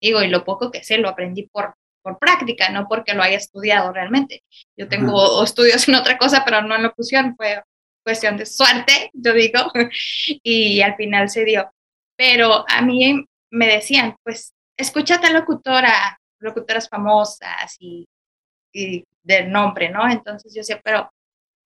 Digo, 0.00 0.20
y 0.22 0.28
lo 0.28 0.44
poco 0.44 0.72
que 0.72 0.82
sé 0.82 0.98
lo 0.98 1.08
aprendí 1.08 1.48
por, 1.52 1.74
por 2.02 2.18
práctica, 2.18 2.70
no 2.70 2.88
porque 2.88 3.14
lo 3.14 3.22
haya 3.22 3.36
estudiado 3.36 3.92
realmente. 3.92 4.42
Yo 4.76 4.88
tengo 4.88 5.12
uh 5.12 5.40
-huh. 5.40 5.44
estudios 5.44 5.86
en 5.88 5.94
otra 5.94 6.18
cosa, 6.18 6.42
pero 6.44 6.60
no 6.62 6.74
en 6.74 6.82
locución, 6.82 7.36
fue 7.36 7.62
cuestión 8.04 8.36
de 8.36 8.46
suerte, 8.46 9.10
yo 9.12 9.32
digo, 9.32 9.70
y 10.42 10.80
al 10.80 10.96
final 10.96 11.28
se 11.28 11.44
dio. 11.44 11.70
Pero 12.16 12.64
a 12.68 12.82
mí 12.82 13.24
me 13.52 13.68
decían, 13.68 14.16
pues, 14.24 14.54
escúchate 14.76 15.28
a 15.28 15.30
locutora, 15.30 16.18
locutoras 16.38 16.88
famosas 16.88 17.76
y, 17.80 18.08
y 18.72 19.04
del 19.22 19.50
nombre, 19.50 19.90
¿no? 19.90 20.08
Entonces 20.10 20.52
yo 20.54 20.60
decía, 20.60 20.80
pero, 20.82 21.10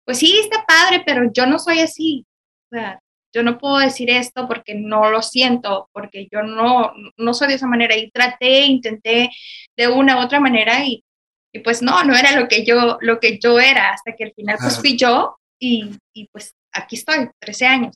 pues 0.04 0.18
sí, 0.18 0.38
está 0.38 0.64
padre, 0.66 1.02
pero 1.04 1.30
yo 1.32 1.46
no 1.46 1.58
soy 1.58 1.80
así. 1.80 2.24
O 2.70 2.76
sea, 2.76 3.00
yo 3.34 3.42
no 3.42 3.58
puedo 3.58 3.78
decir 3.78 4.10
esto 4.10 4.46
porque 4.46 4.74
no 4.74 5.10
lo 5.10 5.22
siento, 5.22 5.88
porque 5.92 6.28
yo 6.30 6.42
no, 6.42 6.92
no 7.16 7.34
soy 7.34 7.48
de 7.48 7.54
esa 7.54 7.66
manera. 7.66 7.96
Y 7.96 8.10
traté, 8.10 8.62
intenté 8.62 9.30
de 9.76 9.88
una 9.88 10.16
u 10.18 10.20
otra 10.20 10.40
manera 10.40 10.84
y, 10.84 11.04
y 11.52 11.60
pues 11.60 11.82
no, 11.82 12.02
no 12.04 12.14
era 12.14 12.38
lo 12.38 12.48
que 12.48 12.64
yo, 12.64 12.98
lo 13.00 13.20
que 13.20 13.38
yo 13.38 13.58
era, 13.58 13.90
hasta 13.90 14.14
que 14.14 14.24
al 14.24 14.32
final 14.34 14.56
pues 14.60 14.78
fui 14.78 14.96
yo 14.96 15.36
y, 15.58 15.90
y 16.12 16.28
pues 16.28 16.54
aquí 16.72 16.96
estoy, 16.96 17.28
13 17.38 17.66
años. 17.66 17.94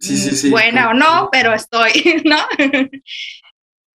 Sí, 0.00 0.16
sí, 0.16 0.36
sí. 0.36 0.50
Buena 0.50 0.90
o 0.90 0.94
no, 0.94 1.28
pero 1.30 1.54
estoy, 1.54 1.92
¿no? 2.24 2.38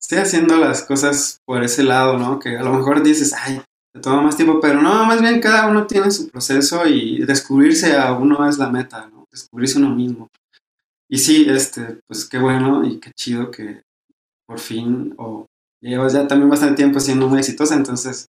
Estoy 0.01 0.19
haciendo 0.19 0.57
las 0.57 0.83
cosas 0.83 1.41
por 1.45 1.63
ese 1.63 1.83
lado, 1.83 2.19
¿no? 2.19 2.39
Que 2.39 2.57
a 2.57 2.63
lo 2.63 2.73
mejor 2.73 3.03
dices, 3.03 3.35
ay, 3.35 3.61
te 3.93 4.01
toma 4.01 4.23
más 4.23 4.37
tiempo, 4.37 4.61
pero 4.61 4.81
no, 4.81 5.05
más 5.05 5.21
bien 5.21 5.41
cada 5.41 5.67
uno 5.69 5.87
tiene 5.87 6.11
su 6.11 6.29
proceso 6.29 6.87
y 6.87 7.25
descubrirse 7.25 7.97
a 7.97 8.13
uno 8.13 8.49
es 8.49 8.59
la 8.59 8.71
meta, 8.71 9.09
¿no? 9.13 9.27
Descubrirse 9.31 9.79
uno 9.79 9.91
mismo. 9.91 10.29
Y 11.09 11.19
sí, 11.19 11.47
este, 11.49 11.99
pues 12.07 12.29
qué 12.29 12.39
bueno 12.39 12.85
y 12.85 13.01
qué 13.01 13.13
chido 13.13 13.51
que 13.51 13.83
por 14.47 14.61
fin, 14.61 15.15
o 15.19 15.47
llevas 15.81 16.15
ya 16.15 16.27
también 16.27 16.49
bastante 16.49 16.77
tiempo 16.77 17.01
siendo 17.01 17.29
muy 17.29 17.39
exitosa, 17.39 17.75
entonces 17.75 18.29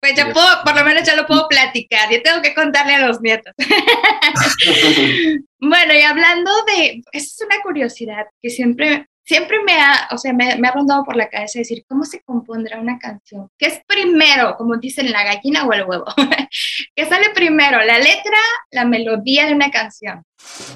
pues 0.00 0.14
ya 0.14 0.32
puedo, 0.32 0.46
por 0.64 0.76
lo 0.76 0.84
menos 0.84 1.02
ya 1.02 1.16
lo 1.16 1.26
puedo 1.26 1.48
platicar, 1.48 2.08
yo 2.10 2.22
tengo 2.22 2.40
que 2.40 2.54
contarle 2.54 2.94
a 2.94 3.06
los 3.06 3.20
nietos. 3.20 3.52
bueno, 5.60 5.94
y 5.94 6.02
hablando 6.02 6.50
de, 6.66 7.02
esa 7.12 7.26
es 7.26 7.40
una 7.44 7.60
curiosidad 7.62 8.26
que 8.40 8.50
siempre, 8.50 9.08
siempre 9.28 9.62
me 9.62 9.74
ha, 9.74 10.08
o 10.10 10.16
sea, 10.16 10.32
me, 10.32 10.56
me, 10.56 10.68
ha 10.68 10.72
rondado 10.72 11.04
por 11.04 11.14
la 11.14 11.28
cabeza 11.28 11.58
decir, 11.58 11.84
¿cómo 11.86 12.04
se 12.04 12.22
compondrá 12.22 12.80
una 12.80 12.98
canción? 12.98 13.48
¿Qué 13.58 13.66
es 13.66 13.80
primero, 13.86 14.56
como 14.56 14.78
dicen, 14.78 15.12
la 15.12 15.22
gallina 15.22 15.66
o 15.66 15.72
el 15.74 15.84
huevo? 15.84 16.06
¿Qué 16.96 17.04
sale 17.04 17.26
primero, 17.34 17.78
la 17.84 17.98
letra, 17.98 18.38
la 18.70 18.86
melodía 18.86 19.46
de 19.46 19.54
una 19.54 19.70
canción? 19.70 20.22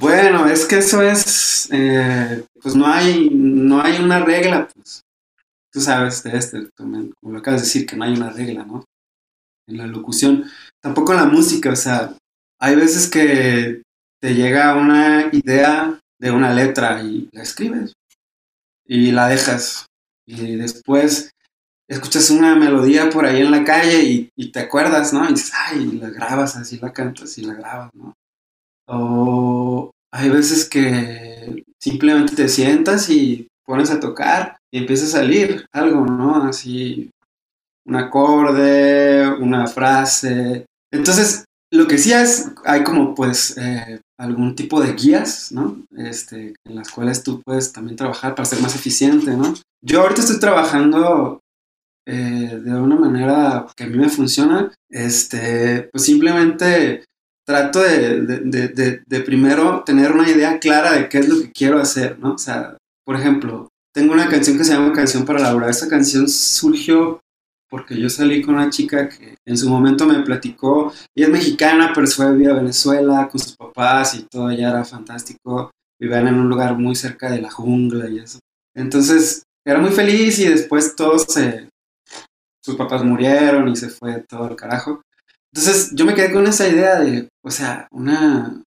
Bueno, 0.00 0.46
es 0.46 0.66
que 0.66 0.78
eso 0.78 1.00
es, 1.00 1.70
eh, 1.72 2.44
pues 2.60 2.76
no 2.76 2.86
hay, 2.86 3.30
no 3.32 3.82
hay 3.82 3.96
una 3.96 4.20
regla, 4.20 4.68
pues. 4.74 5.02
Tú 5.72 5.80
sabes 5.80 6.22
de 6.22 6.36
este, 6.36 6.68
como 6.76 7.08
lo 7.22 7.38
acabas 7.38 7.62
de 7.62 7.66
decir, 7.66 7.86
que 7.86 7.96
no 7.96 8.04
hay 8.04 8.12
una 8.12 8.28
regla, 8.28 8.64
¿no? 8.64 8.84
en 9.66 9.78
la 9.78 9.86
locución, 9.86 10.44
tampoco 10.82 11.12
en 11.12 11.18
la 11.18 11.24
música, 11.24 11.70
o 11.70 11.76
sea, 11.76 12.14
hay 12.60 12.74
veces 12.74 13.08
que 13.08 13.80
te 14.20 14.34
llega 14.34 14.74
una 14.74 15.30
idea 15.32 15.98
de 16.20 16.30
una 16.30 16.52
letra 16.52 17.00
y 17.02 17.28
la 17.32 17.42
escribes 17.42 17.94
y 18.92 19.10
la 19.10 19.26
dejas 19.28 19.86
y 20.26 20.56
después 20.56 21.30
escuchas 21.88 22.28
una 22.28 22.54
melodía 22.54 23.08
por 23.08 23.24
ahí 23.24 23.40
en 23.40 23.50
la 23.50 23.64
calle 23.64 24.02
y, 24.02 24.30
y 24.36 24.52
te 24.52 24.60
acuerdas, 24.60 25.14
¿no? 25.14 25.24
Y 25.24 25.32
dices, 25.32 25.52
ay, 25.54 25.92
la 25.92 26.10
grabas, 26.10 26.56
así 26.56 26.78
la 26.78 26.92
cantas 26.92 27.38
y 27.38 27.42
la 27.42 27.54
grabas, 27.54 27.90
¿no? 27.94 28.12
O 28.86 29.90
hay 30.12 30.28
veces 30.28 30.68
que 30.68 31.64
simplemente 31.80 32.36
te 32.36 32.48
sientas 32.50 33.08
y 33.08 33.48
pones 33.64 33.90
a 33.90 33.98
tocar 33.98 34.58
y 34.70 34.78
empieza 34.78 35.06
a 35.06 35.20
salir 35.20 35.66
algo, 35.72 36.04
¿no? 36.04 36.44
Así 36.44 37.10
un 37.86 37.96
acorde, 37.96 39.26
una 39.26 39.66
frase. 39.68 40.66
Entonces, 40.90 41.46
lo 41.72 41.88
que 41.88 41.96
sí 41.96 42.12
es, 42.12 42.50
hay 42.64 42.84
como 42.84 43.14
pues 43.14 43.56
eh, 43.56 44.00
algún 44.18 44.54
tipo 44.54 44.80
de 44.80 44.92
guías, 44.92 45.52
¿no? 45.52 45.82
Este, 45.96 46.54
en 46.64 46.74
las 46.76 46.90
cuales 46.90 47.22
tú 47.22 47.40
puedes 47.42 47.72
también 47.72 47.96
trabajar 47.96 48.34
para 48.34 48.44
ser 48.44 48.60
más 48.60 48.74
eficiente, 48.74 49.30
¿no? 49.32 49.54
Yo 49.82 50.02
ahorita 50.02 50.20
estoy 50.20 50.38
trabajando 50.38 51.40
eh, 52.06 52.60
de 52.62 52.74
una 52.74 52.96
manera 52.96 53.66
que 53.74 53.84
a 53.84 53.86
mí 53.86 53.96
me 53.96 54.10
funciona, 54.10 54.70
este, 54.90 55.88
pues 55.90 56.04
simplemente 56.04 57.04
trato 57.46 57.80
de, 57.80 58.20
de, 58.20 58.68
de, 58.68 59.02
de, 59.06 59.20
primero 59.20 59.82
tener 59.82 60.12
una 60.12 60.28
idea 60.28 60.58
clara 60.58 60.92
de 60.92 61.08
qué 61.08 61.18
es 61.18 61.28
lo 61.28 61.40
que 61.40 61.50
quiero 61.52 61.80
hacer, 61.80 62.18
¿no? 62.18 62.34
O 62.34 62.38
sea, 62.38 62.76
por 63.04 63.16
ejemplo, 63.16 63.68
tengo 63.94 64.12
una 64.12 64.28
canción 64.28 64.58
que 64.58 64.64
se 64.64 64.74
llama 64.74 64.92
Canción 64.92 65.24
para 65.24 65.40
Laura. 65.40 65.70
Esa 65.70 65.88
canción 65.88 66.28
surgió 66.28 67.20
porque 67.72 67.98
yo 67.98 68.10
salí 68.10 68.42
con 68.42 68.56
una 68.56 68.68
chica 68.68 69.08
que 69.08 69.34
en 69.46 69.56
su 69.56 69.66
momento 69.66 70.04
me 70.04 70.20
platicó, 70.20 70.92
ella 71.16 71.28
es 71.28 71.32
mexicana, 71.32 71.90
pero 71.94 72.06
se 72.06 72.16
fue 72.16 72.26
a 72.26 72.52
Venezuela 72.52 73.28
con 73.30 73.40
sus 73.40 73.56
papás 73.56 74.14
y 74.14 74.24
todo 74.24 74.48
allá 74.48 74.68
era 74.68 74.84
fantástico, 74.84 75.70
vivían 75.98 76.28
en 76.28 76.34
un 76.34 76.50
lugar 76.50 76.76
muy 76.76 76.94
cerca 76.94 77.30
de 77.30 77.40
la 77.40 77.50
jungla 77.50 78.10
y 78.10 78.18
eso. 78.18 78.40
Entonces, 78.76 79.44
era 79.64 79.78
muy 79.78 79.90
feliz 79.90 80.38
y 80.38 80.48
después 80.48 80.94
todos 80.94 81.22
se, 81.22 81.70
sus 82.62 82.76
papás 82.76 83.02
murieron 83.04 83.66
y 83.70 83.76
se 83.76 83.88
fue 83.88 84.22
todo 84.28 84.50
el 84.50 84.56
carajo. 84.56 85.00
Entonces, 85.50 85.92
yo 85.94 86.04
me 86.04 86.12
quedé 86.14 86.30
con 86.30 86.46
esa 86.46 86.68
idea 86.68 87.00
de, 87.00 87.30
o 87.42 87.50
sea, 87.50 87.88
una, 87.90 88.62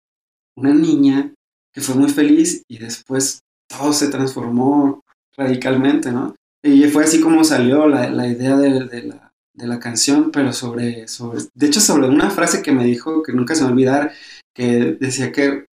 una 0.56 0.72
niña 0.72 1.30
que 1.74 1.82
fue 1.82 1.94
muy 1.94 2.08
feliz 2.08 2.62
y 2.70 2.78
después 2.78 3.40
todo 3.68 3.92
se 3.92 4.08
transformó 4.08 5.02
radicalmente, 5.36 6.10
¿no? 6.10 6.34
Y 6.66 6.84
fue 6.88 7.04
así 7.04 7.20
como 7.20 7.44
salió 7.44 7.86
la, 7.86 8.08
la 8.08 8.26
idea 8.26 8.56
de, 8.56 8.70
la, 8.70 9.32
de, 9.52 9.66
la, 9.66 9.78
canción, 9.78 10.30
pero 10.30 10.50
sobre, 10.54 11.06
sobre, 11.08 11.42
de 11.52 11.66
hecho 11.66 11.78
sobre 11.78 12.08
una 12.08 12.30
frase 12.30 12.62
que 12.62 12.72
me 12.72 12.86
dijo, 12.86 13.22
que 13.22 13.34
nunca 13.34 13.54
se 13.54 13.64
va 13.64 13.68
a 13.68 13.72
olvidar, 13.72 14.12
que 14.54 14.96
decía 14.98 15.30
que 15.30 15.66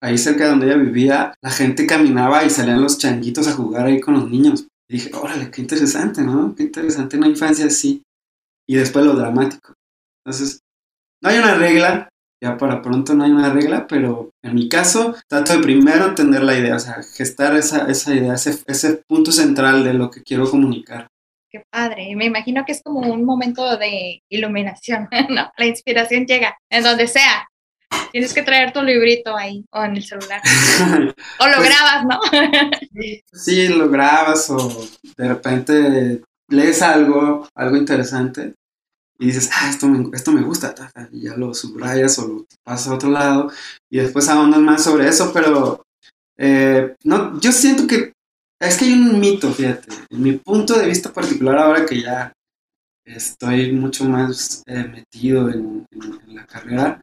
ahí 0.00 0.16
cerca 0.16 0.44
de 0.44 0.50
donde 0.50 0.66
ella 0.66 0.76
vivía, 0.76 1.34
la 1.42 1.50
gente 1.50 1.84
caminaba 1.84 2.44
y 2.44 2.50
salían 2.50 2.80
los 2.80 2.96
changuitos 2.98 3.48
a 3.48 3.54
jugar 3.54 3.86
ahí 3.86 4.00
con 4.00 4.14
los 4.14 4.30
niños. 4.30 4.68
Y 4.88 4.98
dije, 4.98 5.10
órale, 5.14 5.50
qué 5.50 5.62
interesante, 5.62 6.22
¿no? 6.22 6.54
Qué 6.54 6.62
interesante 6.62 7.16
una 7.16 7.26
infancia 7.26 7.66
así. 7.66 8.04
Y 8.68 8.76
después 8.76 9.04
lo 9.04 9.14
dramático. 9.14 9.74
Entonces, 10.24 10.60
no 11.20 11.28
hay 11.28 11.38
una 11.38 11.56
regla, 11.56 12.08
ya 12.42 12.56
para 12.56 12.82
pronto 12.82 13.14
no 13.14 13.24
hay 13.24 13.30
una 13.30 13.52
regla, 13.52 13.86
pero 13.86 14.30
en 14.42 14.54
mi 14.54 14.68
caso 14.68 15.14
trato 15.28 15.52
de 15.52 15.62
primero 15.62 16.06
entender 16.06 16.42
la 16.42 16.56
idea, 16.56 16.76
o 16.76 16.78
sea, 16.78 17.02
gestar 17.16 17.56
esa, 17.56 17.90
esa 17.90 18.14
idea, 18.14 18.34
ese, 18.34 18.58
ese 18.66 19.02
punto 19.08 19.32
central 19.32 19.84
de 19.84 19.94
lo 19.94 20.10
que 20.10 20.22
quiero 20.22 20.50
comunicar. 20.50 21.08
Qué 21.50 21.62
padre, 21.70 22.14
me 22.16 22.26
imagino 22.26 22.64
que 22.64 22.72
es 22.72 22.82
como 22.82 23.00
un 23.00 23.24
momento 23.24 23.76
de 23.78 24.22
iluminación, 24.28 25.08
¿no? 25.30 25.50
La 25.56 25.66
inspiración 25.66 26.26
llega 26.26 26.56
en 26.70 26.82
donde 26.82 27.06
sea. 27.06 27.48
Tienes 28.10 28.34
que 28.34 28.42
traer 28.42 28.72
tu 28.72 28.82
librito 28.82 29.36
ahí 29.36 29.64
o 29.70 29.82
en 29.84 29.96
el 29.96 30.02
celular. 30.02 30.42
o 31.40 31.46
lo 31.46 31.56
pues, 31.56 31.68
grabas, 31.68 32.04
¿no? 32.04 32.20
sí, 33.32 33.68
lo 33.68 33.88
grabas 33.88 34.50
o 34.50 34.86
de 35.16 35.28
repente 35.28 36.22
lees 36.48 36.82
algo, 36.82 37.48
algo 37.54 37.76
interesante 37.76 38.54
y 39.18 39.26
dices, 39.26 39.50
ah, 39.54 39.68
esto 39.70 39.88
me, 39.88 40.08
esto 40.14 40.32
me 40.32 40.42
gusta, 40.42 40.74
y 41.12 41.22
ya 41.22 41.36
lo 41.36 41.54
subrayas 41.54 42.18
o 42.18 42.28
lo 42.28 42.46
pasas 42.64 42.88
a 42.88 42.94
otro 42.94 43.10
lado 43.10 43.50
y 43.90 43.98
después 43.98 44.28
ahondas 44.28 44.60
más 44.60 44.84
sobre 44.84 45.08
eso, 45.08 45.32
pero 45.32 45.84
eh, 46.36 46.94
no, 47.04 47.40
yo 47.40 47.52
siento 47.52 47.86
que 47.86 48.12
es 48.60 48.76
que 48.76 48.86
hay 48.86 48.92
un 48.92 49.18
mito, 49.20 49.50
fíjate, 49.52 49.88
en 50.10 50.22
mi 50.22 50.32
punto 50.32 50.78
de 50.78 50.86
vista 50.86 51.12
particular 51.12 51.58
ahora 51.58 51.86
que 51.86 52.02
ya 52.02 52.32
estoy 53.04 53.72
mucho 53.72 54.04
más 54.04 54.62
eh, 54.66 54.84
metido 54.84 55.48
en, 55.50 55.86
en, 55.90 56.34
la 56.34 56.46
carrera, 56.46 57.00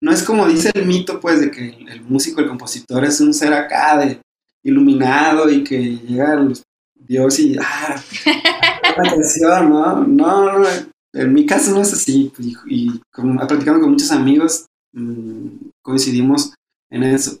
no 0.00 0.12
es 0.12 0.22
como 0.22 0.46
dice 0.46 0.70
el 0.74 0.86
mito, 0.86 1.20
pues, 1.20 1.40
de 1.40 1.50
que 1.50 1.68
el, 1.68 1.88
el 1.88 2.02
músico, 2.02 2.40
el 2.40 2.48
compositor 2.48 3.04
es 3.04 3.20
un 3.20 3.34
ser 3.34 3.52
acá 3.52 3.98
de 3.98 4.20
iluminado 4.62 5.50
y 5.50 5.64
que 5.64 5.78
llega 5.78 6.34
los 6.36 6.62
Dios 6.94 7.38
y 7.38 7.56
ah, 7.58 8.00
la 8.96 9.10
atención, 9.10 9.70
¿no? 9.70 10.04
No, 10.04 10.58
no, 10.58 10.68
en 11.12 11.32
mi 11.32 11.46
caso 11.46 11.72
no 11.72 11.82
es 11.82 11.92
así, 11.92 12.32
y, 12.38 12.56
y 12.66 13.00
como, 13.12 13.38
platicando 13.46 13.80
con 13.80 13.90
muchos 13.90 14.10
amigos, 14.12 14.66
mmm, 14.92 15.70
coincidimos 15.82 16.54
en 16.90 17.02
eso. 17.02 17.38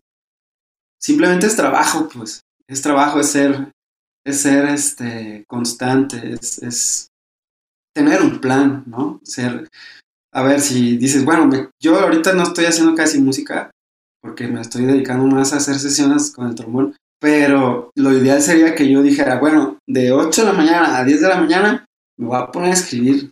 Simplemente 1.00 1.46
es 1.46 1.56
trabajo, 1.56 2.08
pues, 2.12 2.40
es 2.66 2.82
trabajo, 2.82 3.20
es 3.20 3.28
ser, 3.28 3.72
es 4.24 4.40
ser 4.40 4.66
este, 4.66 5.44
constante, 5.46 6.34
es, 6.34 6.58
es 6.62 7.08
tener 7.94 8.22
un 8.22 8.40
plan, 8.40 8.84
¿no? 8.86 9.20
Ser, 9.22 9.68
a 10.32 10.42
ver, 10.42 10.60
si 10.60 10.96
dices, 10.96 11.24
bueno, 11.24 11.48
yo 11.80 11.98
ahorita 11.98 12.32
no 12.32 12.42
estoy 12.44 12.66
haciendo 12.66 12.94
casi 12.94 13.20
música, 13.20 13.70
porque 14.20 14.48
me 14.48 14.60
estoy 14.60 14.86
dedicando 14.86 15.26
más 15.26 15.52
a 15.52 15.56
hacer 15.56 15.78
sesiones 15.78 16.32
con 16.32 16.48
el 16.48 16.54
trombón, 16.54 16.96
pero 17.20 17.90
lo 17.96 18.12
ideal 18.12 18.40
sería 18.40 18.74
que 18.74 18.90
yo 18.90 19.02
dijera, 19.02 19.38
bueno, 19.38 19.78
de 19.86 20.12
8 20.12 20.42
de 20.42 20.46
la 20.46 20.56
mañana 20.56 20.98
a 20.98 21.04
10 21.04 21.20
de 21.20 21.28
la 21.28 21.40
mañana 21.40 21.84
me 22.18 22.26
voy 22.26 22.36
a 22.36 22.50
poner 22.50 22.70
a 22.70 22.74
escribir 22.74 23.30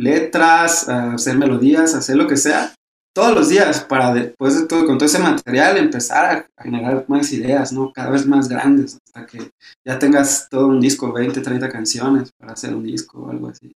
letras, 0.00 0.88
hacer 0.88 1.36
melodías, 1.36 1.94
hacer 1.94 2.16
lo 2.16 2.26
que 2.26 2.36
sea, 2.36 2.72
todos 3.12 3.34
los 3.34 3.48
días 3.48 3.84
para 3.84 4.12
después 4.14 4.60
de 4.60 4.66
todo, 4.66 4.86
con 4.86 4.96
todo 4.96 5.06
ese 5.06 5.18
material 5.18 5.76
empezar 5.76 6.24
a, 6.56 6.62
generar 6.62 7.04
más 7.08 7.32
ideas, 7.32 7.72
¿no? 7.72 7.92
Cada 7.92 8.10
vez 8.10 8.26
más 8.26 8.48
grandes, 8.48 8.98
hasta 9.04 9.26
que 9.26 9.50
ya 9.84 9.98
tengas 9.98 10.48
todo 10.48 10.68
un 10.68 10.80
disco, 10.80 11.12
20, 11.12 11.40
30 11.40 11.68
canciones 11.68 12.30
para 12.38 12.52
hacer 12.52 12.74
un 12.74 12.84
disco 12.84 13.20
o 13.20 13.30
algo 13.30 13.48
así. 13.48 13.72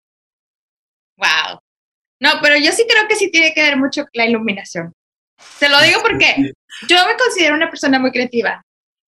Wow. 1.17 1.59
No, 2.21 2.31
pero 2.41 2.57
yo 2.57 2.73
sí 2.73 2.87
creo 2.89 3.09
que 3.09 3.17
sí 3.17 3.31
tiene 3.31 3.53
que 3.55 3.63
ver 3.63 3.77
mucho 3.77 4.05
la 4.13 4.27
iluminación. 4.27 4.93
Se 5.59 5.69
lo 5.69 5.81
digo 5.81 6.01
porque 6.03 6.53
yo 6.89 6.97
me 7.07 7.17
considero 7.17 7.55
una 7.55 7.69
persona 7.69 7.99
muy 7.99 8.13
creativa. 8.13 8.63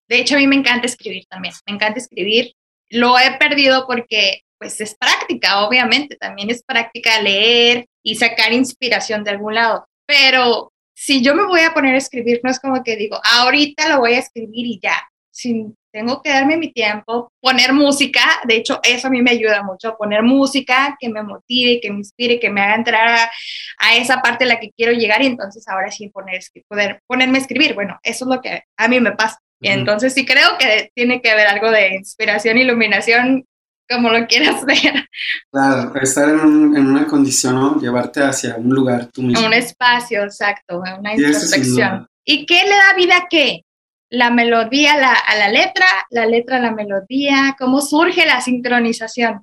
De 0.07 0.19
hecho, 0.19 0.35
a 0.35 0.39
mí 0.39 0.47
me 0.47 0.55
encanta 0.55 0.85
escribir 0.85 1.25
también. 1.29 1.53
Me 1.65 1.75
encanta 1.75 1.99
escribir. 1.99 2.53
Lo 2.89 3.17
he 3.17 3.37
perdido 3.37 3.85
porque, 3.87 4.41
pues, 4.59 4.81
es 4.81 4.95
práctica, 4.95 5.65
obviamente. 5.65 6.15
También 6.15 6.49
es 6.49 6.63
práctica 6.63 7.21
leer 7.21 7.85
y 8.03 8.15
sacar 8.15 8.53
inspiración 8.53 9.23
de 9.23 9.31
algún 9.31 9.55
lado. 9.55 9.85
Pero 10.05 10.71
si 10.95 11.21
yo 11.21 11.35
me 11.35 11.45
voy 11.45 11.61
a 11.61 11.73
poner 11.73 11.95
a 11.95 11.99
escribir, 11.99 12.39
no 12.43 12.49
es 12.49 12.59
como 12.59 12.83
que 12.83 12.95
digo, 12.95 13.19
ahorita 13.23 13.89
lo 13.89 13.99
voy 13.99 14.13
a 14.13 14.19
escribir 14.19 14.65
y 14.65 14.79
ya. 14.81 15.01
Sin, 15.31 15.75
tengo 15.91 16.21
que 16.21 16.29
darme 16.29 16.55
mi 16.55 16.71
tiempo, 16.71 17.31
poner 17.41 17.73
música. 17.73 18.21
De 18.45 18.55
hecho, 18.55 18.79
eso 18.83 19.07
a 19.07 19.09
mí 19.09 19.21
me 19.21 19.31
ayuda 19.31 19.63
mucho, 19.63 19.95
poner 19.97 20.23
música 20.23 20.97
que 20.99 21.09
me 21.09 21.23
motive, 21.23 21.79
que 21.81 21.91
me 21.91 21.97
inspire, 21.97 22.39
que 22.39 22.49
me 22.49 22.61
haga 22.61 22.75
entrar 22.75 23.07
a, 23.07 23.31
a 23.79 23.95
esa 23.95 24.21
parte 24.21 24.45
a 24.45 24.47
la 24.47 24.59
que 24.59 24.71
quiero 24.71 24.93
llegar 24.93 25.21
y 25.21 25.27
entonces 25.27 25.67
ahora 25.67 25.91
sí 25.91 26.09
poner, 26.09 26.41
poder 26.67 27.01
ponerme 27.07 27.37
a 27.37 27.41
escribir. 27.41 27.73
Bueno, 27.73 27.99
eso 28.03 28.25
es 28.25 28.35
lo 28.35 28.41
que 28.41 28.63
a 28.77 28.87
mí 28.87 28.99
me 28.99 29.11
pasa. 29.11 29.39
Y 29.61 29.69
entonces 29.69 30.13
sí 30.13 30.25
creo 30.25 30.57
que 30.59 30.91
tiene 30.93 31.21
que 31.21 31.31
haber 31.31 31.47
algo 31.47 31.71
de 31.71 31.95
inspiración, 31.95 32.57
iluminación, 32.57 33.45
como 33.89 34.09
lo 34.09 34.25
quieras 34.27 34.65
ver. 34.65 35.07
Claro, 35.51 35.93
estar 36.01 36.29
en, 36.29 36.39
un, 36.39 36.77
en 36.77 36.87
una 36.87 37.07
condición, 37.07 37.55
¿no? 37.55 37.79
llevarte 37.79 38.21
hacia 38.23 38.55
un 38.55 38.73
lugar 38.73 39.07
tú 39.07 39.21
mismo. 39.21 39.45
Un 39.45 39.53
espacio, 39.53 40.23
exacto, 40.23 40.79
una 40.79 41.13
introspección. 41.13 42.07
¿Y 42.25 42.45
qué 42.45 42.63
le 42.63 42.69
da 42.69 42.93
vida 42.95 43.17
a 43.17 43.27
qué? 43.29 43.61
La 44.09 44.29
melodía 44.29 44.97
la, 44.97 45.13
a 45.13 45.35
la 45.35 45.49
letra, 45.49 45.85
la 46.09 46.25
letra 46.25 46.57
a 46.57 46.61
la 46.61 46.71
melodía, 46.71 47.55
¿cómo 47.57 47.81
surge 47.81 48.25
la 48.25 48.41
sincronización? 48.41 49.41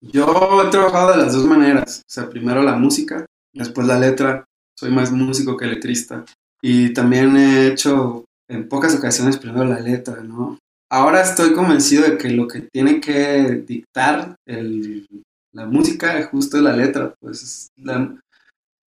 Yo 0.00 0.62
he 0.62 0.70
trabajado 0.70 1.12
de 1.12 1.24
las 1.24 1.32
dos 1.32 1.44
maneras, 1.44 2.00
o 2.00 2.10
sea, 2.10 2.28
primero 2.28 2.62
la 2.62 2.76
música, 2.76 3.24
después 3.52 3.86
la 3.86 3.98
letra, 3.98 4.44
soy 4.78 4.90
más 4.90 5.10
músico 5.10 5.56
que 5.56 5.66
letrista. 5.66 6.24
Y 6.62 6.92
también 6.92 7.36
he 7.36 7.68
hecho 7.68 8.24
en 8.48 8.68
pocas 8.68 8.94
ocasiones 8.94 9.38
primero 9.38 9.64
la 9.64 9.80
letra, 9.80 10.22
¿no? 10.22 10.58
Ahora 10.90 11.22
estoy 11.22 11.52
convencido 11.52 12.04
de 12.04 12.16
que 12.16 12.30
lo 12.30 12.46
que 12.46 12.68
tiene 12.72 13.00
que 13.00 13.64
dictar 13.66 14.36
el, 14.46 15.06
la 15.52 15.66
música 15.66 16.18
es 16.18 16.28
justo 16.28 16.60
la 16.60 16.76
letra, 16.76 17.14
pues 17.20 17.68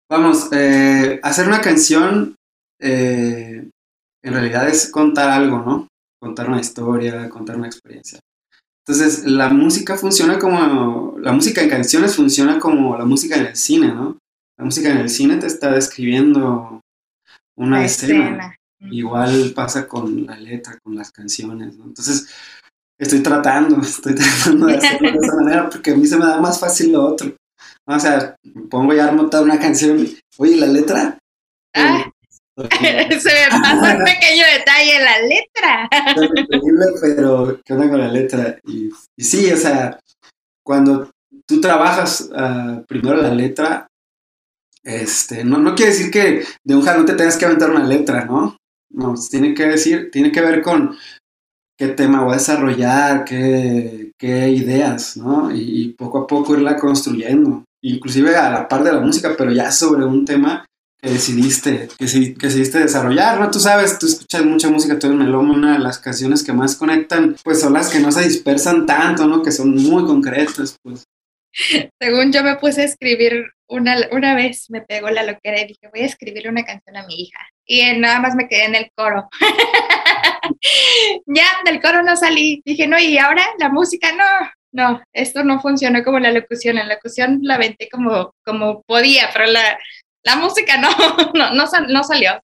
vamos, 0.10 0.50
eh, 0.52 1.20
hacer 1.24 1.48
una 1.48 1.62
canción 1.62 2.36
eh, 2.80 3.70
en 4.24 4.34
realidad 4.34 4.68
es 4.70 4.90
contar 4.90 5.30
algo, 5.30 5.60
¿no? 5.60 5.88
Contar 6.22 6.50
una 6.50 6.60
historia, 6.60 7.30
contar 7.30 7.58
una 7.58 7.68
experiencia. 7.68 8.20
Entonces, 8.86 9.26
la 9.26 9.50
música 9.50 9.98
funciona 9.98 10.40
como, 10.40 11.18
la 11.20 11.32
música 11.32 11.62
en 11.62 11.70
canciones 11.70 12.16
funciona 12.16 12.60
como 12.60 12.98
la 12.98 13.06
música 13.06 13.36
en 13.36 13.48
el 13.48 13.56
cine, 13.56 13.88
¿no? 13.88 14.18
La 14.58 14.66
música 14.66 14.90
en 14.90 14.98
el 14.98 15.10
cine 15.10 15.38
te 15.38 15.48
está 15.48 15.72
describiendo 15.72 16.82
una 17.58 17.86
escena. 17.86 18.56
Igual 18.82 19.52
pasa 19.56 19.88
con 19.88 20.26
la 20.26 20.38
letra, 20.38 20.78
con 20.82 20.96
las 20.96 21.12
canciones, 21.12 21.76
¿no? 21.78 21.86
Entonces, 21.86 22.28
estoy 22.98 23.22
tratando, 23.22 23.80
estoy 23.82 24.16
tratando 24.16 24.68
de 24.68 24.78
hacerlo 24.78 25.12
de 25.12 25.18
esa 25.18 25.36
manera 25.36 25.70
porque 25.70 25.92
a 25.92 25.96
mí 25.96 26.06
se 26.06 26.18
me 26.18 26.26
da 26.26 26.40
más 26.40 26.60
fácil 26.60 26.94
lo 26.94 27.06
otro. 27.06 27.36
O 27.86 28.00
sea, 28.00 28.36
pongo 28.70 28.94
ya 28.94 29.06
armo 29.06 29.30
toda 29.30 29.44
una 29.44 29.60
canción, 29.60 30.08
oye, 30.38 30.56
la 30.56 30.68
letra. 30.68 31.18
Ah, 31.76 32.06
se 32.56 33.30
me 33.30 33.50
pasa 33.50 33.98
un 33.98 34.04
pequeño 34.04 34.44
detalle, 34.58 35.00
la 35.00 35.20
letra. 35.22 35.90
pero 37.02 37.60
¿qué 37.66 37.74
onda 37.74 37.90
con 37.90 38.00
la 38.00 38.08
letra? 38.10 38.60
Y, 38.66 38.90
y 39.18 39.24
sí, 39.24 39.52
o 39.52 39.58
sea, 39.58 40.00
cuando 40.64 41.10
tú 41.48 41.60
trabajas 41.60 42.30
uh, 42.32 42.84
primero 42.86 43.22
la 43.22 43.34
letra, 43.34 43.88
este, 44.84 45.44
no, 45.44 45.58
no 45.58 45.76
quiere 45.76 45.92
decir 45.92 46.12
que 46.12 46.46
de 46.64 46.76
un 46.76 46.86
no 46.86 47.06
te 47.06 47.14
tengas 47.14 47.38
que 47.38 47.46
aventar 47.46 47.72
una 47.72 47.86
letra, 47.86 48.26
¿no? 48.26 48.59
No, 48.92 49.14
tiene 49.30 49.54
que 49.54 49.68
decir, 49.68 50.10
tiene 50.12 50.32
que 50.32 50.42
ver 50.42 50.62
con 50.62 50.98
qué 51.80 51.88
tema 51.90 52.24
voy 52.24 52.34
a 52.34 52.38
desarrollar, 52.38 53.24
qué, 53.24 54.12
qué 54.18 54.50
ideas, 54.50 55.16
¿no? 55.16 55.50
Y, 55.56 55.94
poco 55.94 56.20
a 56.20 56.28
poco 56.28 56.54
irla 56.54 56.76
construyendo. 56.76 57.64
Inclusive 57.82 58.36
a 58.36 58.50
la 58.50 58.68
par 58.68 58.84
de 58.84 58.92
la 58.92 59.00
música, 59.00 59.36
pero 59.38 59.52
ya 59.52 59.72
sobre 59.72 60.04
un 60.04 60.26
tema 60.26 60.66
que 61.02 61.10
decidiste, 61.12 61.88
que, 61.98 62.06
que 62.06 62.48
decidiste 62.48 62.80
desarrollar, 62.80 63.40
¿no? 63.40 63.50
Tú 63.50 63.60
sabes, 63.60 63.98
tú 63.98 64.08
escuchas 64.08 64.44
mucha 64.44 64.70
música, 64.70 65.00
tú 65.00 65.08
eres 65.08 65.20
de 65.20 65.80
las 65.80 66.00
canciones 66.00 66.44
que 66.44 66.52
más 66.52 66.76
conectan, 66.76 67.38
pues 67.44 67.62
son 67.62 67.74
las 67.74 67.90
que 67.90 68.00
no 68.00 68.12
se 68.12 68.24
dispersan 68.24 68.86
tanto, 68.86 69.26
¿no? 69.26 69.42
Que 69.42 69.52
son 69.52 69.74
muy 69.74 70.06
concretas, 70.06 70.76
pues. 70.84 71.06
Según 72.02 72.34
yo 72.34 72.44
me 72.44 72.58
puse 72.58 72.82
a 72.82 72.86
escribir 72.86 73.52
una, 73.70 73.96
una 74.12 74.36
vez, 74.36 74.66
me 74.70 74.82
pegó 74.82 75.10
la 75.10 75.24
loquera 75.24 75.62
y 75.62 75.68
dije, 75.68 75.90
voy 75.94 76.02
a 76.02 76.08
escribir 76.08 76.50
una 76.50 76.66
canción 76.66 76.98
a 76.98 77.08
mi 77.08 77.22
hija 77.22 77.40
y 77.70 77.84
nada 78.00 78.20
más 78.20 78.34
me 78.34 78.48
quedé 78.48 78.66
en 78.66 78.74
el 78.74 78.92
coro. 78.96 79.30
ya 81.28 81.46
del 81.64 81.80
coro 81.80 82.02
no 82.02 82.18
salí. 82.18 82.64
Dije, 82.66 82.88
no, 82.88 82.98
y 82.98 83.20
ahora 83.20 83.46
la 83.60 83.70
música, 83.70 84.12
no, 84.12 84.24
no, 84.72 85.04
esto 85.14 85.44
no 85.44 85.62
funcionó 85.62 86.04
como 86.04 86.18
la 86.18 86.32
locución. 86.32 86.80
En 86.80 86.88
la 86.88 86.96
locución 86.96 87.42
la 87.44 87.60
venté 87.60 87.88
como, 87.88 88.34
como 88.44 88.82
podía, 88.82 89.30
pero 89.32 89.46
la, 89.46 89.78
la 90.24 90.36
música 90.36 90.78
no, 90.78 90.90
no, 91.36 91.54
no, 91.54 91.66
no 91.88 92.04
salió. 92.04 92.42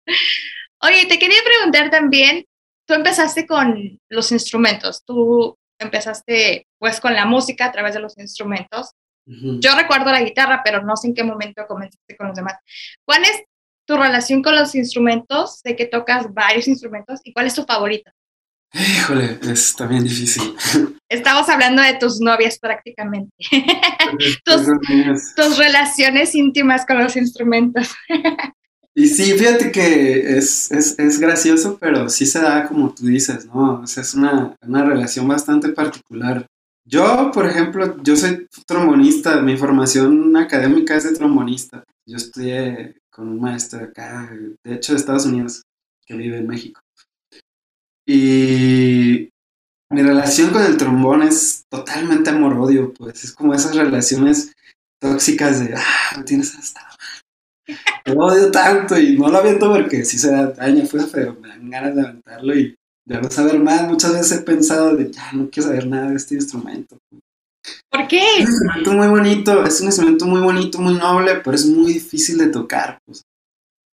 Oye, 0.83 1.07
te 1.07 1.17
quería 1.17 1.39
preguntar 1.43 1.89
también, 1.89 2.45
tú 2.87 2.93
empezaste 2.93 3.47
con 3.47 3.99
los 4.09 4.31
instrumentos, 4.31 5.03
tú 5.05 5.57
empezaste 5.79 6.67
pues 6.77 7.01
con 7.01 7.15
la 7.15 7.25
música 7.25 7.65
a 7.65 7.71
través 7.71 7.95
de 7.95 7.99
los 7.99 8.15
instrumentos. 8.19 8.91
Yo 9.25 9.75
recuerdo 9.75 10.11
la 10.11 10.21
guitarra, 10.21 10.61
pero 10.63 10.83
no 10.83 10.95
sé 10.95 11.07
en 11.07 11.15
qué 11.15 11.23
momento 11.23 11.65
comenzaste 11.67 12.15
con 12.15 12.27
los 12.27 12.35
demás. 12.35 12.59
¿Cuál 13.03 13.23
es 13.23 13.41
tu 13.85 13.97
relación 13.97 14.41
con 14.41 14.55
los 14.55 14.75
instrumentos, 14.75 15.59
sé 15.63 15.75
que 15.75 15.85
tocas 15.85 16.33
varios 16.33 16.67
instrumentos, 16.67 17.19
¿y 17.23 17.33
cuál 17.33 17.47
es 17.47 17.55
tu 17.55 17.63
favorito? 17.63 18.11
Híjole, 18.73 19.39
es 19.49 19.75
también 19.75 20.03
difícil. 20.03 20.55
Estamos 21.09 21.47
hablando 21.47 21.81
de 21.81 21.93
tus 21.93 22.19
novias 22.19 22.59
prácticamente. 22.59 23.31
tus, 24.43 24.65
tus, 25.35 25.57
relaciones 25.57 26.35
íntimas 26.35 26.85
con 26.85 27.01
los 27.01 27.15
instrumentos. 27.15 27.89
y 28.95 29.07
sí, 29.07 29.33
fíjate 29.37 29.71
que 29.71 30.37
es, 30.37 30.71
es, 30.71 30.99
es, 30.99 31.19
gracioso, 31.19 31.77
pero 31.79 32.09
sí 32.09 32.25
se 32.25 32.41
da 32.41 32.67
como 32.67 32.93
tú 32.93 33.05
dices, 33.05 33.45
¿no? 33.45 33.81
O 33.81 33.87
sea, 33.87 34.03
es 34.03 34.13
una, 34.13 34.55
una 34.61 34.83
relación 34.83 35.27
bastante 35.27 35.69
particular. 35.69 36.45
Yo, 36.83 37.31
por 37.33 37.47
ejemplo, 37.47 37.97
yo 38.03 38.15
soy 38.15 38.47
trombonista, 38.67 39.41
mi 39.41 39.55
formación 39.57 40.35
académica 40.35 40.95
es 40.95 41.05
de 41.05 41.15
trombonista. 41.15 41.83
Yo 42.05 42.17
estudié 42.17 42.95
con 43.15 43.29
un 43.29 43.39
maestro 43.39 43.81
acá, 43.81 44.29
de 44.63 44.75
hecho 44.75 44.91
de 44.91 44.99
Estados 44.99 45.25
Unidos, 45.25 45.63
que 46.05 46.15
vive 46.15 46.37
en 46.37 46.47
México. 46.47 46.81
Y 48.05 49.29
mi 49.89 50.01
relación 50.01 50.51
con 50.51 50.63
el 50.63 50.75
trombón 50.75 51.23
es 51.23 51.63
totalmente 51.69 52.29
amor-odio, 52.29 52.93
pues 52.93 53.23
es 53.23 53.31
como 53.31 53.53
esas 53.53 53.73
relaciones 53.73 54.51
tóxicas 54.99 55.65
de, 55.65 55.75
ah, 55.75 56.17
no 56.17 56.25
tienes 56.25 56.53
hasta 56.55 56.81
Lo 58.05 58.25
odio 58.25 58.51
tanto 58.51 58.99
y 58.99 59.17
no 59.17 59.29
lo 59.29 59.37
aviento 59.37 59.71
porque 59.71 60.03
si 60.03 60.17
se 60.17 60.31
daña 60.31 60.85
fue 60.85 61.05
pero 61.09 61.35
me 61.35 61.47
dan 61.47 61.69
ganas 61.69 61.95
de 61.95 62.01
aventarlo 62.01 62.53
y 62.53 62.75
de 63.05 63.21
no 63.21 63.31
saber 63.31 63.59
más. 63.59 63.87
Muchas 63.87 64.11
veces 64.11 64.39
he 64.39 64.41
pensado 64.41 64.93
de, 64.93 65.09
ya, 65.09 65.31
no 65.31 65.49
quiero 65.49 65.69
saber 65.69 65.87
nada 65.87 66.09
de 66.09 66.17
este 66.17 66.35
instrumento. 66.35 66.97
¿Por 67.95 68.07
qué? 68.07 68.21
Es 68.39 68.49
un 68.49 68.49
instrumento 68.49 68.93
muy 68.93 69.07
bonito, 69.07 69.63
es 69.65 69.79
un 69.79 69.85
instrumento 69.87 70.25
muy 70.25 70.41
bonito, 70.41 70.81
muy 70.81 70.95
noble, 70.95 71.35
pero 71.43 71.55
es 71.55 71.65
muy 71.65 71.93
difícil 71.93 72.37
de 72.37 72.47
tocar. 72.47 72.99
Pues. 73.05 73.23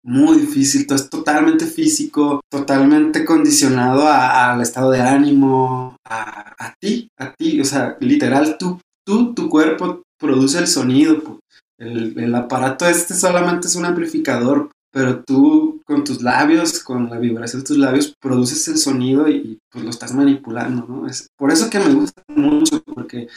Muy 0.04 0.38
difícil, 0.38 0.86
es 0.88 1.10
totalmente 1.10 1.66
físico, 1.66 2.40
totalmente 2.48 3.24
condicionado 3.24 4.08
al 4.08 4.60
estado 4.60 4.92
de 4.92 5.00
ánimo, 5.00 5.96
a, 6.06 6.54
a, 6.58 6.74
ti, 6.80 7.08
a 7.18 7.34
ti, 7.34 7.60
o 7.60 7.64
sea, 7.64 7.96
literal, 8.00 8.56
tú, 8.56 8.80
tú, 9.04 9.34
tu 9.34 9.48
cuerpo 9.48 10.02
produce 10.18 10.58
el 10.58 10.68
sonido. 10.68 11.20
Pues. 11.20 11.38
El, 11.80 12.18
el 12.18 12.34
aparato 12.34 12.86
este 12.86 13.14
solamente 13.14 13.66
es 13.66 13.74
un 13.74 13.84
amplificador, 13.84 14.70
pero 14.92 15.22
tú 15.24 15.82
con 15.84 16.04
tus 16.04 16.22
labios, 16.22 16.82
con 16.82 17.10
la 17.10 17.18
vibración 17.18 17.62
de 17.62 17.66
tus 17.66 17.78
labios, 17.78 18.14
produces 18.20 18.68
el 18.68 18.78
sonido 18.78 19.28
y, 19.28 19.58
pues 19.70 19.84
lo 19.84 19.90
estás 19.90 20.14
manipulando, 20.14 20.86
¿no? 20.86 21.06
Es 21.08 21.28
por 21.36 21.52
eso 21.52 21.68
que 21.68 21.80
me 21.80 21.94
gusta 21.94 22.22
mucho, 22.28 22.82
porque 22.82 23.28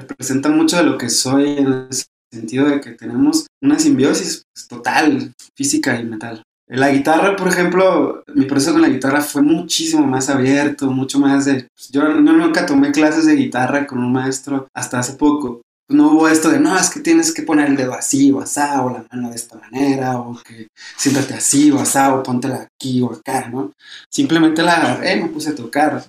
representa 0.00 0.48
mucho 0.48 0.76
de 0.76 0.84
lo 0.84 0.98
que 0.98 1.08
soy 1.08 1.58
en 1.58 1.66
el 1.66 1.88
sentido 2.32 2.68
de 2.68 2.80
que 2.80 2.92
tenemos 2.92 3.46
una 3.62 3.78
simbiosis 3.78 4.44
pues, 4.52 4.68
total, 4.68 5.32
física 5.56 5.98
y 5.98 6.04
mental. 6.04 6.42
La 6.68 6.90
guitarra, 6.90 7.34
por 7.34 7.48
ejemplo, 7.48 8.22
mi 8.34 8.44
proceso 8.44 8.72
con 8.72 8.82
la 8.82 8.88
guitarra 8.88 9.22
fue 9.22 9.42
muchísimo 9.42 10.06
más 10.06 10.28
abierto, 10.28 10.90
mucho 10.90 11.18
más 11.18 11.44
de... 11.44 11.66
Pues, 11.74 11.88
yo 11.90 12.08
nunca 12.08 12.64
tomé 12.64 12.92
clases 12.92 13.26
de 13.26 13.34
guitarra 13.34 13.86
con 13.86 13.98
un 13.98 14.12
maestro 14.12 14.68
hasta 14.72 15.00
hace 15.00 15.14
poco, 15.14 15.62
no 15.90 16.12
hubo 16.12 16.28
esto 16.28 16.50
de, 16.50 16.60
no, 16.60 16.78
es 16.78 16.88
que 16.88 17.00
tienes 17.00 17.34
que 17.34 17.42
poner 17.42 17.68
el 17.68 17.76
dedo 17.76 17.94
así 17.94 18.30
o 18.30 18.40
asá, 18.40 18.82
o 18.82 18.90
la 18.90 19.04
mano 19.10 19.30
de 19.30 19.36
esta 19.36 19.58
manera, 19.58 20.18
o 20.18 20.40
que 20.40 20.68
siéntate 20.96 21.34
así 21.34 21.70
o 21.72 21.80
asá, 21.80 22.14
o 22.14 22.22
póntela 22.22 22.68
aquí 22.76 23.02
o 23.02 23.12
acá, 23.12 23.48
¿no? 23.48 23.72
Simplemente 24.08 24.62
la 24.62 24.76
agarré, 24.76 25.16
me 25.16 25.28
puse 25.28 25.50
a 25.50 25.54
tocar. 25.54 26.04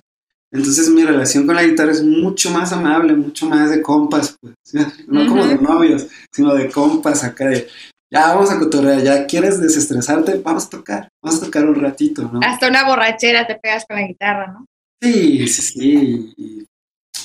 Entonces 0.52 0.90
mi 0.90 1.02
relación 1.02 1.46
con 1.46 1.56
la 1.56 1.64
guitarra 1.64 1.92
es 1.92 2.02
mucho 2.02 2.50
más 2.50 2.72
amable, 2.72 3.14
mucho 3.14 3.46
más 3.46 3.70
de 3.70 3.80
compas, 3.80 4.36
pues, 4.38 4.54
no 5.08 5.26
como 5.26 5.46
de 5.46 5.56
novios, 5.56 6.06
sino 6.30 6.54
de 6.54 6.70
compas 6.70 7.24
acá 7.24 7.46
de, 7.46 7.66
ya 8.10 8.34
vamos 8.34 8.50
a 8.50 8.58
cotorrear, 8.58 9.02
ya 9.02 9.26
quieres 9.26 9.58
desestresarte, 9.58 10.36
vamos 10.44 10.66
a 10.66 10.70
tocar, 10.70 11.08
vamos 11.22 11.40
a 11.40 11.44
tocar 11.46 11.66
un 11.66 11.80
ratito, 11.80 12.30
¿no? 12.30 12.40
Hasta 12.44 12.68
una 12.68 12.86
borrachera 12.86 13.46
te 13.46 13.54
pegas 13.54 13.86
con 13.86 13.96
la 13.96 14.06
guitarra, 14.06 14.52
¿no? 14.52 14.66
Sí, 15.02 15.48
sí, 15.48 15.62
sí. 15.62 16.66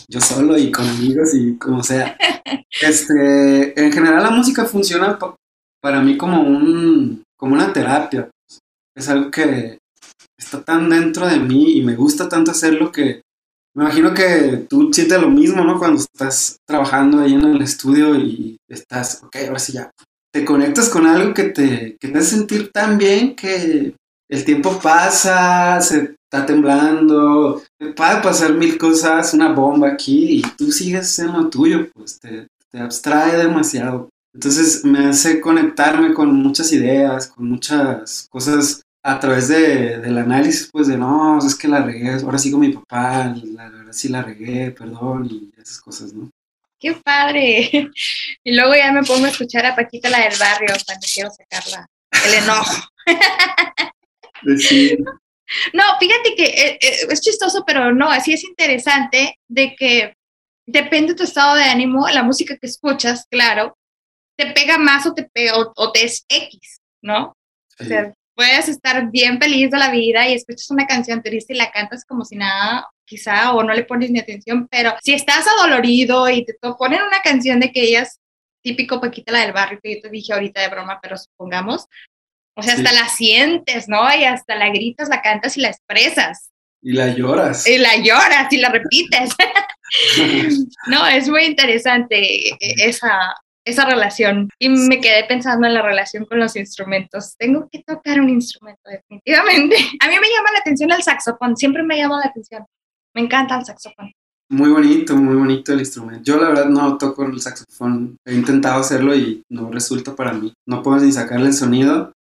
Yo 0.09 0.21
solo 0.21 0.57
y 0.57 0.71
con 0.71 0.87
amigos 0.87 1.35
y 1.35 1.57
como 1.57 1.83
sea. 1.83 2.17
Este, 2.79 3.79
en 3.79 3.91
general 3.91 4.21
la 4.21 4.29
música 4.29 4.65
funciona 4.65 5.17
para 5.81 5.99
mí 5.99 6.15
como 6.15 6.41
un, 6.41 7.23
como 7.35 7.55
una 7.55 7.73
terapia. 7.73 8.29
Es 8.95 9.09
algo 9.09 9.31
que 9.31 9.79
está 10.37 10.61
tan 10.61 10.89
dentro 10.89 11.27
de 11.27 11.39
mí 11.39 11.77
y 11.77 11.81
me 11.83 11.95
gusta 11.95 12.29
tanto 12.29 12.51
hacerlo 12.51 12.91
que 12.91 13.21
me 13.77 13.83
imagino 13.83 14.11
que 14.11 14.65
tú 14.67 14.91
sientes 14.91 15.21
lo 15.21 15.29
mismo, 15.29 15.63
¿no? 15.63 15.77
Cuando 15.77 15.99
estás 15.99 16.57
trabajando 16.65 17.19
ahí 17.19 17.33
en 17.33 17.41
el 17.41 17.61
estudio 17.61 18.15
y 18.15 18.57
estás, 18.67 19.21
ok, 19.23 19.35
ahora 19.47 19.59
sí 19.59 19.73
ya. 19.73 19.91
Te 20.33 20.43
conectas 20.43 20.89
con 20.89 21.05
algo 21.05 21.31
que 21.31 21.43
te, 21.43 21.95
que 21.99 22.07
te 22.07 22.17
hace 22.17 22.37
sentir 22.37 22.71
tan 22.71 22.97
bien 22.97 23.35
que 23.35 23.93
el 24.29 24.45
tiempo 24.45 24.79
pasa, 24.81 25.79
se 25.79 26.15
está 26.23 26.43
temblando, 26.45 27.61
puede 27.95 28.21
pasar 28.21 28.55
mil 28.55 28.79
cosas, 28.79 29.35
una 29.35 29.53
bomba 29.53 29.89
aquí 29.89 30.39
y 30.39 30.41
tú 30.57 30.71
sigues 30.71 31.19
en 31.19 31.33
lo 31.33 31.47
tuyo, 31.47 31.87
pues 31.93 32.19
te, 32.19 32.47
te 32.71 32.79
abstrae 32.79 33.37
demasiado. 33.37 34.09
Entonces 34.33 34.83
me 34.85 35.05
hace 35.05 35.39
conectarme 35.39 36.15
con 36.15 36.33
muchas 36.33 36.71
ideas, 36.73 37.27
con 37.27 37.47
muchas 37.47 38.27
cosas 38.31 38.81
a 39.07 39.21
través 39.21 39.47
de, 39.47 39.99
del 39.99 40.17
análisis, 40.17 40.67
pues 40.69 40.87
de 40.87 40.97
no, 40.97 41.39
es 41.39 41.55
que 41.55 41.69
la 41.69 41.81
regué, 41.81 42.11
ahora 42.11 42.37
sí 42.37 42.51
con 42.51 42.59
mi 42.59 42.73
papá, 42.73 43.33
la 43.41 43.69
verdad 43.69 43.93
sí 43.93 44.09
la 44.09 44.21
regué, 44.21 44.71
perdón, 44.71 45.29
y 45.31 45.49
esas 45.57 45.79
cosas, 45.79 46.11
¿no? 46.11 46.29
¡Qué 46.77 46.93
padre! 46.93 47.69
Y 48.43 48.53
luego 48.53 48.75
ya 48.75 48.91
me 48.91 49.03
pongo 49.03 49.25
a 49.25 49.29
escuchar 49.29 49.65
a 49.65 49.75
Paquita, 49.77 50.09
la 50.09 50.19
del 50.19 50.37
barrio, 50.37 50.75
cuando 50.85 51.07
quiero 51.13 51.29
sacarla, 51.31 51.87
el 52.25 52.33
enojo. 52.43 52.89
Sí. 54.59 54.95
No, 55.73 55.83
fíjate 55.99 56.35
que 56.35 56.43
eh, 56.43 56.79
eh, 56.79 57.07
es 57.09 57.21
chistoso, 57.21 57.63
pero 57.65 57.91
no, 57.91 58.11
así 58.11 58.33
es 58.33 58.43
interesante 58.43 59.39
de 59.47 59.75
que 59.75 60.13
depende 60.67 61.13
de 61.13 61.17
tu 61.17 61.23
estado 61.23 61.55
de 61.55 61.63
ánimo, 61.63 62.07
la 62.09 62.21
música 62.21 62.55
que 62.55 62.67
escuchas, 62.67 63.25
claro, 63.31 63.75
te 64.37 64.51
pega 64.51 64.77
más 64.77 65.07
o 65.07 65.15
te 65.15 65.23
pega 65.33 65.53
o, 65.57 65.91
te 65.91 66.05
es 66.05 66.23
X, 66.29 66.81
¿no? 67.01 67.33
O 67.79 67.83
sea, 67.83 68.13
puedes 68.37 68.69
estar 68.69 69.09
bien 69.09 69.39
feliz 69.39 69.71
de 69.71 69.79
la 69.79 69.89
vida 69.89 70.29
y 70.29 70.33
escuchas 70.33 70.69
una 70.69 70.85
canción 70.85 71.23
triste 71.23 71.53
y 71.53 71.57
la 71.57 71.71
cantas 71.71 72.05
como 72.05 72.23
si 72.23 72.35
nada, 72.35 72.87
quizá, 73.03 73.51
o 73.53 73.63
no 73.63 73.73
le 73.73 73.83
pones 73.83 74.11
ni 74.11 74.19
atención, 74.19 74.67
pero 74.69 74.93
si 75.01 75.13
estás 75.13 75.45
adolorido 75.47 76.29
y 76.29 76.45
te 76.45 76.53
ponen 76.77 77.01
una 77.01 77.21
canción 77.23 77.59
de 77.59 77.71
que 77.71 77.81
ellas, 77.81 78.19
típico 78.61 79.01
Paquita 79.01 79.31
la 79.31 79.41
del 79.41 79.53
barrio, 79.53 79.79
que 79.81 79.95
yo 79.95 80.01
te 80.01 80.09
dije 80.09 80.33
ahorita 80.33 80.61
de 80.61 80.67
broma, 80.67 80.99
pero 81.01 81.17
supongamos, 81.17 81.87
o 82.55 82.61
sea, 82.61 82.75
hasta 82.75 82.93
la 82.93 83.07
sientes, 83.07 83.89
¿no? 83.89 84.03
Y 84.15 84.23
hasta 84.23 84.55
la 84.55 84.69
gritas, 84.69 85.09
la 85.09 85.23
cantas 85.23 85.57
y 85.57 85.61
la 85.61 85.69
expresas. 85.69 86.51
Y 86.81 86.93
la 86.93 87.07
lloras. 87.07 87.67
Y 87.67 87.79
la 87.79 87.95
lloras 87.97 88.53
y 88.53 88.57
la 88.57 88.69
repites. 88.69 89.31
no, 90.87 91.07
es 91.07 91.27
muy 91.27 91.45
interesante 91.45 92.49
e-, 92.49 92.57
esa, 92.59 93.35
esa 93.67 93.85
relación. 93.85 94.49
Y 94.59 94.69
me 94.69 94.99
quedé 95.01 95.25
pensando 95.27 95.67
en 95.67 95.73
la 95.73 95.81
relación 95.81 96.25
con 96.25 96.39
los 96.39 96.55
instrumentos. 96.55 97.35
Tengo 97.37 97.67
que 97.71 97.83
tocar 97.83 98.19
un 98.19 98.29
instrumento, 98.29 98.81
definitivamente. 98.89 99.75
A 100.01 100.07
mí 100.07 100.15
me 100.19 100.29
llama 100.29 100.51
la 100.53 100.59
atención 100.59 100.91
el 100.91 101.03
saxofón, 101.03 101.55
siempre 101.57 101.83
me 101.83 101.97
llama 101.97 102.19
la 102.19 102.29
atención. 102.29 102.65
Me 103.13 103.21
encanta 103.21 103.59
el 103.59 103.65
saxofón. 103.65 104.11
Muy 104.49 104.69
bonito, 104.69 105.15
muy 105.17 105.35
bonito 105.35 105.73
el 105.73 105.79
instrumento. 105.79 106.23
Yo 106.23 106.41
la 106.41 106.49
verdad 106.49 106.67
no 106.67 106.97
toco 106.97 107.25
el 107.25 107.41
saxofón. 107.41 108.15
He 108.25 108.33
intentado 108.33 108.79
hacerlo 108.79 109.13
y 109.13 109.43
no 109.49 109.69
resulta 109.69 110.15
para 110.15 110.31
mí. 110.31 110.53
No 110.65 110.81
puedo 110.81 110.99
ni 110.99 111.11
sacarle 111.11 111.47
el 111.47 111.53
sonido. 111.53 112.13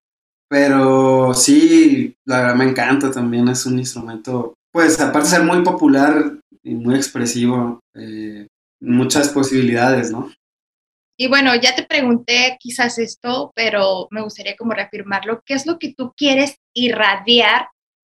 Pero 0.49 1.34
sí, 1.34 2.14
la 2.24 2.40
verdad 2.40 2.55
me 2.55 2.68
encanta 2.68 3.11
también, 3.11 3.49
es 3.49 3.66
un 3.66 3.78
instrumento, 3.78 4.55
pues 4.72 5.01
aparte 5.01 5.28
de 5.28 5.36
ser 5.36 5.42
muy 5.42 5.62
popular 5.64 6.38
y 6.62 6.74
muy 6.74 6.94
expresivo, 6.94 7.80
eh, 7.94 8.47
muchas 8.80 9.28
posibilidades, 9.30 10.12
¿no? 10.12 10.30
Y 11.19 11.29
bueno, 11.29 11.55
ya 11.55 11.75
te 11.75 11.85
pregunté 11.85 12.59
quizás 12.61 12.99
esto, 12.99 13.53
pero 13.55 14.07
me 14.11 14.23
gustaría 14.23 14.57
como 14.57 14.73
reafirmarlo. 14.73 15.43
¿Qué 15.47 15.55
es 15.55 15.67
lo 15.67 15.79
que 15.79 15.95
tú 15.95 16.12
quieres 16.17 16.57
irradiar 16.75 17.69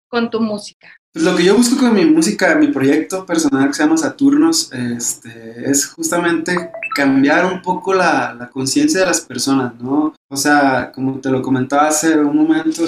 con 0.08 0.30
tu 0.30 0.40
música? 0.40 0.90
Pues 1.12 1.26
lo 1.26 1.36
que 1.36 1.44
yo 1.44 1.56
busco 1.56 1.78
con 1.78 1.94
mi 1.94 2.06
música, 2.06 2.56
mi 2.56 2.68
proyecto 2.68 3.26
personal 3.26 3.68
que 3.68 3.74
se 3.74 3.84
llama 3.84 3.98
Saturnos, 3.98 4.72
este, 4.74 5.70
es 5.70 5.86
justamente 5.86 6.72
cambiar 6.96 7.46
un 7.46 7.62
poco 7.62 7.94
la, 7.94 8.34
la 8.34 8.50
conciencia 8.50 9.02
de 9.02 9.06
las 9.06 9.22
personas, 9.22 9.76
¿no? 9.80 10.16
O 10.30 10.38
sea, 10.38 10.92
como 10.92 11.20
te 11.20 11.30
lo 11.30 11.42
comentaba 11.42 11.90
hace 11.90 12.18
un 12.18 12.36
momento, 12.36 12.84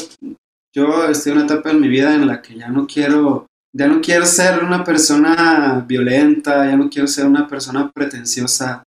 yo 0.74 1.08
estoy 1.08 1.34
en 1.34 1.38
una 1.38 1.46
etapa 1.46 1.70
en 1.70 1.80
mi 1.80 1.88
vida 1.88 2.16
en 2.16 2.26
la 2.26 2.42
que 2.42 2.56
ya 2.56 2.70
no 2.70 2.88
quiero, 2.88 3.46
ya 3.72 3.88
no 3.88 4.02
quiero 4.02 4.26
ser 4.26 4.64
una 4.64 4.84
persona 4.84 5.86
violenta, 5.88 6.66
ya 6.66 6.76
no 6.76 6.90
quiero 6.90 7.08
ser 7.08 7.28
una 7.28 7.48
persona 7.48 7.92
pretenciosa, 7.92 8.84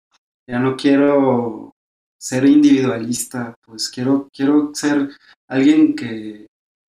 ya 0.53 0.59
no 0.59 0.77
quiero 0.77 1.73
ser 2.21 2.45
individualista, 2.45 3.55
pues 3.65 3.89
quiero, 3.89 4.29
quiero 4.31 4.71
ser 4.75 5.09
alguien 5.49 5.97
que, 5.97 6.47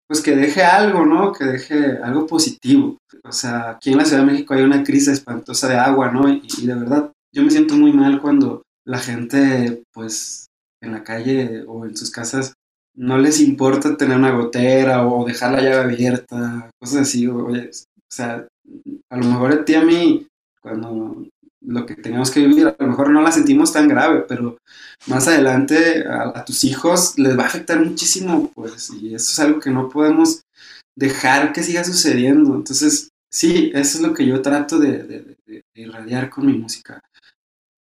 pues 0.10 0.22
que 0.22 0.36
deje 0.36 0.62
algo, 0.62 1.06
¿no? 1.06 1.32
Que 1.32 1.45
deje 1.45 1.97
algo 2.03 2.28
positivo. 2.28 2.97
O 3.24 3.32
sea, 3.32 3.70
aquí 3.70 3.93
en 3.93 3.99
la 3.99 4.03
Ciudad 4.03 4.26
de 4.26 4.32
México 4.34 4.53
hay 4.53 4.64
una 4.64 4.84
crisis 4.84 5.08
espantosa 5.08 5.70
de 5.70 5.78
agua, 5.78 6.12
¿no? 6.12 6.28
Y, 6.28 6.66
de 6.66 6.76
verdad, 6.76 7.14
yo 7.34 7.43
me 7.43 7.49
siento 7.49 7.76
muy 7.76 7.93
mal 7.93 8.22
cuando 8.22 8.64
la 8.86 8.99
gente, 8.99 9.84
pues, 9.93 10.47
en 10.82 10.91
la 10.91 11.06
calle 11.06 11.64
o 11.66 11.86
en 11.86 11.95
sus 11.95 12.12
casas 12.12 12.53
no 12.93 13.18
les 13.18 13.39
importa 13.39 13.95
tener 13.95 14.18
una 14.18 14.32
gotera 14.32 15.08
o 15.08 15.26
dejar 15.26 15.53
la 15.53 15.62
llave 15.62 15.93
abierta, 15.93 16.70
cosas 16.78 17.03
así. 17.03 17.26
o 17.26 17.47
sea, 18.10 18.45
a 19.10 19.18
lo 19.18 19.26
mejor 19.26 19.53
a 19.53 19.66
ti 19.66 19.76
a 19.76 19.82
mí, 19.82 20.28
cuando 20.62 21.26
lo 21.68 21.86
que 21.86 21.95
tenemos 21.95 22.32
que 22.32 22.45
vivir, 22.45 22.68
a 22.68 22.76
lo 22.78 22.88
mejor 22.88 23.09
no 23.09 23.22
la 23.22 23.32
sentimos 23.32 23.74
tan 23.74 23.88
grave, 23.88 24.26
pero 24.28 24.57
más 25.07 25.28
adelante 25.28 26.05
a, 26.07 26.43
tus 26.45 26.63
hijos 26.63 27.18
les 27.18 27.38
va 27.38 27.43
a 27.43 27.47
afectar 27.47 27.84
muchísimo, 27.84 28.51
pues, 28.53 28.91
y 28.91 29.16
eso 29.16 29.32
es 29.32 29.39
algo 29.39 29.59
que 29.59 29.72
no 29.72 29.89
podemos 29.89 30.41
dejar 30.95 31.53
que 31.53 31.63
siga 31.63 31.84
sucediendo. 31.84 32.55
Entonces, 32.55 33.09
sí, 33.30 33.72
eso 33.74 33.97
es 33.97 34.01
lo 34.01 34.13
que 34.13 34.26
yo 34.26 34.41
trato 34.41 34.80
de, 34.80 35.38
irradiar 35.74 36.30
con 36.30 36.45
mi 36.45 36.57
música. 36.57 37.01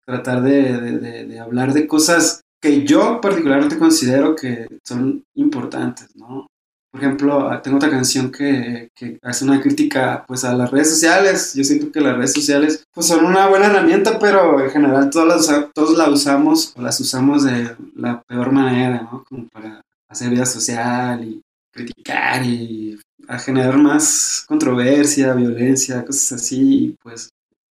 Tratar 0.06 0.42
de, 0.42 1.38
hablar 1.38 1.72
de 1.72 1.86
cosas 1.86 2.40
que 2.60 2.84
yo 2.84 3.20
particularmente 3.20 3.78
considero 3.78 4.34
que 4.34 4.66
son 4.84 5.22
importantes, 5.34 6.14
¿no? 6.16 6.46
Por 6.94 7.02
ejemplo, 7.02 7.60
tengo 7.60 7.78
otra 7.78 7.90
canción 7.90 8.30
que, 8.30 8.88
hace 9.20 9.44
una 9.44 9.60
crítica 9.60 10.24
pues 10.28 10.44
a 10.44 10.54
las 10.54 10.70
redes 10.70 10.90
sociales. 10.90 11.52
Yo 11.52 11.64
siento 11.64 11.90
que 11.90 12.00
las 12.00 12.16
redes 12.16 12.32
sociales 12.32 12.84
pues 12.94 13.08
son 13.08 13.24
una 13.24 13.48
buena 13.48 13.66
herramienta, 13.66 14.16
pero 14.16 14.64
en 14.64 14.70
general 14.70 15.10
todas 15.10 15.48
las, 15.48 15.72
todos 15.74 15.98
la 15.98 16.08
usamos 16.08 16.72
o 16.76 16.80
las 16.80 17.00
usamos 17.00 17.42
de 17.42 17.74
la 17.96 18.22
peor 18.22 18.52
manera, 18.52 19.08
¿no? 19.10 19.24
Como 19.28 19.48
para 19.48 19.82
hacer 20.08 20.30
vida 20.30 20.46
social 20.46 21.24
y 21.24 21.42
criticar 21.72 22.44
y 22.44 22.96
a 23.26 23.40
generar 23.40 23.76
más 23.76 24.44
controversia, 24.46 25.34
violencia, 25.34 26.04
cosas 26.04 26.40
así, 26.40 26.96
pues, 27.02 27.28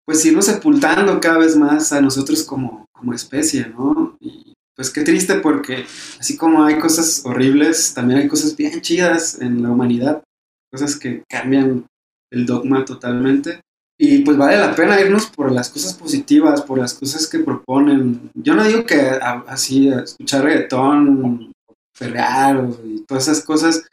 pues 0.04 0.26
irnos 0.26 0.44
sepultando 0.44 1.18
cada 1.20 1.38
vez 1.38 1.56
más 1.56 1.90
a 1.90 2.02
nosotros 2.02 2.42
como, 2.42 2.84
como 2.92 3.14
especie, 3.14 3.66
¿no? 3.66 4.18
Pues 4.76 4.90
qué 4.90 5.02
triste 5.02 5.36
porque 5.36 5.86
así 6.20 6.36
como 6.36 6.62
hay 6.64 6.78
cosas 6.78 7.22
horribles, 7.24 7.94
también 7.94 8.20
hay 8.20 8.28
cosas 8.28 8.54
bien 8.56 8.80
chidas 8.82 9.40
en 9.40 9.62
la 9.62 9.70
humanidad, 9.70 10.22
cosas 10.70 10.96
que 10.96 11.24
cambian 11.28 11.86
el 12.30 12.46
dogma 12.46 12.84
totalmente. 12.84 13.60
Y 13.98 14.18
pues 14.18 14.36
vale 14.36 14.58
la 14.58 14.76
pena 14.76 15.00
irnos 15.00 15.26
por 15.26 15.50
las 15.50 15.70
cosas 15.70 15.94
positivas, 15.94 16.60
por 16.60 16.78
las 16.78 16.92
cosas 16.92 17.26
que 17.26 17.38
proponen. 17.38 18.30
Yo 18.34 18.54
no 18.54 18.62
digo 18.64 18.84
que 18.84 19.00
así 19.46 19.88
escuchar 19.88 20.44
reggaetón, 20.44 21.50
perrear 21.98 22.68
y 22.84 23.00
todas 23.06 23.28
esas 23.28 23.42
cosas 23.42 23.86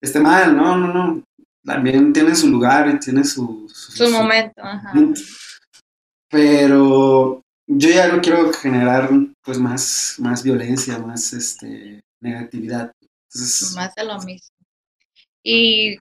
esté 0.00 0.18
mal, 0.18 0.56
no, 0.56 0.78
no, 0.78 0.94
no. 0.94 1.22
También 1.62 2.14
tiene 2.14 2.34
su 2.34 2.48
lugar 2.48 2.88
y 2.88 2.98
tiene 2.98 3.22
su, 3.22 3.68
su, 3.68 4.08
momento. 4.08 4.62
Ajá. 4.62 4.94
Pero 6.30 7.42
yo 7.72 7.88
ya 7.88 8.08
no 8.08 8.20
quiero 8.20 8.52
generar 8.52 9.10
pues 9.42 9.58
más, 9.58 10.16
más 10.18 10.42
violencia, 10.42 10.98
más 10.98 11.32
este, 11.32 12.00
negatividad. 12.20 12.92
más 13.76 13.94
de 13.94 14.04
lo 14.04 14.18
mismo. 14.22 14.56
Y 15.44 15.96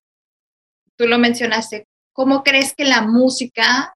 tú 0.97 1.05
lo 1.05 1.19
mencionaste, 1.19 1.85
¿cómo 2.11 2.43
crees 2.43 2.73
que 2.75 2.85
la 2.85 3.03
música 3.03 3.93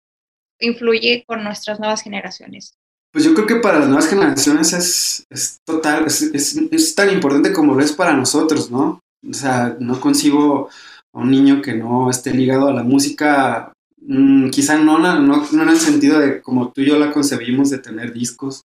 influye 0.59 1.23
con 1.25 1.43
nuestras 1.43 1.79
nuevas 1.79 2.03
generaciones? 2.03 2.75
Pues 3.11 3.25
yo 3.25 3.33
creo 3.33 3.47
que 3.47 3.55
para 3.55 3.79
las 3.79 3.87
nuevas 3.87 4.07
generaciones 4.07 4.73
es, 4.73 5.25
es 5.29 5.57
total, 5.65 6.05
es, 6.05 6.21
es, 6.21 6.95
tan 6.95 7.09
importante 7.09 7.53
como 7.53 7.73
lo 7.73 7.81
es 7.81 7.91
para 7.91 8.13
nosotros, 8.13 8.69
¿no? 8.71 8.99
O 9.27 9.33
sea, 9.33 9.75
no 9.79 9.99
consigo 9.99 10.69
a 11.11 11.19
un 11.19 11.31
niño 11.31 11.61
que 11.61 11.73
no 11.73 12.09
esté 12.09 12.33
ligado 12.33 12.67
a 12.67 12.73
la 12.73 12.83
música 12.83 13.72
Mm, 14.05 14.49
quizá 14.49 14.77
no, 14.77 14.99
no, 14.99 15.19
no, 15.19 15.63
en 15.63 15.69
el 15.69 15.77
sentido 15.77 16.19
de 16.19 16.41
como 16.41 16.71
tú 16.71 16.81
y 16.81 16.87
yo 16.87 16.99
la 16.99 17.11
concebimos 17.11 17.69
de 17.69 17.77
tener 17.77 18.11
discos, 18.11 18.63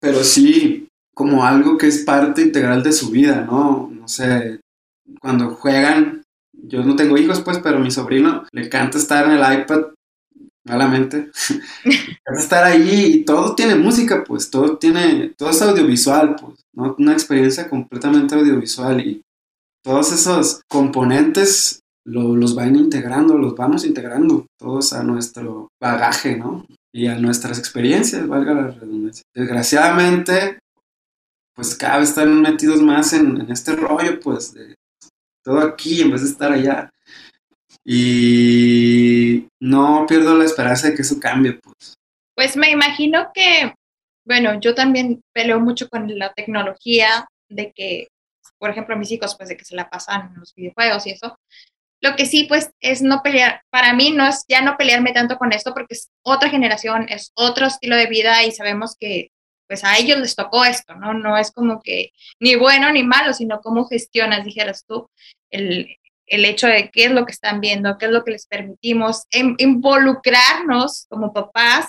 pero 0.00 0.24
sí 0.24 0.88
como 1.14 1.44
algo 1.44 1.78
que 1.78 1.86
es 1.86 1.98
parte 1.98 2.42
integral 2.42 2.82
de 2.82 2.92
su 2.92 3.10
vida, 3.10 3.42
¿no? 3.42 3.90
No 3.92 4.08
sé, 4.08 4.60
cuando 5.20 5.50
juegan, 5.50 6.22
yo 6.52 6.82
no 6.82 6.96
tengo 6.96 7.16
hijos, 7.18 7.40
pues, 7.40 7.58
pero 7.58 7.78
mi 7.78 7.90
sobrino 7.90 8.44
le 8.52 8.66
encanta 8.66 8.98
estar 8.98 9.26
en 9.26 9.32
el 9.32 9.60
iPad 9.60 9.82
malamente. 10.64 11.30
estar 12.38 12.64
ahí 12.64 13.14
y 13.14 13.24
todo 13.24 13.54
tiene 13.54 13.74
música, 13.76 14.24
pues, 14.24 14.50
todo 14.50 14.78
tiene, 14.78 15.34
todo 15.36 15.50
es 15.50 15.62
audiovisual, 15.62 16.36
pues, 16.36 16.64
¿no? 16.72 16.96
Una 16.98 17.12
experiencia 17.12 17.68
completamente 17.68 18.34
audiovisual 18.34 19.00
y 19.06 19.22
todos 19.82 20.12
esos 20.12 20.62
componentes 20.68 21.80
los 22.10 22.54
van 22.54 22.76
integrando, 22.76 23.38
los 23.38 23.54
vamos 23.54 23.84
integrando 23.84 24.46
todos 24.58 24.92
a 24.92 25.02
nuestro 25.02 25.68
bagaje, 25.80 26.36
¿no? 26.36 26.66
Y 26.92 27.06
a 27.06 27.16
nuestras 27.16 27.58
experiencias, 27.58 28.26
valga 28.26 28.54
la 28.54 28.68
redundancia. 28.68 29.22
Desgraciadamente, 29.34 30.58
pues 31.54 31.74
cada 31.76 31.98
vez 31.98 32.10
están 32.10 32.40
metidos 32.40 32.82
más 32.82 33.12
en, 33.12 33.50
este 33.50 33.76
rollo, 33.76 34.18
pues, 34.20 34.52
de 34.54 34.74
todo 35.44 35.60
aquí 35.60 36.02
en 36.02 36.10
vez 36.10 36.22
de 36.22 36.28
estar 36.28 36.52
allá. 36.52 36.90
Y 37.84 39.46
no 39.60 40.04
pierdo 40.08 40.36
la 40.36 40.44
esperanza 40.44 40.88
de 40.88 40.94
que 40.94 41.02
eso 41.02 41.20
cambie, 41.20 41.54
pues. 41.54 41.94
Pues 42.34 42.56
me 42.56 42.70
imagino 42.70 43.30
que, 43.32 43.74
bueno, 44.24 44.58
yo 44.60 44.74
también 44.74 45.22
peleo 45.32 45.60
mucho 45.60 45.88
con 45.88 46.18
la 46.18 46.32
tecnología, 46.32 47.26
de 47.50 47.72
que, 47.72 48.08
por 48.58 48.70
ejemplo, 48.70 48.96
mis 48.96 49.10
hijos, 49.10 49.36
pues 49.36 49.48
de 49.48 49.56
que 49.56 49.64
se 49.64 49.74
la 49.74 49.90
pasan 49.90 50.32
en 50.32 50.40
los 50.40 50.54
videojuegos 50.54 51.06
y 51.06 51.10
eso. 51.10 51.36
Lo 52.00 52.16
que 52.16 52.26
sí, 52.26 52.44
pues, 52.44 52.70
es 52.80 53.02
no 53.02 53.22
pelear, 53.22 53.62
para 53.70 53.92
mí 53.92 54.10
no 54.10 54.26
es 54.26 54.44
ya 54.48 54.62
no 54.62 54.76
pelearme 54.76 55.12
tanto 55.12 55.36
con 55.36 55.52
esto 55.52 55.74
porque 55.74 55.94
es 55.94 56.10
otra 56.22 56.48
generación, 56.48 57.06
es 57.08 57.32
otro 57.34 57.66
estilo 57.66 57.96
de 57.96 58.06
vida 58.06 58.44
y 58.44 58.52
sabemos 58.52 58.96
que 58.98 59.30
pues 59.66 59.84
a 59.84 59.96
ellos 59.98 60.18
les 60.18 60.34
tocó 60.34 60.64
esto, 60.64 60.96
¿no? 60.96 61.14
No 61.14 61.36
es 61.36 61.52
como 61.52 61.80
que 61.80 62.10
ni 62.40 62.56
bueno 62.56 62.90
ni 62.90 63.04
malo, 63.04 63.32
sino 63.32 63.60
cómo 63.60 63.86
gestionas, 63.86 64.44
dijeras 64.44 64.84
tú, 64.84 65.08
el, 65.48 65.96
el 66.30 66.44
hecho 66.44 66.68
de 66.68 66.90
qué 66.90 67.04
es 67.04 67.10
lo 67.10 67.26
que 67.26 67.32
están 67.32 67.60
viendo, 67.60 67.98
qué 67.98 68.06
es 68.06 68.12
lo 68.12 68.24
que 68.24 68.30
les 68.30 68.46
permitimos, 68.46 69.24
involucrarnos 69.30 71.06
como 71.08 71.32
papás 71.32 71.88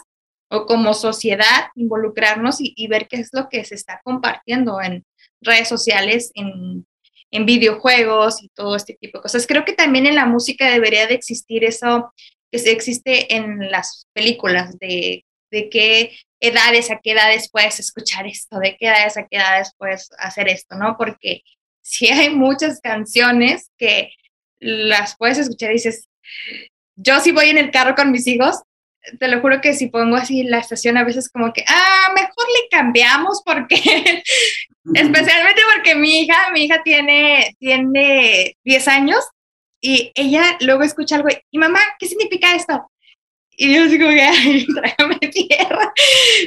o 0.49 0.65
como 0.65 0.93
sociedad, 0.93 1.69
involucrarnos 1.75 2.57
y, 2.59 2.87
ver 2.87 3.07
qué 3.07 3.17
es 3.17 3.29
lo 3.31 3.47
que 3.49 3.63
se 3.63 3.75
está 3.75 4.01
compartiendo 4.03 4.81
en 4.81 5.05
redes 5.41 5.69
sociales, 5.69 6.31
en, 6.33 6.85
en, 7.31 7.45
videojuegos 7.45 8.43
y 8.43 8.49
todo 8.49 8.75
este 8.75 8.93
tipo 8.93 9.17
de 9.17 9.23
cosas. 9.23 9.47
Creo 9.47 9.65
que 9.65 9.73
también 9.73 10.05
en 10.05 10.15
la 10.15 10.25
música 10.25 10.69
debería 10.69 11.07
de 11.07 11.15
existir 11.15 11.63
eso 11.63 12.13
que 12.51 12.57
existe 12.57 13.35
en 13.35 13.71
las 13.71 14.07
películas, 14.13 14.77
de, 14.79 15.25
de 15.51 15.69
qué 15.69 16.17
edades 16.39 16.91
a 16.91 16.99
qué 17.01 17.11
edades 17.11 17.49
puedes 17.51 17.79
escuchar 17.79 18.27
esto, 18.27 18.59
de 18.59 18.75
qué 18.77 18.87
edades 18.87 19.17
a 19.17 19.27
qué 19.27 19.37
edades 19.37 19.71
puedes 19.77 20.09
hacer 20.17 20.49
esto, 20.49 20.75
¿no? 20.75 20.97
Porque 20.97 21.43
si 21.81 22.07
hay 22.07 22.29
muchas 22.29 22.81
canciones 22.81 23.69
que 23.77 24.11
las 24.59 25.15
puedes 25.17 25.37
escuchar 25.37 25.71
dices, 25.71 26.07
yo 26.95 27.19
si 27.19 27.31
voy 27.31 27.49
en 27.49 27.57
el 27.57 27.71
carro 27.71 27.95
con 27.95 28.11
mis 28.11 28.27
hijos, 28.27 28.57
te 29.19 29.27
lo 29.27 29.41
juro 29.41 29.61
que 29.61 29.73
si 29.73 29.87
pongo 29.87 30.15
así 30.15 30.43
la 30.43 30.59
estación 30.59 30.97
a 30.97 31.03
veces 31.03 31.29
como 31.29 31.53
que, 31.53 31.63
ah, 31.67 32.11
mejor 32.15 32.45
le 32.47 32.69
cambiamos 32.69 33.41
porque, 33.43 33.75
especialmente 34.93 35.61
porque 35.73 35.95
mi 35.95 36.21
hija, 36.21 36.51
mi 36.51 36.65
hija 36.65 36.81
tiene, 36.83 37.55
tiene 37.59 38.55
10 38.63 38.87
años 38.87 39.23
y 39.81 40.11
ella 40.15 40.57
luego 40.61 40.83
escucha 40.83 41.15
algo 41.15 41.29
y 41.49 41.57
mamá, 41.57 41.79
¿qué 41.99 42.07
significa 42.07 42.55
esto? 42.55 42.87
Y 43.51 43.75
yo 43.75 43.87
digo, 43.87 44.07
ay, 44.07 44.65
trágame 44.75 45.19
tierra. 45.19 45.93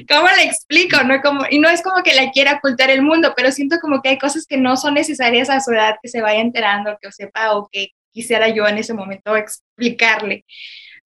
¿Cómo 0.08 0.26
le 0.36 0.44
explico? 0.44 1.02
No 1.04 1.20
como, 1.20 1.44
y 1.48 1.58
no 1.58 1.68
es 1.68 1.82
como 1.82 2.02
que 2.02 2.14
la 2.14 2.30
quiera 2.30 2.54
ocultar 2.54 2.90
el 2.90 3.02
mundo, 3.02 3.34
pero 3.36 3.52
siento 3.52 3.76
como 3.80 4.00
que 4.02 4.10
hay 4.10 4.18
cosas 4.18 4.46
que 4.46 4.56
no 4.56 4.76
son 4.76 4.94
necesarias 4.94 5.50
a 5.50 5.60
su 5.60 5.72
edad 5.72 5.96
que 6.02 6.08
se 6.08 6.22
vaya 6.22 6.40
enterando, 6.40 6.96
que 7.00 7.12
sepa 7.12 7.54
o 7.56 7.68
que 7.70 7.88
quisiera 8.10 8.48
yo 8.48 8.66
en 8.66 8.78
ese 8.78 8.94
momento 8.94 9.36
explicarle. 9.36 10.44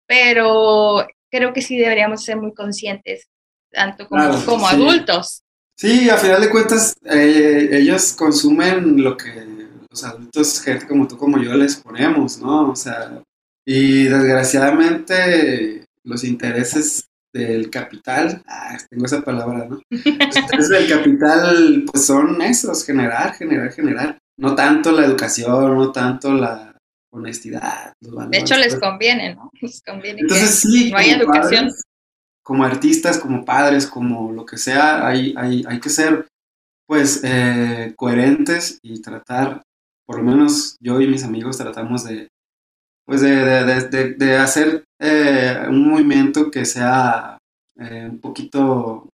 Pero 0.05 1.07
creo 1.31 1.53
que 1.53 1.61
sí 1.61 1.77
deberíamos 1.77 2.23
ser 2.23 2.37
muy 2.37 2.53
conscientes, 2.53 3.27
tanto 3.71 4.07
como, 4.07 4.45
como 4.45 4.67
adultos. 4.67 5.43
Sí, 5.75 6.09
a 6.09 6.17
final 6.17 6.41
de 6.41 6.49
cuentas, 6.49 6.95
eh, 7.05 7.69
ellos 7.71 8.13
consumen 8.13 9.03
lo 9.03 9.15
que 9.15 9.29
los 9.89 10.03
adultos, 10.03 10.61
gente 10.61 10.87
como 10.87 11.07
tú, 11.07 11.17
como 11.17 11.37
yo, 11.37 11.53
les 11.53 11.75
ponemos, 11.75 12.39
¿no? 12.39 12.71
O 12.71 12.75
sea, 12.75 13.21
y 13.65 14.05
desgraciadamente 14.05 15.85
los 16.03 16.23
intereses 16.23 17.07
del 17.33 17.69
capital, 17.69 18.41
ah, 18.47 18.77
tengo 18.89 19.05
esa 19.05 19.21
palabra, 19.21 19.67
¿no? 19.69 19.81
Los 19.91 20.35
intereses 20.35 20.69
del 20.69 20.89
capital, 20.89 21.85
pues 21.91 22.05
son 22.05 22.41
esos, 22.41 22.85
generar, 22.85 23.35
generar, 23.35 23.71
generar. 23.71 24.17
No 24.39 24.55
tanto 24.55 24.91
la 24.91 25.05
educación, 25.05 25.75
no 25.75 25.91
tanto 25.91 26.33
la, 26.33 26.76
honestidad. 27.17 27.93
de 27.99 28.37
hecho, 28.37 28.57
les 28.57 28.75
conviene, 28.79 29.35
¿no? 29.35 29.51
Les 29.61 29.81
conviene 29.81 30.21
Entonces, 30.21 30.61
que 30.61 30.69
sí, 30.69 30.91
no 30.91 30.97
haya 30.97 31.17
educación. 31.17 31.71
como 32.43 32.63
artistas, 32.63 33.17
como 33.17 33.43
padres, 33.43 33.87
como 33.87 34.31
lo 34.31 34.45
que 34.45 34.57
sea, 34.57 35.05
hay, 35.07 35.33
hay, 35.37 35.63
hay 35.67 35.79
que 35.79 35.89
ser, 35.89 36.27
pues, 36.87 37.21
eh, 37.23 37.93
coherentes 37.95 38.79
y 38.81 39.01
tratar, 39.01 39.61
por 40.05 40.17
lo 40.17 40.23
menos 40.23 40.77
yo 40.79 41.01
y 41.01 41.07
mis 41.07 41.23
amigos 41.23 41.57
tratamos 41.57 42.05
de, 42.05 42.29
pues, 43.05 43.21
de, 43.21 43.35
de, 43.35 44.13
de, 44.13 44.37
hacer 44.37 44.83
eh, 44.99 45.65
un 45.67 45.89
movimiento 45.89 46.49
que 46.49 46.65
sea 46.65 47.37
eh, 47.77 48.07
un 48.09 48.19
poquito 48.19 49.09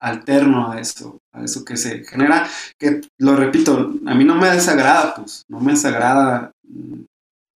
alterno 0.00 0.70
a 0.70 0.80
eso, 0.80 1.18
a 1.32 1.44
eso 1.44 1.64
que 1.64 1.76
se 1.76 2.04
genera, 2.04 2.48
que 2.78 3.00
lo 3.18 3.36
repito, 3.36 3.94
a 4.06 4.14
mí 4.14 4.24
no 4.24 4.36
me 4.36 4.50
desagrada, 4.50 5.14
pues, 5.14 5.44
no 5.48 5.60
me 5.60 5.72
desagrada 5.72 6.52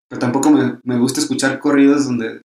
pero 0.08 0.18
tampoco 0.18 0.50
me, 0.50 0.78
me 0.84 0.98
gusta 0.98 1.20
escuchar 1.20 1.58
corridos 1.58 2.06
donde 2.06 2.40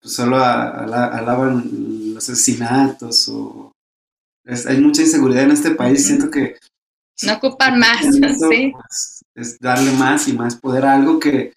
pues, 0.00 0.14
solo 0.14 0.36
alaban 0.38 2.14
los 2.14 2.28
asesinatos 2.28 3.28
o... 3.28 3.72
hay 4.44 4.80
mucha 4.80 5.02
inseguridad 5.02 5.44
en 5.44 5.52
este 5.52 5.72
país, 5.72 6.06
siento 6.06 6.30
que... 6.30 6.56
No 7.22 7.34
ocupan 7.34 7.78
más, 7.78 8.00
sí. 8.02 8.72
Pues, 8.72 9.22
es 9.34 9.58
darle 9.58 9.92
más 9.92 10.28
y 10.28 10.32
más 10.32 10.56
poder 10.56 10.84
a 10.84 10.94
algo 10.94 11.18
que 11.18 11.52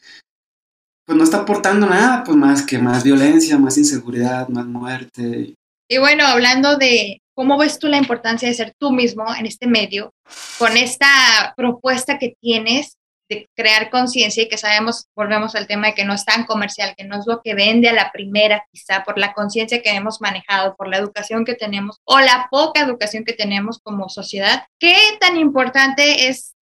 pues 1.06 1.18
no 1.18 1.24
está 1.24 1.38
aportando 1.40 1.88
nada, 1.88 2.24
pues 2.24 2.38
más 2.38 2.66
que 2.66 2.78
más 2.78 3.04
violencia, 3.04 3.58
más 3.58 3.78
inseguridad, 3.78 4.48
más 4.50 4.66
muerte. 4.66 5.56
Y 5.90 5.98
bueno, 5.98 6.26
hablando 6.26 6.78
de 6.78 7.22
cómo 7.36 7.58
ves 7.58 7.80
tú 7.80 7.88
la 7.88 7.98
importancia 7.98 8.48
de 8.48 8.56
ser 8.56 8.74
tú 8.80 8.92
mismo 8.92 9.26
en 9.36 9.46
este 9.46 9.68
medio, 9.68 10.14
con 10.58 10.78
esta 10.78 11.54
propuesta 11.58 12.18
que 12.18 12.36
tienes, 12.40 12.94
de 13.32 13.50
crear 13.56 13.90
conciencia 13.90 14.44
y 14.44 14.50
que 14.50 14.58
sabemos, 14.58 15.06
volvemos 15.16 15.56
al 15.56 15.66
tema 15.66 15.88
de 15.88 15.94
que 15.94 16.04
no 16.04 16.14
es 16.14 16.26
tan 16.26 16.46
comercial, 16.46 16.94
que 16.98 17.06
no 17.06 17.18
es 17.18 17.26
lo 17.26 17.42
que 17.42 17.56
vende 17.56 17.88
a 17.88 17.94
la 17.94 18.12
primera, 18.12 18.66
quizá 18.72 19.04
por 19.06 19.18
la 19.18 19.34
conciencia 19.34 19.82
que 19.82 19.90
hemos 19.92 20.20
manejado, 20.20 20.76
por 20.76 20.90
la 20.90 20.98
educación 20.98 21.46
que 21.46 21.56
tenemos 21.56 21.98
o 22.04 22.20
la 22.20 22.50
poca 22.52 22.82
educación 22.82 23.24
que 23.24 23.32
tenemos 23.32 23.80
como 23.82 24.10
sociedad. 24.10 24.66
¿Qué 24.78 24.96
tan 25.22 25.38
importante 25.38 26.28
es 26.28 26.56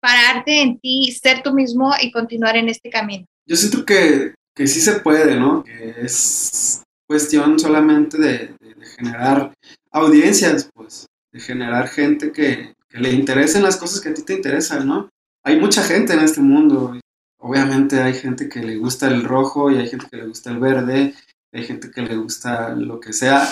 pararte 0.00 0.62
en 0.62 0.80
ti, 0.80 1.12
ser 1.12 1.44
tú 1.44 1.54
mismo 1.54 1.94
y 2.00 2.10
continuar 2.10 2.56
en 2.56 2.68
este 2.68 2.90
camino? 2.90 3.24
Yo 3.46 3.54
siento 3.54 3.84
que, 3.84 4.34
que 4.52 4.66
sí 4.66 4.80
se 4.80 4.98
puede, 4.98 5.36
¿no? 5.36 5.62
Que 5.62 5.94
es 6.02 6.82
cuestión 7.06 7.60
solamente 7.60 8.18
de, 8.18 8.56
generar 8.96 9.52
audiencias, 9.92 10.70
pues, 10.74 11.06
de 11.32 11.40
generar 11.40 11.86
gente 11.88 12.32
que, 12.32 12.74
que 12.88 12.98
le 12.98 13.12
interesen 13.12 13.62
las 13.62 13.76
cosas 13.76 14.00
que 14.00 14.08
a 14.08 14.14
ti 14.14 14.22
te 14.22 14.34
interesan, 14.34 14.88
¿no? 14.88 15.08
Hay 15.46 15.60
mucha 15.60 15.84
gente 15.84 16.12
en 16.12 16.20
este 16.20 16.40
mundo. 16.40 16.98
Obviamente 17.38 18.02
hay 18.02 18.14
gente 18.14 18.48
que 18.48 18.60
le 18.60 18.76
gusta 18.76 19.06
el 19.06 19.22
rojo 19.22 19.70
y 19.70 19.76
hay 19.76 19.88
gente 19.88 20.08
que 20.10 20.16
le 20.16 20.26
gusta 20.26 20.50
el 20.50 20.58
verde, 20.58 21.14
hay 21.52 21.62
gente 21.64 21.92
que 21.92 22.02
le 22.02 22.16
gusta 22.16 22.70
lo 22.70 22.98
que 22.98 23.12
sea 23.12 23.48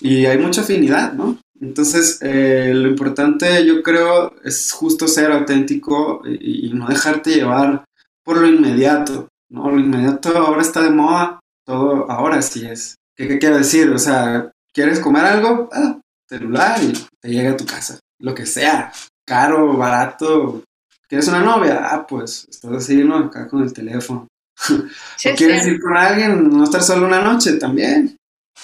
y 0.00 0.24
hay 0.24 0.38
mucha 0.38 0.62
afinidad, 0.62 1.12
¿no? 1.12 1.38
Entonces, 1.60 2.18
eh, 2.22 2.72
lo 2.72 2.88
importante 2.88 3.66
yo 3.66 3.82
creo 3.82 4.34
es 4.42 4.72
justo 4.72 5.06
ser 5.06 5.30
auténtico 5.30 6.22
y, 6.24 6.72
no 6.72 6.88
dejarte 6.88 7.34
llevar 7.34 7.84
por 8.24 8.38
lo 8.38 8.46
inmediato, 8.46 9.28
¿no? 9.50 9.70
Lo 9.70 9.78
inmediato 9.78 10.34
ahora 10.38 10.62
está 10.62 10.80
de 10.82 10.90
moda, 10.90 11.38
todo 11.66 12.10
ahora 12.10 12.40
sí 12.40 12.66
es. 12.66 12.94
¿Qué, 13.14 13.28
qué 13.28 13.38
quiero 13.38 13.58
decir? 13.58 13.90
O 13.90 13.98
sea, 13.98 14.50
¿quieres 14.72 15.00
comer 15.00 15.26
algo? 15.26 15.68
Ah, 15.70 16.00
celular 16.26 16.82
y 16.82 16.94
te 17.20 17.28
llega 17.28 17.50
a 17.50 17.56
tu 17.58 17.66
casa, 17.66 17.98
lo 18.20 18.34
que 18.34 18.46
sea, 18.46 18.90
caro, 19.26 19.76
barato, 19.76 20.62
¿Tienes 21.10 21.26
una 21.26 21.42
novia? 21.42 21.88
Ah, 21.90 22.06
pues 22.06 22.46
estás 22.48 22.70
así, 22.70 23.02
¿no? 23.02 23.16
Acá 23.16 23.48
con 23.48 23.64
el 23.64 23.72
teléfono. 23.72 24.28
¿O 24.70 25.36
quieres 25.36 25.66
ir 25.66 25.80
con 25.80 25.96
alguien? 25.96 26.48
No 26.48 26.62
estar 26.62 26.84
solo 26.84 27.08
una 27.08 27.20
noche 27.20 27.54
también. 27.54 28.16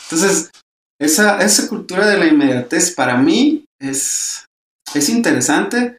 Entonces, 0.04 0.52
esa, 0.96 1.42
esa 1.42 1.68
cultura 1.68 2.06
de 2.06 2.18
la 2.18 2.26
inmediatez 2.26 2.94
para 2.94 3.16
mí 3.16 3.64
es, 3.80 4.44
es 4.94 5.08
interesante, 5.08 5.98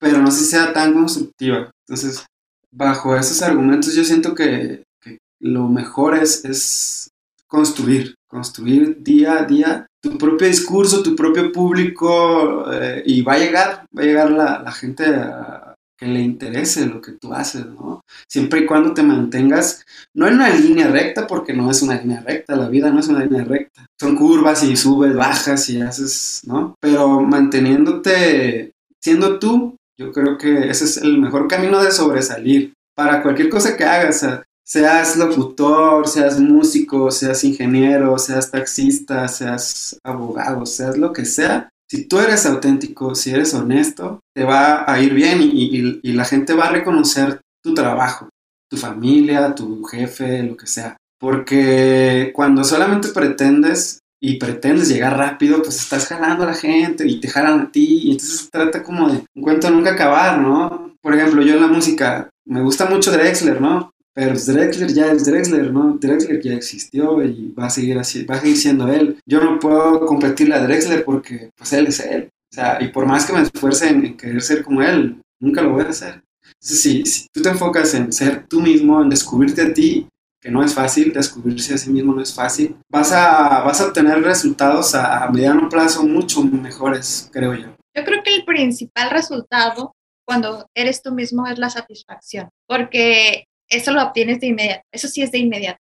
pero 0.00 0.22
no 0.22 0.30
sé 0.30 0.38
si 0.38 0.44
sea 0.46 0.72
tan 0.72 0.94
constructiva. 0.94 1.70
Entonces, 1.86 2.24
bajo 2.72 3.14
esos 3.14 3.42
argumentos 3.42 3.94
yo 3.94 4.04
siento 4.04 4.34
que, 4.34 4.84
que 5.02 5.18
lo 5.38 5.68
mejor 5.68 6.16
es, 6.16 6.46
es 6.46 7.08
construir, 7.46 8.14
construir 8.26 9.02
día 9.02 9.40
a 9.40 9.44
día 9.44 9.86
tu 10.00 10.16
propio 10.16 10.46
discurso, 10.46 11.02
tu 11.02 11.16
propio 11.16 11.50
público 11.52 12.70
eh, 12.72 13.02
y 13.04 13.22
va 13.22 13.34
a 13.34 13.38
llegar, 13.38 13.86
va 13.96 14.02
a 14.02 14.04
llegar 14.04 14.30
la, 14.30 14.62
la 14.62 14.72
gente 14.72 15.04
a, 15.06 15.57
que 15.98 16.06
le 16.06 16.20
interese 16.20 16.86
lo 16.86 17.00
que 17.00 17.12
tú 17.12 17.34
haces, 17.34 17.66
¿no? 17.66 18.02
Siempre 18.28 18.60
y 18.60 18.66
cuando 18.66 18.94
te 18.94 19.02
mantengas, 19.02 19.84
no 20.14 20.28
en 20.28 20.34
una 20.34 20.48
línea 20.48 20.88
recta, 20.88 21.26
porque 21.26 21.52
no 21.52 21.70
es 21.70 21.82
una 21.82 22.00
línea 22.00 22.20
recta, 22.20 22.54
la 22.54 22.68
vida 22.68 22.90
no 22.90 23.00
es 23.00 23.08
una 23.08 23.24
línea 23.24 23.44
recta. 23.44 23.86
Son 24.00 24.14
curvas 24.14 24.62
y 24.62 24.76
subes, 24.76 25.14
bajas 25.14 25.68
y 25.68 25.80
haces, 25.80 26.42
¿no? 26.46 26.74
Pero 26.80 27.20
manteniéndote 27.20 28.72
siendo 29.02 29.38
tú, 29.38 29.76
yo 29.98 30.12
creo 30.12 30.38
que 30.38 30.68
ese 30.70 30.84
es 30.84 30.98
el 30.98 31.18
mejor 31.18 31.48
camino 31.48 31.82
de 31.82 31.90
sobresalir. 31.90 32.72
Para 32.94 33.22
cualquier 33.22 33.48
cosa 33.48 33.76
que 33.76 33.84
hagas, 33.84 34.24
seas 34.64 35.16
locutor, 35.16 36.06
seas 36.06 36.38
músico, 36.38 37.10
seas 37.10 37.42
ingeniero, 37.42 38.18
seas 38.18 38.50
taxista, 38.50 39.26
seas 39.26 39.98
abogado, 40.04 40.66
seas 40.66 40.96
lo 40.96 41.12
que 41.12 41.24
sea, 41.24 41.70
si 41.88 42.06
tú 42.06 42.18
eres 42.18 42.44
auténtico, 42.46 43.14
si 43.14 43.30
eres 43.30 43.54
honesto, 43.54 44.20
te 44.34 44.44
va 44.44 44.90
a 44.90 45.00
ir 45.00 45.14
bien 45.14 45.38
y, 45.40 46.12
la 46.12 46.24
gente 46.24 46.54
va 46.54 46.66
a 46.66 46.72
reconocer 46.72 47.40
tu 47.62 47.74
trabajo, 47.74 48.28
tu 48.70 48.76
familia, 48.76 49.54
tu 49.54 49.82
jefe, 49.84 50.42
lo 50.42 50.56
que 50.56 50.66
sea. 50.66 50.96
Porque 51.18 52.30
cuando 52.34 52.62
solamente 52.62 53.08
pretendes 53.08 54.00
y 54.20 54.36
pretendes 54.38 54.88
llegar 54.88 55.16
rápido, 55.16 55.62
pues 55.62 55.76
estás 55.76 56.06
jalando 56.06 56.44
a 56.44 56.48
la 56.48 56.54
gente 56.54 57.06
y 57.06 57.20
te 57.20 57.28
jalan 57.28 57.60
a 57.60 57.72
ti. 57.72 58.02
Y 58.04 58.12
entonces 58.12 58.40
se 58.40 58.50
trata 58.50 58.82
como 58.82 59.08
de 59.08 59.24
un 59.34 59.42
cuento 59.42 59.70
nunca 59.70 59.92
acabar, 59.92 60.38
¿no? 60.38 60.94
Por 61.00 61.14
ejemplo, 61.14 61.42
yo 61.42 61.54
en 61.54 61.62
la 61.62 61.68
música 61.68 62.28
me 62.44 62.62
gusta 62.62 62.86
mucho 62.86 63.10
Drexler, 63.10 63.60
¿no? 63.60 63.92
Pero 64.18 64.34
Drexler 64.34 64.92
ya 64.92 65.12
es 65.12 65.26
Drexler, 65.26 65.72
¿no? 65.72 65.96
Drexler 65.96 66.42
ya 66.42 66.54
existió 66.54 67.22
y 67.22 67.54
va 67.56 67.66
a 67.66 67.70
seguir 67.70 67.96
así, 67.98 68.24
va 68.24 68.34
a 68.34 68.40
seguir 68.40 68.56
siendo 68.56 68.88
él. 68.88 69.16
Yo 69.24 69.40
no 69.40 69.60
puedo 69.60 70.04
competirle 70.06 70.56
a 70.56 70.62
Drexler 70.64 71.04
porque 71.04 71.52
pues 71.56 71.72
él 71.72 71.86
es 71.86 72.00
él. 72.00 72.28
O 72.50 72.52
sea, 72.52 72.82
y 72.82 72.88
por 72.88 73.06
más 73.06 73.24
que 73.24 73.32
me 73.32 73.42
esfuerce 73.42 73.88
en, 73.88 74.16
querer 74.16 74.42
ser 74.42 74.64
como 74.64 74.82
él, 74.82 75.22
nunca 75.40 75.62
lo 75.62 75.70
voy 75.70 75.84
a 75.84 75.90
hacer. 75.90 76.20
Entonces, 76.42 76.82
si, 76.82 77.06
si 77.06 77.26
tú 77.32 77.42
te 77.42 77.50
enfocas 77.50 77.94
en 77.94 78.12
ser 78.12 78.44
tú 78.48 78.60
mismo, 78.60 79.00
en 79.00 79.08
descubrirte 79.08 79.62
a 79.62 79.72
ti, 79.72 80.08
que 80.42 80.50
no 80.50 80.64
es 80.64 80.74
fácil, 80.74 81.12
descubrirse 81.12 81.74
a 81.74 81.78
sí 81.78 81.88
mismo 81.88 82.12
no 82.12 82.20
es 82.20 82.34
fácil, 82.34 82.74
vas 82.90 83.12
a, 83.12 83.62
vas 83.62 83.80
a 83.80 83.86
obtener 83.86 84.20
resultados 84.20 84.96
a, 84.96 85.26
a 85.26 85.30
mediano 85.30 85.68
plazo 85.68 86.02
mucho 86.02 86.42
mejores, 86.42 87.30
creo 87.32 87.54
yo. 87.54 87.68
Yo 87.96 88.04
creo 88.04 88.20
que 88.24 88.34
el 88.34 88.44
principal 88.44 89.10
resultado 89.10 89.94
cuando 90.28 90.68
eres 90.74 91.02
tú 91.02 91.12
mismo 91.12 91.46
es 91.46 91.58
la 91.58 91.70
satisfacción, 91.70 92.50
porque 92.66 93.44
eso 93.68 93.92
lo 93.92 94.02
obtienes 94.02 94.40
de 94.40 94.48
inmediato, 94.48 94.82
eso 94.92 95.08
sí 95.08 95.22
es 95.22 95.30
de 95.30 95.38
inmediato. 95.38 95.80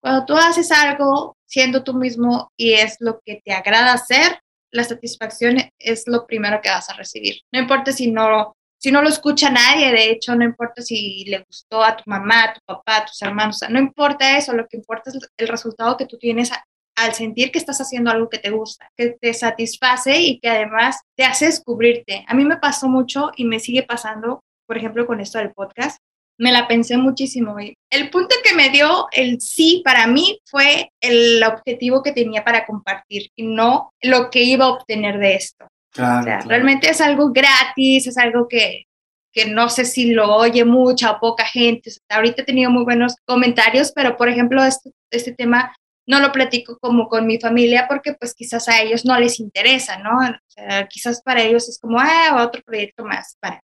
Cuando 0.00 0.24
tú 0.24 0.36
haces 0.36 0.70
algo 0.70 1.36
siendo 1.46 1.82
tú 1.82 1.94
mismo 1.94 2.52
y 2.56 2.74
es 2.74 2.96
lo 3.00 3.20
que 3.24 3.40
te 3.44 3.52
agrada 3.52 3.92
hacer, 3.92 4.40
la 4.70 4.84
satisfacción 4.84 5.56
es 5.78 6.04
lo 6.06 6.26
primero 6.26 6.60
que 6.62 6.68
vas 6.68 6.90
a 6.90 6.94
recibir. 6.94 7.40
No 7.52 7.60
importa 7.60 7.92
si 7.92 8.10
no, 8.10 8.56
si 8.78 8.92
no 8.92 9.02
lo 9.02 9.08
escucha 9.08 9.50
nadie, 9.50 9.90
de 9.90 10.10
hecho, 10.10 10.34
no 10.36 10.44
importa 10.44 10.82
si 10.82 11.24
le 11.26 11.44
gustó 11.44 11.82
a 11.82 11.96
tu 11.96 12.04
mamá, 12.06 12.44
a 12.44 12.54
tu 12.54 12.60
papá, 12.64 12.98
a 12.98 13.06
tus 13.06 13.20
hermanos, 13.22 13.60
no 13.68 13.78
importa 13.78 14.36
eso, 14.36 14.52
lo 14.52 14.66
que 14.66 14.76
importa 14.76 15.10
es 15.10 15.18
el 15.36 15.48
resultado 15.48 15.96
que 15.96 16.06
tú 16.06 16.18
tienes 16.18 16.50
al 16.96 17.14
sentir 17.14 17.52
que 17.52 17.58
estás 17.58 17.80
haciendo 17.80 18.10
algo 18.10 18.28
que 18.28 18.38
te 18.38 18.50
gusta, 18.50 18.90
que 18.96 19.16
te 19.20 19.34
satisface 19.34 20.18
y 20.18 20.40
que 20.40 20.48
además 20.48 21.00
te 21.14 21.24
hace 21.24 21.46
descubrirte. 21.46 22.24
A 22.26 22.34
mí 22.34 22.44
me 22.44 22.56
pasó 22.56 22.88
mucho 22.88 23.30
y 23.36 23.44
me 23.44 23.60
sigue 23.60 23.82
pasando, 23.82 24.42
por 24.66 24.78
ejemplo, 24.78 25.06
con 25.06 25.20
esto 25.20 25.38
del 25.38 25.52
podcast, 25.52 25.98
me 26.38 26.52
la 26.52 26.68
pensé 26.68 26.96
muchísimo. 26.96 27.58
Y 27.60 27.74
el 27.90 28.10
punto 28.10 28.34
que 28.44 28.54
me 28.54 28.70
dio 28.70 29.06
el 29.12 29.40
sí 29.40 29.82
para 29.84 30.06
mí 30.06 30.40
fue 30.44 30.90
el 31.00 31.42
objetivo 31.44 32.02
que 32.02 32.12
tenía 32.12 32.44
para 32.44 32.66
compartir 32.66 33.30
y 33.36 33.46
no 33.46 33.92
lo 34.02 34.30
que 34.30 34.42
iba 34.42 34.66
a 34.66 34.70
obtener 34.70 35.18
de 35.18 35.34
esto. 35.34 35.64
o 35.64 36.22
sea, 36.22 36.40
realmente 36.46 36.90
es 36.90 37.00
algo 37.00 37.32
gratis, 37.32 38.06
es 38.06 38.18
algo 38.18 38.48
que, 38.48 38.84
que 39.32 39.46
no 39.46 39.68
sé 39.68 39.84
si 39.84 40.12
lo 40.12 40.34
oye 40.34 40.64
mucha 40.64 41.12
o 41.12 41.20
poca 41.20 41.44
gente. 41.44 41.90
ahorita 42.08 42.42
he 42.42 42.46
tenido 42.46 42.70
muy 42.70 42.84
buenos 42.84 43.16
comentarios, 43.24 43.92
pero 43.94 44.16
por 44.16 44.28
ejemplo, 44.28 44.64
este, 44.64 44.92
este 45.10 45.32
tema 45.32 45.74
no 46.06 46.20
lo 46.20 46.32
platico 46.32 46.78
como 46.78 47.08
con 47.08 47.26
mi 47.26 47.38
familia 47.38 47.86
porque 47.88 48.14
pues 48.14 48.34
quizás 48.34 48.68
a 48.68 48.80
ellos 48.80 49.04
no 49.04 49.18
les 49.18 49.40
interesa, 49.40 49.98
¿no? 49.98 50.18
O 50.18 50.38
sea, 50.46 50.86
quizás 50.86 51.20
para 51.20 51.42
ellos 51.42 51.68
es 51.68 51.78
como, 51.80 51.98
ah, 51.98 52.44
otro 52.46 52.62
proyecto 52.62 53.04
más, 53.04 53.36
para, 53.40 53.60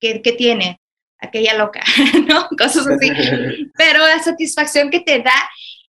¿qué, 0.00 0.20
qué 0.20 0.32
tiene? 0.32 0.80
Aquella 1.20 1.54
loca, 1.54 1.82
¿no? 2.28 2.48
Cosas 2.58 2.86
así. 2.86 3.10
Pero 3.76 4.00
la 4.00 4.22
satisfacción 4.22 4.90
que 4.90 5.00
te 5.00 5.20
da 5.20 5.50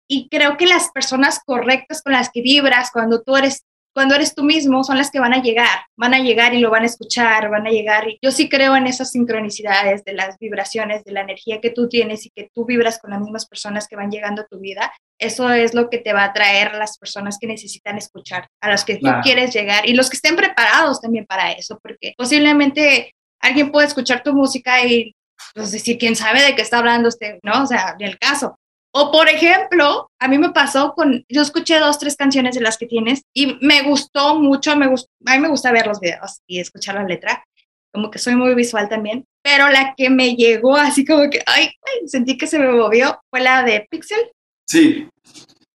y 0.09 0.29
creo 0.29 0.57
que 0.57 0.67
las 0.67 0.91
personas 0.91 1.41
correctas 1.45 2.03
con 2.03 2.13
las 2.13 2.31
que 2.31 2.43
vibras 2.43 2.91
cuando 2.91 3.23
tú 3.23 3.37
eres 3.37 3.65
cuando 3.93 4.15
eres 4.15 4.35
tú 4.35 4.45
mismo 4.45 4.85
son 4.85 4.99
las 4.99 5.11
que 5.11 5.21
van 5.21 5.35
a 5.35 5.43
llegar, 5.43 5.85
van 5.97 6.15
a 6.15 6.21
llegar 6.21 6.55
y 6.55 6.61
lo 6.61 6.71
van 6.71 6.85
a 6.85 6.87
escuchar, 6.87 7.51
van 7.51 7.67
a 7.67 7.71
llegar. 7.71 8.09
Y 8.09 8.19
yo 8.23 8.31
sí 8.31 8.49
creo 8.49 8.77
en 8.77 8.87
esas 8.87 9.11
sincronicidades 9.11 10.05
de 10.05 10.13
las 10.13 10.39
vibraciones, 10.39 11.05
de 11.05 11.13
la 11.13 11.23
energía 11.23 11.61
que 11.61 11.71
tú 11.71 11.89
tienes 11.89 12.25
y 12.27 12.31
que 12.31 12.49
tú 12.55 12.65
vibras 12.65 12.99
con 12.99 13.11
las 13.11 13.21
mismas 13.21 13.47
personas 13.47 13.89
que 13.89 13.97
van 13.97 14.11
llegando 14.11 14.43
a 14.43 14.47
tu 14.47 14.61
vida. 14.61 14.93
Eso 15.19 15.51
es 15.51 15.75
lo 15.75 15.91
que 15.91 15.99
te 15.99 16.13
va 16.13 16.25
a 16.25 16.33
traer 16.33 16.75
las 16.75 16.99
personas 16.99 17.37
que 17.41 17.47
necesitan 17.47 17.99
escuchar, 17.99 18.47
a 18.61 18.71
las 18.71 18.85
que 18.85 18.97
tú 18.97 19.09
quieres 19.23 19.53
llegar 19.53 19.89
y 19.89 19.95
los 19.95 20.09
que 20.09 20.17
estén 20.17 20.37
preparados 20.37 21.01
también 21.01 21.27
para 21.27 21.53
eso, 21.53 21.79
porque 21.83 22.15
posiblemente 22.17 23.13
alguien 23.41 23.71
puede 23.71 23.87
escuchar 23.87 24.23
tu 24.23 24.33
música 24.33 24.85
y 24.85 25.15
pues 25.55 25.73
decir, 25.73 25.99
quién 25.99 26.17
sabe 26.17 26.43
de 26.43 26.55
qué 26.55 26.63
está 26.63 26.79
hablando 26.79 27.09
usted, 27.09 27.39
¿no? 27.43 27.63
O 27.63 27.67
sea, 27.67 27.97
ni 27.99 28.05
el 28.05 28.19
caso. 28.19 28.57
O 28.93 29.13
por 29.13 29.29
ejemplo, 29.29 30.11
a 30.19 30.29
mí 30.29 30.39
me 30.39 30.51
pasó 30.51 30.95
con, 30.95 31.25
yo 31.29 31.43
escuché 31.43 31.79
dos, 31.79 31.99
tres 31.99 32.17
canciones 32.17 32.57
de 32.57 32.61
las 32.61 32.77
que 32.77 32.87
tienes 32.87 33.23
y 33.33 33.57
me 33.61 33.83
gustó 33.83 34.37
mucho, 34.37 34.77
me 34.77 34.89
gustó, 34.89 35.09
a 35.27 35.35
mí 35.35 35.39
me 35.39 35.49
gusta 35.49 35.71
ver 35.71 35.87
los 35.87 36.01
videos 36.01 36.41
y 36.47 36.59
escuchar 36.59 36.97
la 36.97 37.05
letra, 37.05 37.45
como 37.93 38.11
que 38.11 38.19
soy 38.19 38.35
muy 38.35 38.55
visual 38.55 38.89
también, 38.89 39.25
pero 39.43 39.69
la 39.69 39.95
que 39.97 40.11
me 40.11 40.35
llegó 40.35 40.77
así 40.77 41.05
como 41.05 41.31
que, 41.31 41.41
ay, 41.47 41.71
ay 41.83 42.09
sentí 42.09 42.37
que 42.37 42.49
se 42.49 42.59
me 42.59 42.69
movió, 42.69 43.21
fue 43.31 43.41
la 43.41 43.63
de 43.63 43.87
Pixel. 43.89 44.33
Sí. 44.67 45.09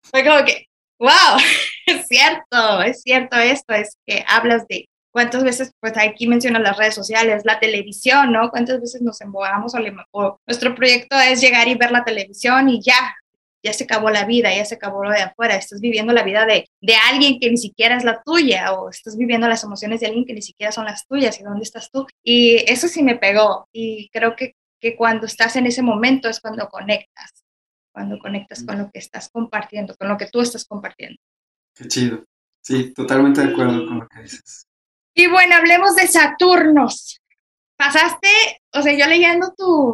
Fue 0.01 0.25
como 0.25 0.43
que, 0.43 0.65
wow, 0.99 1.39
es 1.85 2.07
cierto, 2.07 2.81
es 2.81 3.01
cierto 3.01 3.37
esto, 3.37 3.73
es 3.73 3.97
que 4.05 4.25
hablas 4.27 4.67
de 4.67 4.87
cuántas 5.15 5.45
veces, 5.45 5.71
pues 5.79 5.93
aquí 5.95 6.27
mencionan 6.27 6.63
las 6.63 6.75
redes 6.75 6.93
sociales, 6.93 7.43
la 7.45 7.57
televisión, 7.57 8.33
¿no? 8.33 8.49
¿Cuántas 8.49 8.81
veces 8.81 9.01
nos 9.01 9.21
embobamos 9.21 9.73
o, 10.11 10.41
nuestro 10.45 10.75
proyecto 10.75 11.15
es 11.17 11.39
llegar 11.39 11.69
y 11.69 11.75
ver 11.75 11.91
la 11.91 12.03
televisión 12.03 12.67
y 12.67 12.81
ya, 12.81 13.15
ya 13.63 13.71
se 13.71 13.85
acabó 13.85 14.09
la 14.09 14.25
vida, 14.25 14.53
ya 14.53 14.65
se 14.65 14.75
acabó 14.75 15.05
lo 15.05 15.11
de 15.11 15.21
afuera, 15.21 15.55
estás 15.55 15.79
viviendo 15.79 16.11
la 16.11 16.23
vida 16.23 16.45
de, 16.45 16.67
de 16.81 16.95
alguien 17.09 17.39
que 17.39 17.49
ni 17.49 17.55
siquiera 17.55 17.95
es 17.95 18.03
la 18.03 18.21
tuya 18.23 18.73
o 18.73 18.89
estás 18.89 19.15
viviendo 19.15 19.47
las 19.47 19.63
emociones 19.63 20.01
de 20.01 20.07
alguien 20.07 20.25
que 20.25 20.33
ni 20.33 20.41
siquiera 20.41 20.73
son 20.73 20.83
las 20.83 21.07
tuyas 21.07 21.39
y 21.39 21.43
dónde 21.43 21.63
estás 21.63 21.89
tú. 21.91 22.05
Y 22.21 22.69
eso 22.69 22.89
sí 22.89 23.01
me 23.01 23.15
pegó 23.15 23.69
y 23.71 24.09
creo 24.09 24.35
que, 24.35 24.57
que 24.81 24.97
cuando 24.97 25.27
estás 25.27 25.55
en 25.55 25.65
ese 25.65 25.81
momento 25.81 26.27
es 26.27 26.41
cuando 26.41 26.67
conectas, 26.67 27.45
cuando 27.93 28.19
conectas 28.19 28.65
con 28.65 28.79
lo 28.79 28.91
que 28.91 28.99
estás 28.99 29.29
compartiendo, 29.29 29.95
con 29.95 30.09
lo 30.09 30.17
que 30.17 30.27
tú 30.27 30.41
estás 30.41 30.65
compartiendo. 30.65 31.17
Qué 31.73 31.87
chido. 31.87 32.25
Sí, 32.59 32.93
totalmente 32.93 33.39
de 33.39 33.53
acuerdo 33.53 33.85
con 33.87 33.99
lo 33.99 34.07
que 34.09 34.23
dices. 34.23 34.67
Y 35.15 35.27
bueno, 35.27 35.55
hablemos 35.55 35.95
de 35.95 36.07
Saturnos. 36.07 37.21
Pasaste, 37.77 38.29
o 38.73 38.81
sea, 38.81 38.93
yo 38.93 39.07
leyendo 39.07 39.53
tu, 39.57 39.93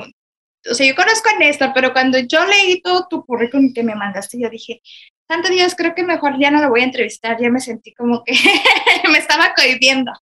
o 0.70 0.74
sea, 0.74 0.86
yo 0.86 0.96
conozco 0.96 1.30
a 1.30 1.38
Néstor, 1.40 1.72
pero 1.74 1.94
cuando 1.94 2.20
yo 2.20 2.46
leí 2.46 2.82
todo 2.82 3.08
tu 3.10 3.26
currículum 3.26 3.74
que 3.74 3.84
me 3.84 3.96
mandaste, 3.96 4.40
yo 4.40 4.50
dije, 4.50 4.82
santo 5.28 5.50
Dios, 5.50 5.76
creo 5.76 5.96
que 5.96 6.04
mejor 6.04 6.40
ya 6.40 6.52
no 6.52 6.62
lo 6.62 6.70
voy 6.70 6.82
a 6.82 6.86
entrevistar, 6.86 7.38
ya 7.40 7.50
me 7.50 7.60
sentí 7.60 7.94
como 7.94 8.24
que 8.24 8.34
me 9.12 9.18
estaba 9.18 9.54
cohibiendo. 9.56 10.12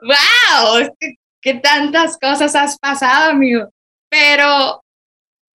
¡Wow! 0.00 0.96
¿Qué 1.40 1.54
tantas 1.54 2.18
cosas 2.18 2.54
has 2.56 2.78
pasado, 2.78 3.30
amigo? 3.30 3.68
Pero 4.08 4.82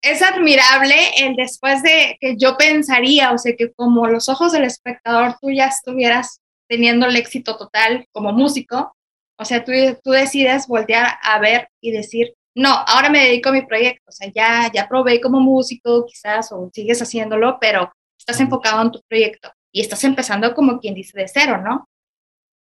es 0.03 0.21
admirable 0.21 0.95
el 1.17 1.35
después 1.37 1.83
de 1.83 2.17
que 2.21 2.37
yo 2.37 2.57
pensaría, 2.57 3.33
o 3.33 3.39
sea, 3.39 3.55
que 3.57 3.73
como 3.73 4.07
los 4.07 4.29
ojos 4.29 4.53
del 4.53 4.65
espectador 4.65 5.37
tú 5.41 5.51
ya 5.51 5.67
estuvieras 5.67 6.42
teniendo 6.73 7.05
el 7.05 7.17
éxito 7.17 7.59
total 7.59 8.07
como 8.13 8.33
músico, 8.33 8.97
o 9.39 9.45
sea, 9.45 9.63
tú, 9.63 9.73
tú 10.03 10.11
decides 10.11 10.67
voltear 10.67 11.19
a 11.23 11.39
ver 11.39 11.69
y 11.83 11.91
decir, 11.91 12.33
no, 12.55 12.71
ahora 12.71 13.11
me 13.11 13.25
dedico 13.25 13.51
a 13.51 13.53
mi 13.53 13.67
proyecto, 13.67 14.05
o 14.09 14.11
sea, 14.11 14.33
ya, 14.35 14.73
ya 14.73 14.89
probé 14.89 15.21
como 15.21 15.39
músico 15.39 16.07
quizás 16.07 16.51
o 16.51 16.71
sigues 16.73 17.03
haciéndolo, 17.03 17.59
pero 17.61 17.93
estás 18.19 18.41
enfocado 18.41 18.81
en 18.81 18.91
tu 18.91 19.03
proyecto 19.07 19.53
y 19.71 19.83
estás 19.83 20.03
empezando 20.05 20.55
como 20.55 20.81
quien 20.81 20.95
dice 20.95 21.19
de 21.19 21.29
cero, 21.29 21.61
¿no? 21.63 21.87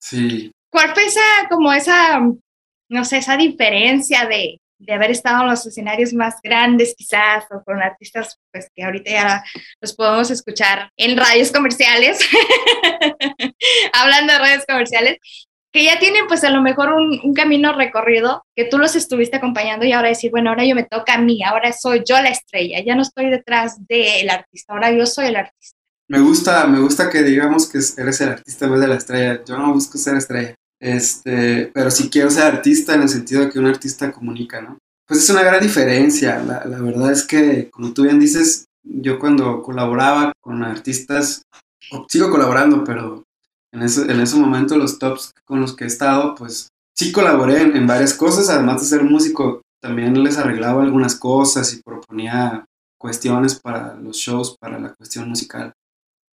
Sí. 0.01 0.51
¿Cuál 0.73 0.93
fue 0.93 1.05
esa, 1.05 1.21
como 1.49 1.73
esa, 1.73 2.19
no 2.89 3.05
sé, 3.05 3.19
esa 3.19 3.37
diferencia 3.37 4.27
de, 4.27 4.61
de 4.81 4.95
haber 4.95 5.11
estado 5.11 5.43
en 5.43 5.51
los 5.51 5.65
escenarios 5.67 6.13
más 6.15 6.37
grandes 6.43 6.95
quizás 6.97 7.45
o 7.51 7.63
con 7.63 7.83
artistas 7.83 8.39
pues 8.51 8.69
que 8.75 8.83
ahorita 8.83 9.11
ya 9.11 9.45
los 9.81 9.95
podemos 9.95 10.31
escuchar 10.31 10.91
en 10.97 11.17
radios 11.17 11.53
comerciales, 11.53 12.19
hablando 13.93 14.33
de 14.33 14.39
radios 14.39 14.65
comerciales, 14.67 15.19
que 15.73 15.85
ya 15.85 15.99
tienen 15.99 16.27
pues 16.27 16.43
a 16.45 16.51
lo 16.51 16.63
mejor 16.63 16.93
un, 16.93 17.35
camino 17.35 17.73
recorrido, 17.73 18.45
que 18.57 18.65
tú 18.65 18.79
los 18.79 18.97
estuviste 18.97 19.37
acompañando 19.37 19.85
y 19.85 19.93
ahora 19.93 20.09
decir, 20.09 20.31
bueno, 20.31 20.51
ahora 20.51 20.65
yo 20.65 20.75
me 20.75 20.85
toca 20.85 21.15
a 21.15 21.21
mí, 21.21 21.43
ahora 21.45 21.73
soy 21.73 22.03
yo 22.09 22.21
la 22.21 22.31
estrella, 22.31 22.83
ya 22.85 22.97
no 22.97 23.03
estoy 23.03 23.31
detrás 23.31 23.77
del 23.87 24.29
artista, 24.31 24.73
ahora 24.73 24.91
yo 24.91 25.07
soy 25.07 25.27
el 25.27 25.37
artista. 25.37 25.77
Me 26.09 26.19
gusta, 26.19 26.67
me 26.67 26.81
gusta 26.81 27.09
que 27.09 27.23
digamos 27.23 27.69
que 27.71 27.79
eres 27.79 28.21
el 28.21 28.31
artista 28.31 28.65
en 28.65 28.73
vez 28.73 28.81
de 28.81 28.89
la 28.89 28.97
estrella. 28.97 29.45
Yo 29.47 29.57
no 29.57 29.73
busco 29.73 29.97
ser 29.97 30.17
estrella. 30.17 30.57
Este, 30.81 31.71
pero 31.75 31.91
sí 31.91 32.09
quiero 32.09 32.31
ser 32.31 32.45
artista 32.45 32.95
en 32.95 33.03
el 33.03 33.09
sentido 33.09 33.43
de 33.43 33.51
que 33.51 33.59
un 33.59 33.67
artista 33.67 34.11
comunica, 34.11 34.61
¿no? 34.63 34.79
Pues 35.07 35.21
es 35.21 35.31
una 35.31 35.43
gran 35.43 35.61
diferencia. 35.61 36.43
La, 36.43 36.65
la 36.65 36.81
verdad 36.81 37.13
es 37.13 37.25
que, 37.25 37.69
como 37.71 37.93
tú 37.93 38.03
bien 38.03 38.19
dices, 38.19 38.65
yo 38.83 39.19
cuando 39.19 39.63
colaboraba 39.63 40.33
con 40.41 40.63
artistas, 40.63 41.43
sigo 42.09 42.31
colaborando, 42.31 42.85
pero 42.85 43.25
en 43.73 43.83
ese, 43.83 44.11
en 44.11 44.21
ese 44.21 44.37
momento 44.37 44.77
los 44.77 44.99
tops 44.99 45.33
con 45.45 45.61
los 45.61 45.75
que 45.75 45.85
he 45.85 45.87
estado, 45.87 46.35
pues 46.35 46.69
sí 46.97 47.13
colaboré 47.13 47.63
en, 47.63 47.87
varias 47.87 48.15
cosas, 48.15 48.49
además 48.49 48.81
de 48.81 48.89
ser 48.89 49.05
músico, 49.05 49.63
también 49.81 50.23
les 50.23 50.39
arreglaba 50.39 50.83
algunas 50.83 51.17
cosas 51.17 51.73
y 51.75 51.83
proponía 51.83 52.65
cuestiones 52.99 53.59
para 53.59 53.95
los 53.95 54.17
shows, 54.17 54.57
para 54.61 54.79
la 54.79 54.95
cuestión 54.95 55.29
musical. 55.29 55.73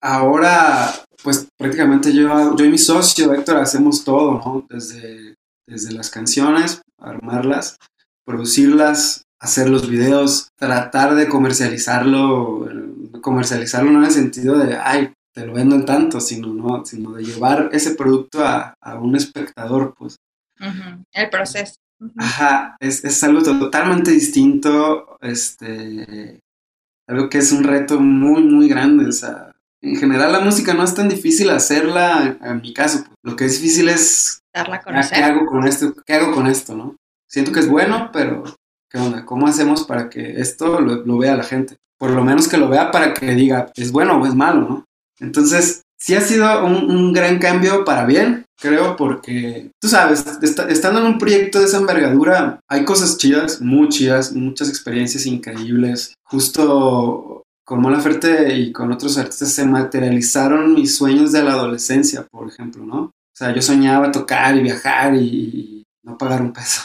Ahora, 0.03 0.93
pues 1.23 1.49
prácticamente 1.57 2.13
yo, 2.13 2.57
yo 2.57 2.65
y 2.65 2.71
mi 2.71 2.79
socio 2.79 3.33
Héctor 3.33 3.57
hacemos 3.57 4.05
todo, 4.05 4.33
¿no? 4.45 4.67
Desde, 4.69 5.35
desde 5.67 5.93
las 5.93 6.11
canciones, 6.11 6.83
armarlas, 6.99 7.77
producirlas, 8.25 9.25
hacer 9.41 9.69
los 9.69 9.89
videos, 9.89 10.49
tratar 10.57 11.15
de 11.15 11.29
comercializarlo, 11.29 12.69
comercializarlo 13.21 13.91
no 13.91 13.99
en 14.01 14.05
el 14.07 14.11
sentido 14.11 14.59
de, 14.59 14.77
ay, 14.77 15.13
te 15.35 15.47
lo 15.47 15.53
vendo 15.53 15.75
en 15.75 15.85
tanto, 15.85 16.21
sino, 16.21 16.55
¿no? 16.55 16.85
sino 16.85 17.13
de 17.13 17.25
llevar 17.25 17.69
ese 17.73 17.95
producto 17.95 18.45
a, 18.45 18.75
un 19.01 19.17
espectador, 19.17 19.95
pues. 19.97 20.17
El 21.13 21.29
proceso. 21.31 21.75
Ajá, 22.17 22.77
es, 22.81 23.05
es, 23.05 23.23
algo 23.25 23.43
totalmente 23.43 24.11
distinto, 24.11 25.17
este, 25.21 26.41
algo 27.07 27.29
que 27.29 27.39
es 27.39 27.53
un 27.53 27.65
reto 27.65 28.01
muy, 28.01 28.43
muy 28.43 28.69
grande, 28.69 29.07
o 29.07 29.13
sea, 29.13 29.53
en 29.91 29.97
general 29.97 30.33
la 30.33 30.41
música 30.41 30.75
no 30.75 30.85
es 30.85 30.95
tan 30.95 31.09
difícil 31.09 31.51
hacerla, 31.51 32.39
en 32.43 32.61
mi 32.61 32.73
caso, 32.73 33.05
pues, 33.05 33.17
lo 33.23 33.37
que 33.37 33.45
es 33.47 33.61
difícil 33.61 33.89
es... 33.89 34.41
Darla 34.55 34.77
a 34.77 34.83
conocer. 34.83 35.19
¿Qué 35.19 35.25
hago 35.25 35.47
con 35.47 35.67
esto? 35.67 35.95
¿Qué 36.05 36.15
hago 36.15 36.35
con 36.35 36.47
esto, 36.47 36.75
no? 36.75 36.97
Siento 37.29 37.53
que 37.53 37.61
es 37.61 37.69
bueno, 37.69 38.11
pero 38.13 38.45
¿qué 38.91 38.99
onda? 38.99 39.25
¿Cómo 39.25 39.47
hacemos 39.47 39.85
para 39.85 40.09
que 40.09 40.41
esto 40.41 40.81
lo, 40.81 41.05
lo 41.05 41.19
vea 41.19 41.37
la 41.37 41.45
gente? 41.45 41.77
Por 41.99 42.11
lo 42.11 42.25
menos 42.25 42.49
que 42.49 42.57
lo 42.57 42.69
vea 42.69 42.91
para 42.91 43.15
que 43.15 43.35
diga, 43.35 43.71
es 43.75 43.93
bueno 43.93 44.21
o 44.21 44.27
es 44.27 44.35
malo, 44.35 44.61
¿no? 44.61 44.85
Entonces, 45.19 45.83
sí 45.99 46.15
ha 46.15 46.21
sido 46.21 46.65
un, 46.65 47.13
gran 47.13 47.39
cambio 47.39 47.85
para 47.85 48.05
bien, 48.05 48.45
creo, 48.61 48.97
porque 48.97 49.71
tú 49.81 49.89
sabes, 49.89 50.25
estando 50.69 51.01
en 51.01 51.07
un 51.07 51.19
proyecto 51.19 51.59
de 51.59 51.67
esa 51.67 51.79
envergadura, 51.79 52.61
hay 52.69 52.85
cosas 52.85 53.17
chidas, 53.17 53.61
muy 53.61 53.89
chidas, 53.89 54.33
muchas 54.33 54.69
experiencias 54.69 55.27
increíbles. 55.27 56.15
Justo 56.25 57.43
con 57.67 57.83
Mola 57.83 58.01
Ferte 58.01 58.55
y 58.55 58.73
con 58.73 58.93
otros 58.93 59.19
artistas 59.19 59.53
se 59.53 59.67
materializaron 59.67 60.73
mis 60.73 60.97
sueños 60.97 61.33
de 61.33 61.43
la 61.43 61.55
adolescencia, 61.55 62.25
por 62.25 62.49
ejemplo, 62.49 62.85
¿no? 62.85 63.01
O 63.01 63.37
sea, 63.37 63.53
yo 63.53 63.61
soñaba 63.61 64.13
tocar 64.13 64.57
y 64.57 64.63
viajar 64.63 65.17
y, 65.17 65.83
no 66.05 66.17
pagar 66.17 66.43
un 66.43 66.53
peso. 66.53 66.83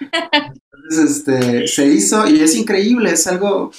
Entonces, 0.00 1.18
este, 1.18 1.68
se 1.68 1.86
hizo 1.86 2.26
y 2.26 2.40
es 2.40 2.56
increíble, 2.56 3.12
es 3.12 3.28
algo 3.28 3.70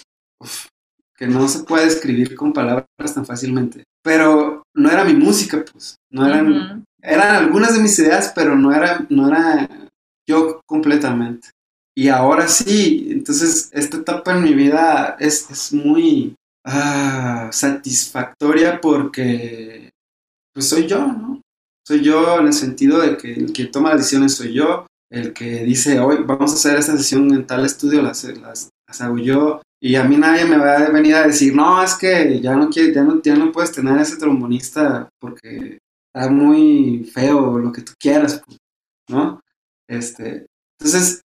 que 1.18 1.28
no 1.28 1.50
se 1.50 1.64
puede 1.66 1.88
escribir 1.88 2.34
con 2.34 2.54
palabras 2.54 3.14
tan 3.14 3.26
fácilmente. 3.26 3.84
Pero 4.02 4.64
no 4.74 4.90
era 4.90 5.04
mi 5.04 5.14
música, 5.14 5.66
pues. 5.70 5.98
No 6.10 6.26
eran, 6.26 6.86
eran 7.02 7.36
algunas 7.36 7.74
de 7.74 7.82
mis 7.82 8.00
ideas, 8.00 8.32
pero 8.34 8.56
no 8.56 8.74
era, 8.74 9.06
no 9.10 9.28
era 9.28 9.68
yo 10.26 10.62
completamente. 10.66 11.50
Y 12.00 12.08
ahora 12.08 12.48
sí, 12.48 13.10
entonces 13.12 13.70
esta 13.74 13.98
etapa 13.98 14.32
en 14.32 14.42
mi 14.42 14.54
vida 14.54 15.18
es, 15.20 15.52
es 15.52 15.74
muy 15.74 16.34
ah, 16.64 17.50
satisfactoria 17.52 18.80
porque 18.80 19.90
pues 20.54 20.70
soy 20.70 20.88
yo, 20.88 21.06
¿no? 21.06 21.42
Soy 21.86 22.02
yo 22.02 22.40
en 22.40 22.48
el 22.48 22.54
sentido 22.54 23.02
de 23.02 23.18
que 23.18 23.34
el 23.34 23.52
que 23.52 23.66
toma 23.66 23.90
las 23.90 23.98
decisiones 23.98 24.34
soy 24.34 24.54
yo, 24.54 24.88
el 25.12 25.34
que 25.34 25.66
dice, 25.66 26.00
hoy 26.00 26.24
vamos 26.26 26.54
a 26.54 26.56
hacer 26.56 26.80
esta 26.80 26.96
sesión 26.96 27.34
en 27.34 27.46
tal 27.46 27.66
estudio, 27.66 28.02
las, 28.02 28.24
las, 28.24 28.70
las 28.88 29.02
hago 29.02 29.18
yo, 29.18 29.62
y 29.82 29.96
a 29.96 30.06
mí 30.06 30.16
nadie 30.16 30.46
me 30.46 30.58
va 30.58 30.78
a 30.78 30.90
venir 30.92 31.16
a 31.16 31.28
decir, 31.28 31.54
no, 31.54 31.84
es 31.84 31.96
que 31.96 32.40
ya 32.40 32.56
no, 32.56 32.70
quiere, 32.70 32.94
ya 32.94 33.04
no, 33.04 33.22
ya 33.22 33.36
no 33.36 33.52
puedes 33.52 33.74
tener 33.74 34.00
ese 34.00 34.16
trombonista 34.16 35.10
porque 35.20 35.80
está 36.16 36.30
muy 36.30 37.12
feo, 37.14 37.58
lo 37.58 37.74
que 37.74 37.82
tú 37.82 37.92
quieras, 38.00 38.42
pues", 38.46 38.58
¿no? 39.10 39.42
Este, 39.86 40.46
entonces, 40.80 41.24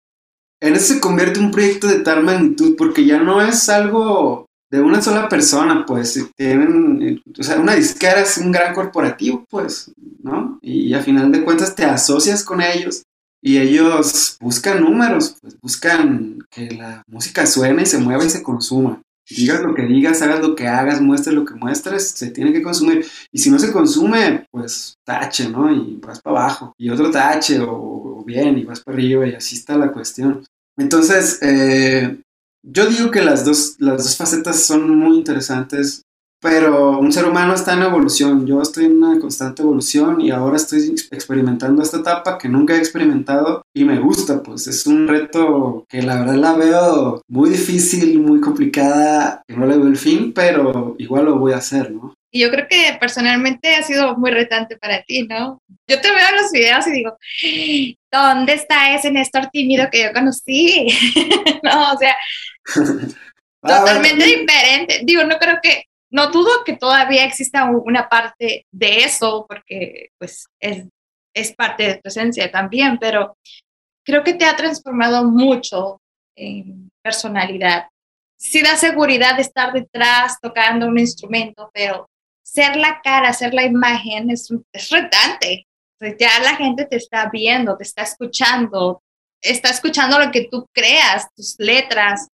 en 0.62 0.76
eso 0.76 0.94
se 0.94 1.00
convierte 1.00 1.40
un 1.40 1.50
proyecto 1.50 1.88
de 1.88 2.00
tal 2.00 2.22
magnitud 2.22 2.76
porque 2.76 3.04
ya 3.04 3.18
no 3.18 3.42
es 3.42 3.68
algo 3.68 4.46
de 4.70 4.80
una 4.80 5.02
sola 5.02 5.28
persona, 5.28 5.84
pues, 5.84 6.30
tienen, 6.36 7.20
o 7.38 7.42
sea, 7.42 7.58
una 7.58 7.74
disquera 7.74 8.20
es 8.22 8.38
un 8.38 8.52
gran 8.52 8.72
corporativo, 8.72 9.44
pues, 9.50 9.92
¿no? 10.22 10.58
Y 10.62 10.94
a 10.94 11.00
final 11.00 11.30
de 11.32 11.44
cuentas 11.44 11.74
te 11.74 11.84
asocias 11.84 12.44
con 12.44 12.62
ellos 12.62 13.02
y 13.42 13.58
ellos 13.58 14.38
buscan 14.40 14.82
números, 14.82 15.36
pues 15.42 15.58
buscan 15.60 16.38
que 16.48 16.70
la 16.70 17.02
música 17.08 17.44
suene 17.44 17.82
y 17.82 17.86
se 17.86 17.98
mueva 17.98 18.24
y 18.24 18.30
se 18.30 18.42
consuma. 18.42 19.02
Digas 19.28 19.62
lo 19.62 19.74
que 19.74 19.82
digas, 19.82 20.22
hagas 20.22 20.40
lo 20.40 20.54
que 20.54 20.68
hagas, 20.68 21.00
muestres 21.00 21.34
lo 21.34 21.44
que 21.44 21.54
muestres, 21.54 22.08
se 22.10 22.30
tiene 22.30 22.52
que 22.52 22.62
consumir. 22.62 23.04
Y 23.30 23.38
si 23.38 23.50
no 23.50 23.58
se 23.58 23.72
consume, 23.72 24.46
pues 24.50 24.96
tache, 25.04 25.48
¿no? 25.48 25.72
Y 25.72 25.98
vas 26.02 26.20
para 26.20 26.38
abajo. 26.38 26.74
Y 26.78 26.90
otro 26.90 27.10
tache, 27.10 27.58
o, 27.60 28.22
bien, 28.24 28.58
y 28.58 28.64
vas 28.64 28.80
para 28.80 28.96
arriba, 28.96 29.26
y 29.26 29.34
así 29.34 29.56
está 29.56 29.76
la 29.76 29.92
cuestión. 29.92 30.44
Entonces, 30.82 31.38
eh, 31.42 32.18
yo 32.62 32.86
digo 32.86 33.10
que 33.10 33.22
las 33.22 33.44
dos, 33.44 33.76
las 33.78 34.02
dos 34.04 34.16
facetas 34.16 34.64
son 34.64 34.98
muy 34.98 35.16
interesantes 35.16 36.02
pero 36.42 36.98
un 36.98 37.12
ser 37.12 37.24
humano 37.24 37.54
está 37.54 37.74
en 37.74 37.84
evolución. 37.84 38.44
Yo 38.46 38.60
estoy 38.60 38.86
en 38.86 39.00
una 39.00 39.20
constante 39.20 39.62
evolución 39.62 40.20
y 40.20 40.32
ahora 40.32 40.56
estoy 40.56 40.92
experimentando 41.12 41.82
esta 41.82 41.98
etapa 41.98 42.36
que 42.36 42.48
nunca 42.48 42.74
he 42.74 42.78
experimentado 42.78 43.62
y 43.72 43.84
me 43.84 44.00
gusta, 44.00 44.42
pues 44.42 44.66
es 44.66 44.84
un 44.88 45.06
reto 45.06 45.86
que 45.88 46.02
la 46.02 46.18
verdad 46.18 46.34
la 46.34 46.54
veo 46.54 47.22
muy 47.28 47.48
difícil, 47.48 48.18
muy 48.18 48.40
complicada, 48.40 49.42
que 49.46 49.56
no 49.56 49.66
le 49.66 49.78
veo 49.78 49.86
el 49.86 49.96
fin, 49.96 50.32
pero 50.34 50.96
igual 50.98 51.26
lo 51.26 51.38
voy 51.38 51.52
a 51.52 51.58
hacer, 51.58 51.92
¿no? 51.92 52.12
Y 52.34 52.40
yo 52.40 52.50
creo 52.50 52.66
que 52.66 52.96
personalmente 52.98 53.76
ha 53.76 53.82
sido 53.82 54.16
muy 54.16 54.30
retante 54.30 54.78
para 54.78 55.02
ti, 55.02 55.26
¿no? 55.28 55.62
Yo 55.86 56.00
te 56.00 56.10
veo 56.10 56.28
en 56.30 56.36
los 56.36 56.50
videos 56.50 56.86
y 56.86 56.90
digo, 56.90 57.18
¿dónde 58.10 58.54
está 58.54 58.94
ese 58.94 59.10
Néstor 59.10 59.50
tímido 59.50 59.88
que 59.92 60.04
yo 60.04 60.12
conocí? 60.14 60.88
no, 61.62 61.92
o 61.92 61.98
sea, 61.98 62.16
ah, 63.62 63.78
totalmente 63.80 64.24
diferente. 64.24 65.00
Digo, 65.04 65.24
no 65.24 65.38
creo 65.38 65.58
que 65.62 65.84
no 66.10 66.28
dudo 66.28 66.64
que 66.64 66.74
todavía 66.74 67.24
exista 67.24 67.64
una 67.64 68.08
parte 68.08 68.66
de 68.70 69.04
eso, 69.04 69.44
porque 69.46 70.08
pues 70.18 70.46
es, 70.58 70.86
es 71.34 71.52
parte 71.54 71.82
de 71.82 71.94
tu 71.96 72.08
esencia 72.08 72.50
también, 72.50 72.98
pero 72.98 73.36
creo 74.04 74.24
que 74.24 74.32
te 74.32 74.46
ha 74.46 74.56
transformado 74.56 75.24
mucho 75.24 76.00
en 76.34 76.88
personalidad. 77.02 77.88
Sí 78.38 78.62
da 78.62 78.76
seguridad 78.76 79.36
de 79.36 79.42
estar 79.42 79.72
detrás 79.72 80.38
tocando 80.40 80.86
un 80.86 80.98
instrumento, 80.98 81.70
pero 81.74 82.08
ser 82.42 82.76
la 82.76 83.00
cara, 83.02 83.32
ser 83.32 83.54
la 83.54 83.64
imagen 83.64 84.30
es, 84.30 84.48
es 84.72 84.90
retante. 84.90 85.66
ya 86.00 86.38
la 86.40 86.56
gente 86.56 86.84
te 86.84 86.96
está 86.96 87.30
viendo, 87.30 87.76
te 87.76 87.84
está 87.84 88.02
escuchando, 88.02 89.02
está 89.40 89.70
escuchando 89.70 90.18
lo 90.18 90.30
que 90.30 90.48
tú 90.50 90.66
creas, 90.72 91.26
tus 91.34 91.54
letras, 91.58 92.28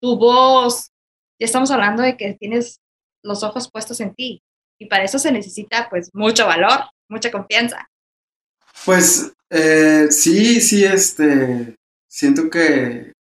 tu 0.00 0.18
voz. 0.18 0.90
Ya 1.38 1.46
estamos 1.46 1.70
hablando 1.70 2.02
de 2.02 2.16
que 2.16 2.34
tienes 2.34 2.80
los 3.22 3.42
ojos 3.42 3.70
puestos 3.70 4.00
en 4.00 4.14
ti. 4.14 4.42
Y 4.78 4.86
para 4.86 5.04
eso 5.04 5.18
se 5.18 5.32
necesita 5.32 5.88
pues 5.88 6.10
mucho 6.12 6.46
valor, 6.46 6.84
mucha 7.08 7.30
confianza. 7.30 7.88
Pues 8.84 9.32
eh, 9.50 10.08
sí, 10.10 10.60
sí, 10.60 10.84
este, 10.84 11.76
siento 12.08 12.50
que 12.50 13.12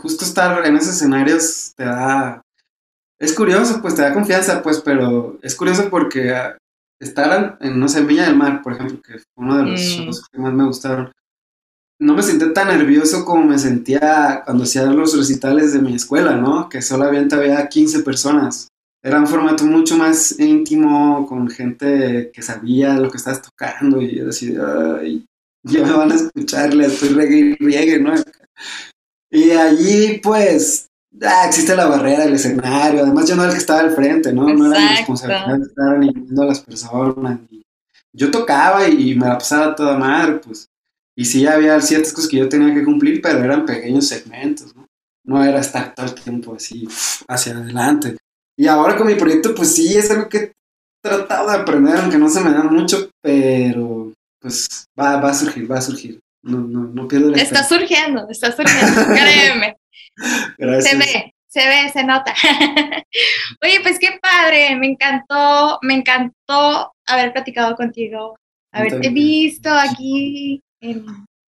justo 0.00 0.24
estar 0.24 0.64
en 0.64 0.76
esos 0.76 0.96
escenarios 0.96 1.74
te 1.76 1.84
da, 1.84 2.42
es 3.18 3.34
curioso, 3.34 3.80
pues 3.80 3.94
te 3.94 4.02
da 4.02 4.14
confianza, 4.14 4.62
pues, 4.62 4.80
pero 4.80 5.38
es 5.42 5.54
curioso 5.54 5.88
porque 5.90 6.34
ah, 6.34 6.56
estar 7.00 7.58
en, 7.60 7.78
no 7.78 7.88
sé, 7.88 8.04
Viña 8.04 8.26
del 8.26 8.36
Mar, 8.36 8.62
por 8.62 8.74
ejemplo, 8.74 9.00
que 9.02 9.18
fue 9.18 9.44
uno 9.44 9.58
de 9.58 9.64
los 9.64 9.80
mm. 9.80 9.84
shows 9.84 10.28
que 10.30 10.38
más 10.38 10.52
me 10.52 10.64
gustaron, 10.64 11.12
no 12.00 12.14
me 12.14 12.22
sentí 12.22 12.52
tan 12.52 12.68
nervioso 12.68 13.24
como 13.24 13.44
me 13.44 13.58
sentía 13.58 14.42
cuando 14.44 14.64
hacía 14.64 14.84
los 14.84 15.16
recitales 15.16 15.72
de 15.72 15.80
mi 15.80 15.94
escuela, 15.94 16.36
¿no? 16.36 16.68
Que 16.68 16.82
solamente 16.82 17.36
había 17.36 17.68
15 17.68 18.00
personas 18.00 18.68
era 19.04 19.20
un 19.20 19.26
formato 19.26 19.66
mucho 19.66 19.98
más 19.98 20.40
íntimo, 20.40 21.26
con 21.26 21.50
gente 21.50 22.30
que 22.32 22.40
sabía 22.40 22.94
lo 22.94 23.10
que 23.10 23.18
estabas 23.18 23.42
tocando 23.42 24.00
y 24.00 24.16
yo 24.16 24.24
decía, 24.24 24.62
ay, 24.98 25.26
ya 25.62 25.84
me 25.84 25.92
van 25.92 26.10
a 26.10 26.14
escuchar, 26.14 26.72
le 26.72 26.86
estoy 26.86 27.10
reggae 27.10 27.36
y 27.36 27.54
riegue, 27.56 28.00
¿no? 28.00 28.14
Y 29.30 29.50
allí, 29.50 30.20
pues, 30.22 30.88
ah, 31.22 31.46
existe 31.46 31.76
la 31.76 31.86
barrera 31.86 32.24
del 32.24 32.34
escenario, 32.34 33.02
además 33.02 33.28
yo 33.28 33.36
no 33.36 33.42
era 33.42 33.50
el 33.50 33.56
que 33.56 33.60
estaba 33.60 33.80
al 33.80 33.94
frente, 33.94 34.32
¿no? 34.32 34.48
No 34.48 34.72
era 34.72 34.80
mi 34.80 34.96
responsabilidad 34.96 35.58
de 35.58 35.64
estar 35.64 35.94
animando 35.94 36.42
a 36.42 36.46
las 36.46 36.60
personas, 36.60 37.38
yo 38.12 38.30
tocaba 38.30 38.88
y, 38.88 39.14
me 39.14 39.26
la 39.26 39.38
pasaba 39.38 39.74
toda 39.74 39.98
madre, 39.98 40.34
pues. 40.34 40.68
Y 41.16 41.24
sí 41.24 41.46
había 41.46 41.80
ciertas 41.80 42.12
cosas 42.12 42.30
que 42.30 42.38
yo 42.38 42.48
tenía 42.48 42.72
que 42.72 42.84
cumplir, 42.84 43.20
pero 43.20 43.42
eran 43.42 43.66
pequeños 43.66 44.06
segmentos, 44.06 44.74
¿no? 44.74 44.86
No 45.24 45.42
era 45.42 45.58
estar 45.58 45.94
todo 45.94 46.06
el 46.06 46.14
tiempo 46.14 46.54
así 46.54 46.88
hacia 47.28 47.56
adelante. 47.56 48.16
Y 48.56 48.66
ahora 48.66 48.96
con 48.96 49.06
mi 49.06 49.14
proyecto, 49.14 49.54
pues 49.54 49.74
sí, 49.74 49.96
es 49.96 50.10
algo 50.10 50.28
que 50.28 50.38
he 50.38 50.52
tratado 51.02 51.50
de 51.50 51.56
aprender, 51.56 51.96
aunque 51.96 52.18
no 52.18 52.28
se 52.28 52.40
me 52.40 52.52
da 52.52 52.62
mucho, 52.62 53.10
pero 53.20 54.12
pues 54.40 54.86
va, 54.98 55.16
va 55.20 55.30
a 55.30 55.34
surgir, 55.34 55.70
va 55.70 55.78
a 55.78 55.82
surgir. 55.82 56.20
No, 56.42 56.58
no, 56.58 56.84
no 56.84 57.08
pierdo 57.08 57.30
la 57.30 57.38
Está 57.38 57.64
surgiendo, 57.64 58.28
está 58.28 58.54
surgiendo, 58.54 59.02
créeme. 59.06 59.76
Gracias. 60.58 60.90
Se 60.90 60.96
ve, 60.96 61.34
se 61.46 61.68
ve, 61.68 61.88
se 61.90 62.04
nota. 62.04 62.34
Oye, 63.62 63.80
pues 63.82 63.98
qué 63.98 64.18
padre, 64.20 64.76
me 64.76 64.88
encantó, 64.88 65.78
me 65.82 65.94
encantó 65.94 66.92
haber 67.06 67.32
platicado 67.32 67.76
contigo, 67.76 68.36
haberte 68.72 69.08
visto 69.10 69.70
aquí 69.70 70.62
en 70.80 71.06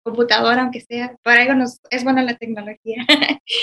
computadora, 0.03 0.63
aunque 0.63 0.81
sea, 0.81 1.15
por 1.23 1.33
algo 1.33 1.53
nos, 1.53 1.79
es 1.89 2.03
buena 2.03 2.23
la 2.23 2.35
tecnología. 2.35 3.05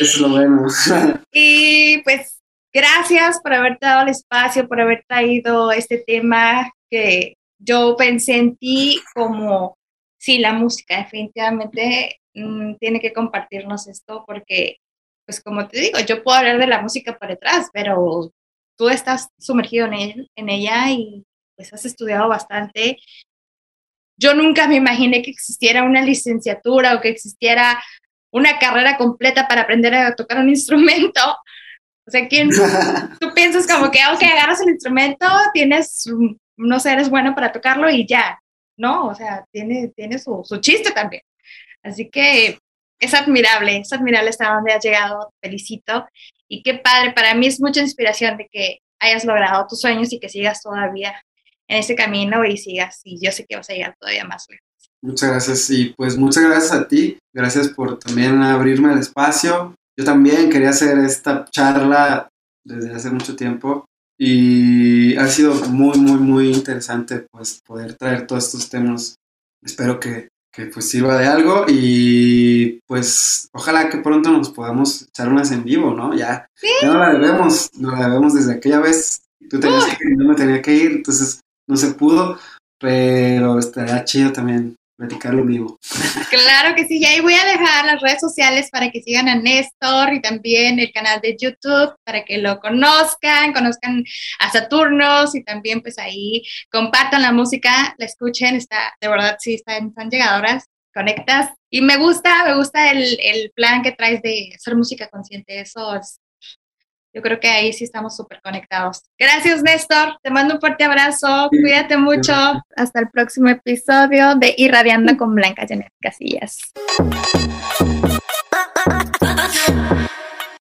es 0.00 0.16
lo 0.18 0.28
bueno. 0.28 0.66
y 1.32 2.00
pues 2.02 2.40
gracias 2.72 3.40
por 3.42 3.54
haberte 3.54 3.86
dado 3.86 4.02
el 4.02 4.10
espacio, 4.10 4.68
por 4.68 4.80
haber 4.80 5.04
traído 5.08 5.72
este 5.72 5.98
tema 5.98 6.70
que 6.90 7.34
yo 7.58 7.96
pensé 7.96 8.36
en 8.36 8.56
ti 8.56 9.00
como, 9.14 9.76
sí, 10.18 10.38
la 10.38 10.52
música 10.52 10.98
definitivamente 10.98 12.20
mm, 12.34 12.74
tiene 12.76 13.00
que 13.00 13.12
compartirnos 13.12 13.88
esto 13.88 14.24
porque 14.26 14.76
pues 15.28 15.42
como 15.42 15.68
te 15.68 15.78
digo, 15.78 15.98
yo 16.00 16.22
puedo 16.22 16.38
hablar 16.38 16.56
de 16.56 16.66
la 16.66 16.80
música 16.80 17.18
por 17.18 17.28
detrás, 17.28 17.68
pero 17.70 18.32
tú 18.78 18.88
estás 18.88 19.28
sumergido 19.38 19.86
en, 19.86 20.26
en 20.34 20.48
ella 20.48 20.90
y 20.90 21.22
pues 21.54 21.70
has 21.74 21.84
estudiado 21.84 22.30
bastante. 22.30 22.96
Yo 24.16 24.32
nunca 24.32 24.66
me 24.66 24.76
imaginé 24.76 25.20
que 25.20 25.30
existiera 25.30 25.82
una 25.82 26.00
licenciatura 26.00 26.94
o 26.94 27.02
que 27.02 27.10
existiera 27.10 27.78
una 28.30 28.58
carrera 28.58 28.96
completa 28.96 29.46
para 29.46 29.60
aprender 29.60 29.94
a 29.96 30.14
tocar 30.14 30.38
un 30.38 30.48
instrumento. 30.48 31.20
O 32.06 32.10
sea, 32.10 32.26
¿quién, 32.26 32.48
tú 33.20 33.34
piensas 33.34 33.66
como 33.66 33.90
que, 33.90 33.98
ok, 34.10 34.22
agarras 34.22 34.62
el 34.62 34.70
instrumento, 34.70 35.26
tienes, 35.52 36.06
no 36.56 36.80
sé, 36.80 36.92
eres 36.92 37.10
bueno 37.10 37.34
para 37.34 37.52
tocarlo 37.52 37.90
y 37.90 38.06
ya. 38.06 38.40
No, 38.78 39.08
o 39.08 39.14
sea, 39.14 39.44
tiene, 39.52 39.92
tiene 39.94 40.18
su, 40.18 40.40
su 40.42 40.56
chiste 40.56 40.90
también. 40.92 41.20
Así 41.82 42.08
que 42.08 42.58
es 42.98 43.14
admirable, 43.14 43.78
es 43.78 43.92
admirable 43.92 44.30
hasta 44.30 44.52
donde 44.54 44.72
has 44.72 44.84
llegado, 44.84 45.32
felicito. 45.40 46.06
Y 46.48 46.62
qué 46.62 46.74
padre, 46.74 47.12
para 47.12 47.34
mí 47.34 47.46
es 47.46 47.60
mucha 47.60 47.80
inspiración 47.80 48.36
de 48.36 48.48
que 48.50 48.78
hayas 49.00 49.24
logrado 49.24 49.66
tus 49.68 49.80
sueños 49.80 50.12
y 50.12 50.18
que 50.18 50.28
sigas 50.28 50.62
todavía 50.62 51.14
en 51.68 51.78
ese 51.78 51.94
camino 51.94 52.44
y 52.44 52.56
sigas, 52.56 53.00
y 53.04 53.22
yo 53.22 53.30
sé 53.30 53.44
que 53.46 53.56
vas 53.56 53.68
a 53.68 53.74
llegar 53.74 53.94
todavía 54.00 54.24
más 54.24 54.46
lejos. 54.48 54.64
Muchas 55.00 55.30
gracias 55.30 55.70
y 55.70 55.94
pues 55.96 56.16
muchas 56.16 56.44
gracias 56.44 56.72
a 56.72 56.88
ti, 56.88 57.18
gracias 57.32 57.68
por 57.68 57.98
también 57.98 58.42
abrirme 58.42 58.92
el 58.92 58.98
espacio. 58.98 59.74
Yo 59.96 60.04
también 60.04 60.50
quería 60.50 60.70
hacer 60.70 60.98
esta 60.98 61.44
charla 61.50 62.28
desde 62.64 62.92
hace 62.94 63.10
mucho 63.10 63.36
tiempo 63.36 63.84
y 64.18 65.16
ha 65.16 65.28
sido 65.28 65.54
muy, 65.68 65.98
muy, 65.98 66.18
muy 66.18 66.52
interesante 66.52 67.26
pues 67.30 67.60
poder 67.64 67.94
traer 67.94 68.26
todos 68.26 68.46
estos 68.46 68.68
temas. 68.68 69.14
Espero 69.62 70.00
que 70.00 70.28
que 70.58 70.66
pues 70.66 70.90
sirva 70.90 71.16
de 71.16 71.28
algo 71.28 71.66
y 71.68 72.80
pues 72.88 73.48
ojalá 73.52 73.88
que 73.88 73.98
pronto 73.98 74.32
nos 74.32 74.50
podamos 74.50 75.02
echar 75.02 75.28
unas 75.28 75.52
en 75.52 75.62
vivo, 75.62 75.94
¿no? 75.94 76.12
Ya, 76.16 76.50
ya 76.82 76.88
no 76.88 76.98
la 76.98 77.12
debemos, 77.12 77.70
no 77.74 77.92
la 77.92 78.08
debemos 78.08 78.34
desde 78.34 78.54
aquella 78.54 78.80
vez. 78.80 79.22
Tú 79.48 79.60
tenías 79.60 79.84
que 79.84 80.04
ir, 80.04 80.18
yo 80.18 80.28
me 80.28 80.34
tenía 80.34 80.60
que 80.60 80.74
ir, 80.74 80.90
entonces 80.90 81.38
no 81.68 81.76
se 81.76 81.92
pudo, 81.92 82.40
pero 82.80 83.60
estaría 83.60 84.04
chido 84.04 84.32
también 84.32 84.74
platicarlo 84.98 85.44
vivo. 85.44 85.78
Claro 86.28 86.74
que 86.74 86.84
sí, 86.86 86.98
y 86.98 87.04
ahí 87.04 87.20
voy 87.20 87.34
a 87.34 87.44
dejar 87.44 87.86
las 87.86 88.02
redes 88.02 88.20
sociales 88.20 88.68
para 88.70 88.90
que 88.90 89.00
sigan 89.00 89.28
a 89.28 89.36
Néstor 89.36 90.12
y 90.12 90.20
también 90.20 90.80
el 90.80 90.90
canal 90.92 91.20
de 91.20 91.36
YouTube 91.40 91.94
para 92.04 92.24
que 92.24 92.38
lo 92.38 92.58
conozcan, 92.58 93.52
conozcan 93.52 94.04
a 94.40 94.50
Saturnos 94.50 95.36
y 95.36 95.44
también 95.44 95.82
pues 95.82 95.98
ahí 95.98 96.42
compartan 96.70 97.22
la 97.22 97.30
música, 97.30 97.94
la 97.96 98.06
escuchen, 98.06 98.56
está, 98.56 98.92
de 99.00 99.08
verdad 99.08 99.36
sí, 99.38 99.54
están, 99.54 99.88
están 99.88 100.10
llegadoras, 100.10 100.64
conectas. 100.92 101.50
Y 101.70 101.80
me 101.80 101.96
gusta, 101.96 102.44
me 102.44 102.56
gusta 102.56 102.90
el, 102.90 103.18
el 103.22 103.52
plan 103.54 103.82
que 103.82 103.92
traes 103.92 104.20
de 104.22 104.52
hacer 104.56 104.74
música 104.74 105.08
consciente, 105.08 105.60
eso 105.60 105.94
es 105.94 106.18
yo 107.12 107.22
creo 107.22 107.40
que 107.40 107.48
ahí 107.48 107.72
sí 107.72 107.84
estamos 107.84 108.16
súper 108.16 108.40
conectados. 108.42 109.02
Gracias, 109.18 109.62
Néstor. 109.62 110.18
Te 110.22 110.30
mando 110.30 110.54
un 110.54 110.60
fuerte 110.60 110.84
abrazo. 110.84 111.48
Cuídate 111.50 111.96
mucho. 111.96 112.32
Hasta 112.76 113.00
el 113.00 113.08
próximo 113.10 113.48
episodio 113.48 114.34
de 114.36 114.54
Irradiando 114.56 115.16
con 115.16 115.34
Blanca 115.34 115.64
Janet 115.68 115.92
Casillas. 116.00 116.58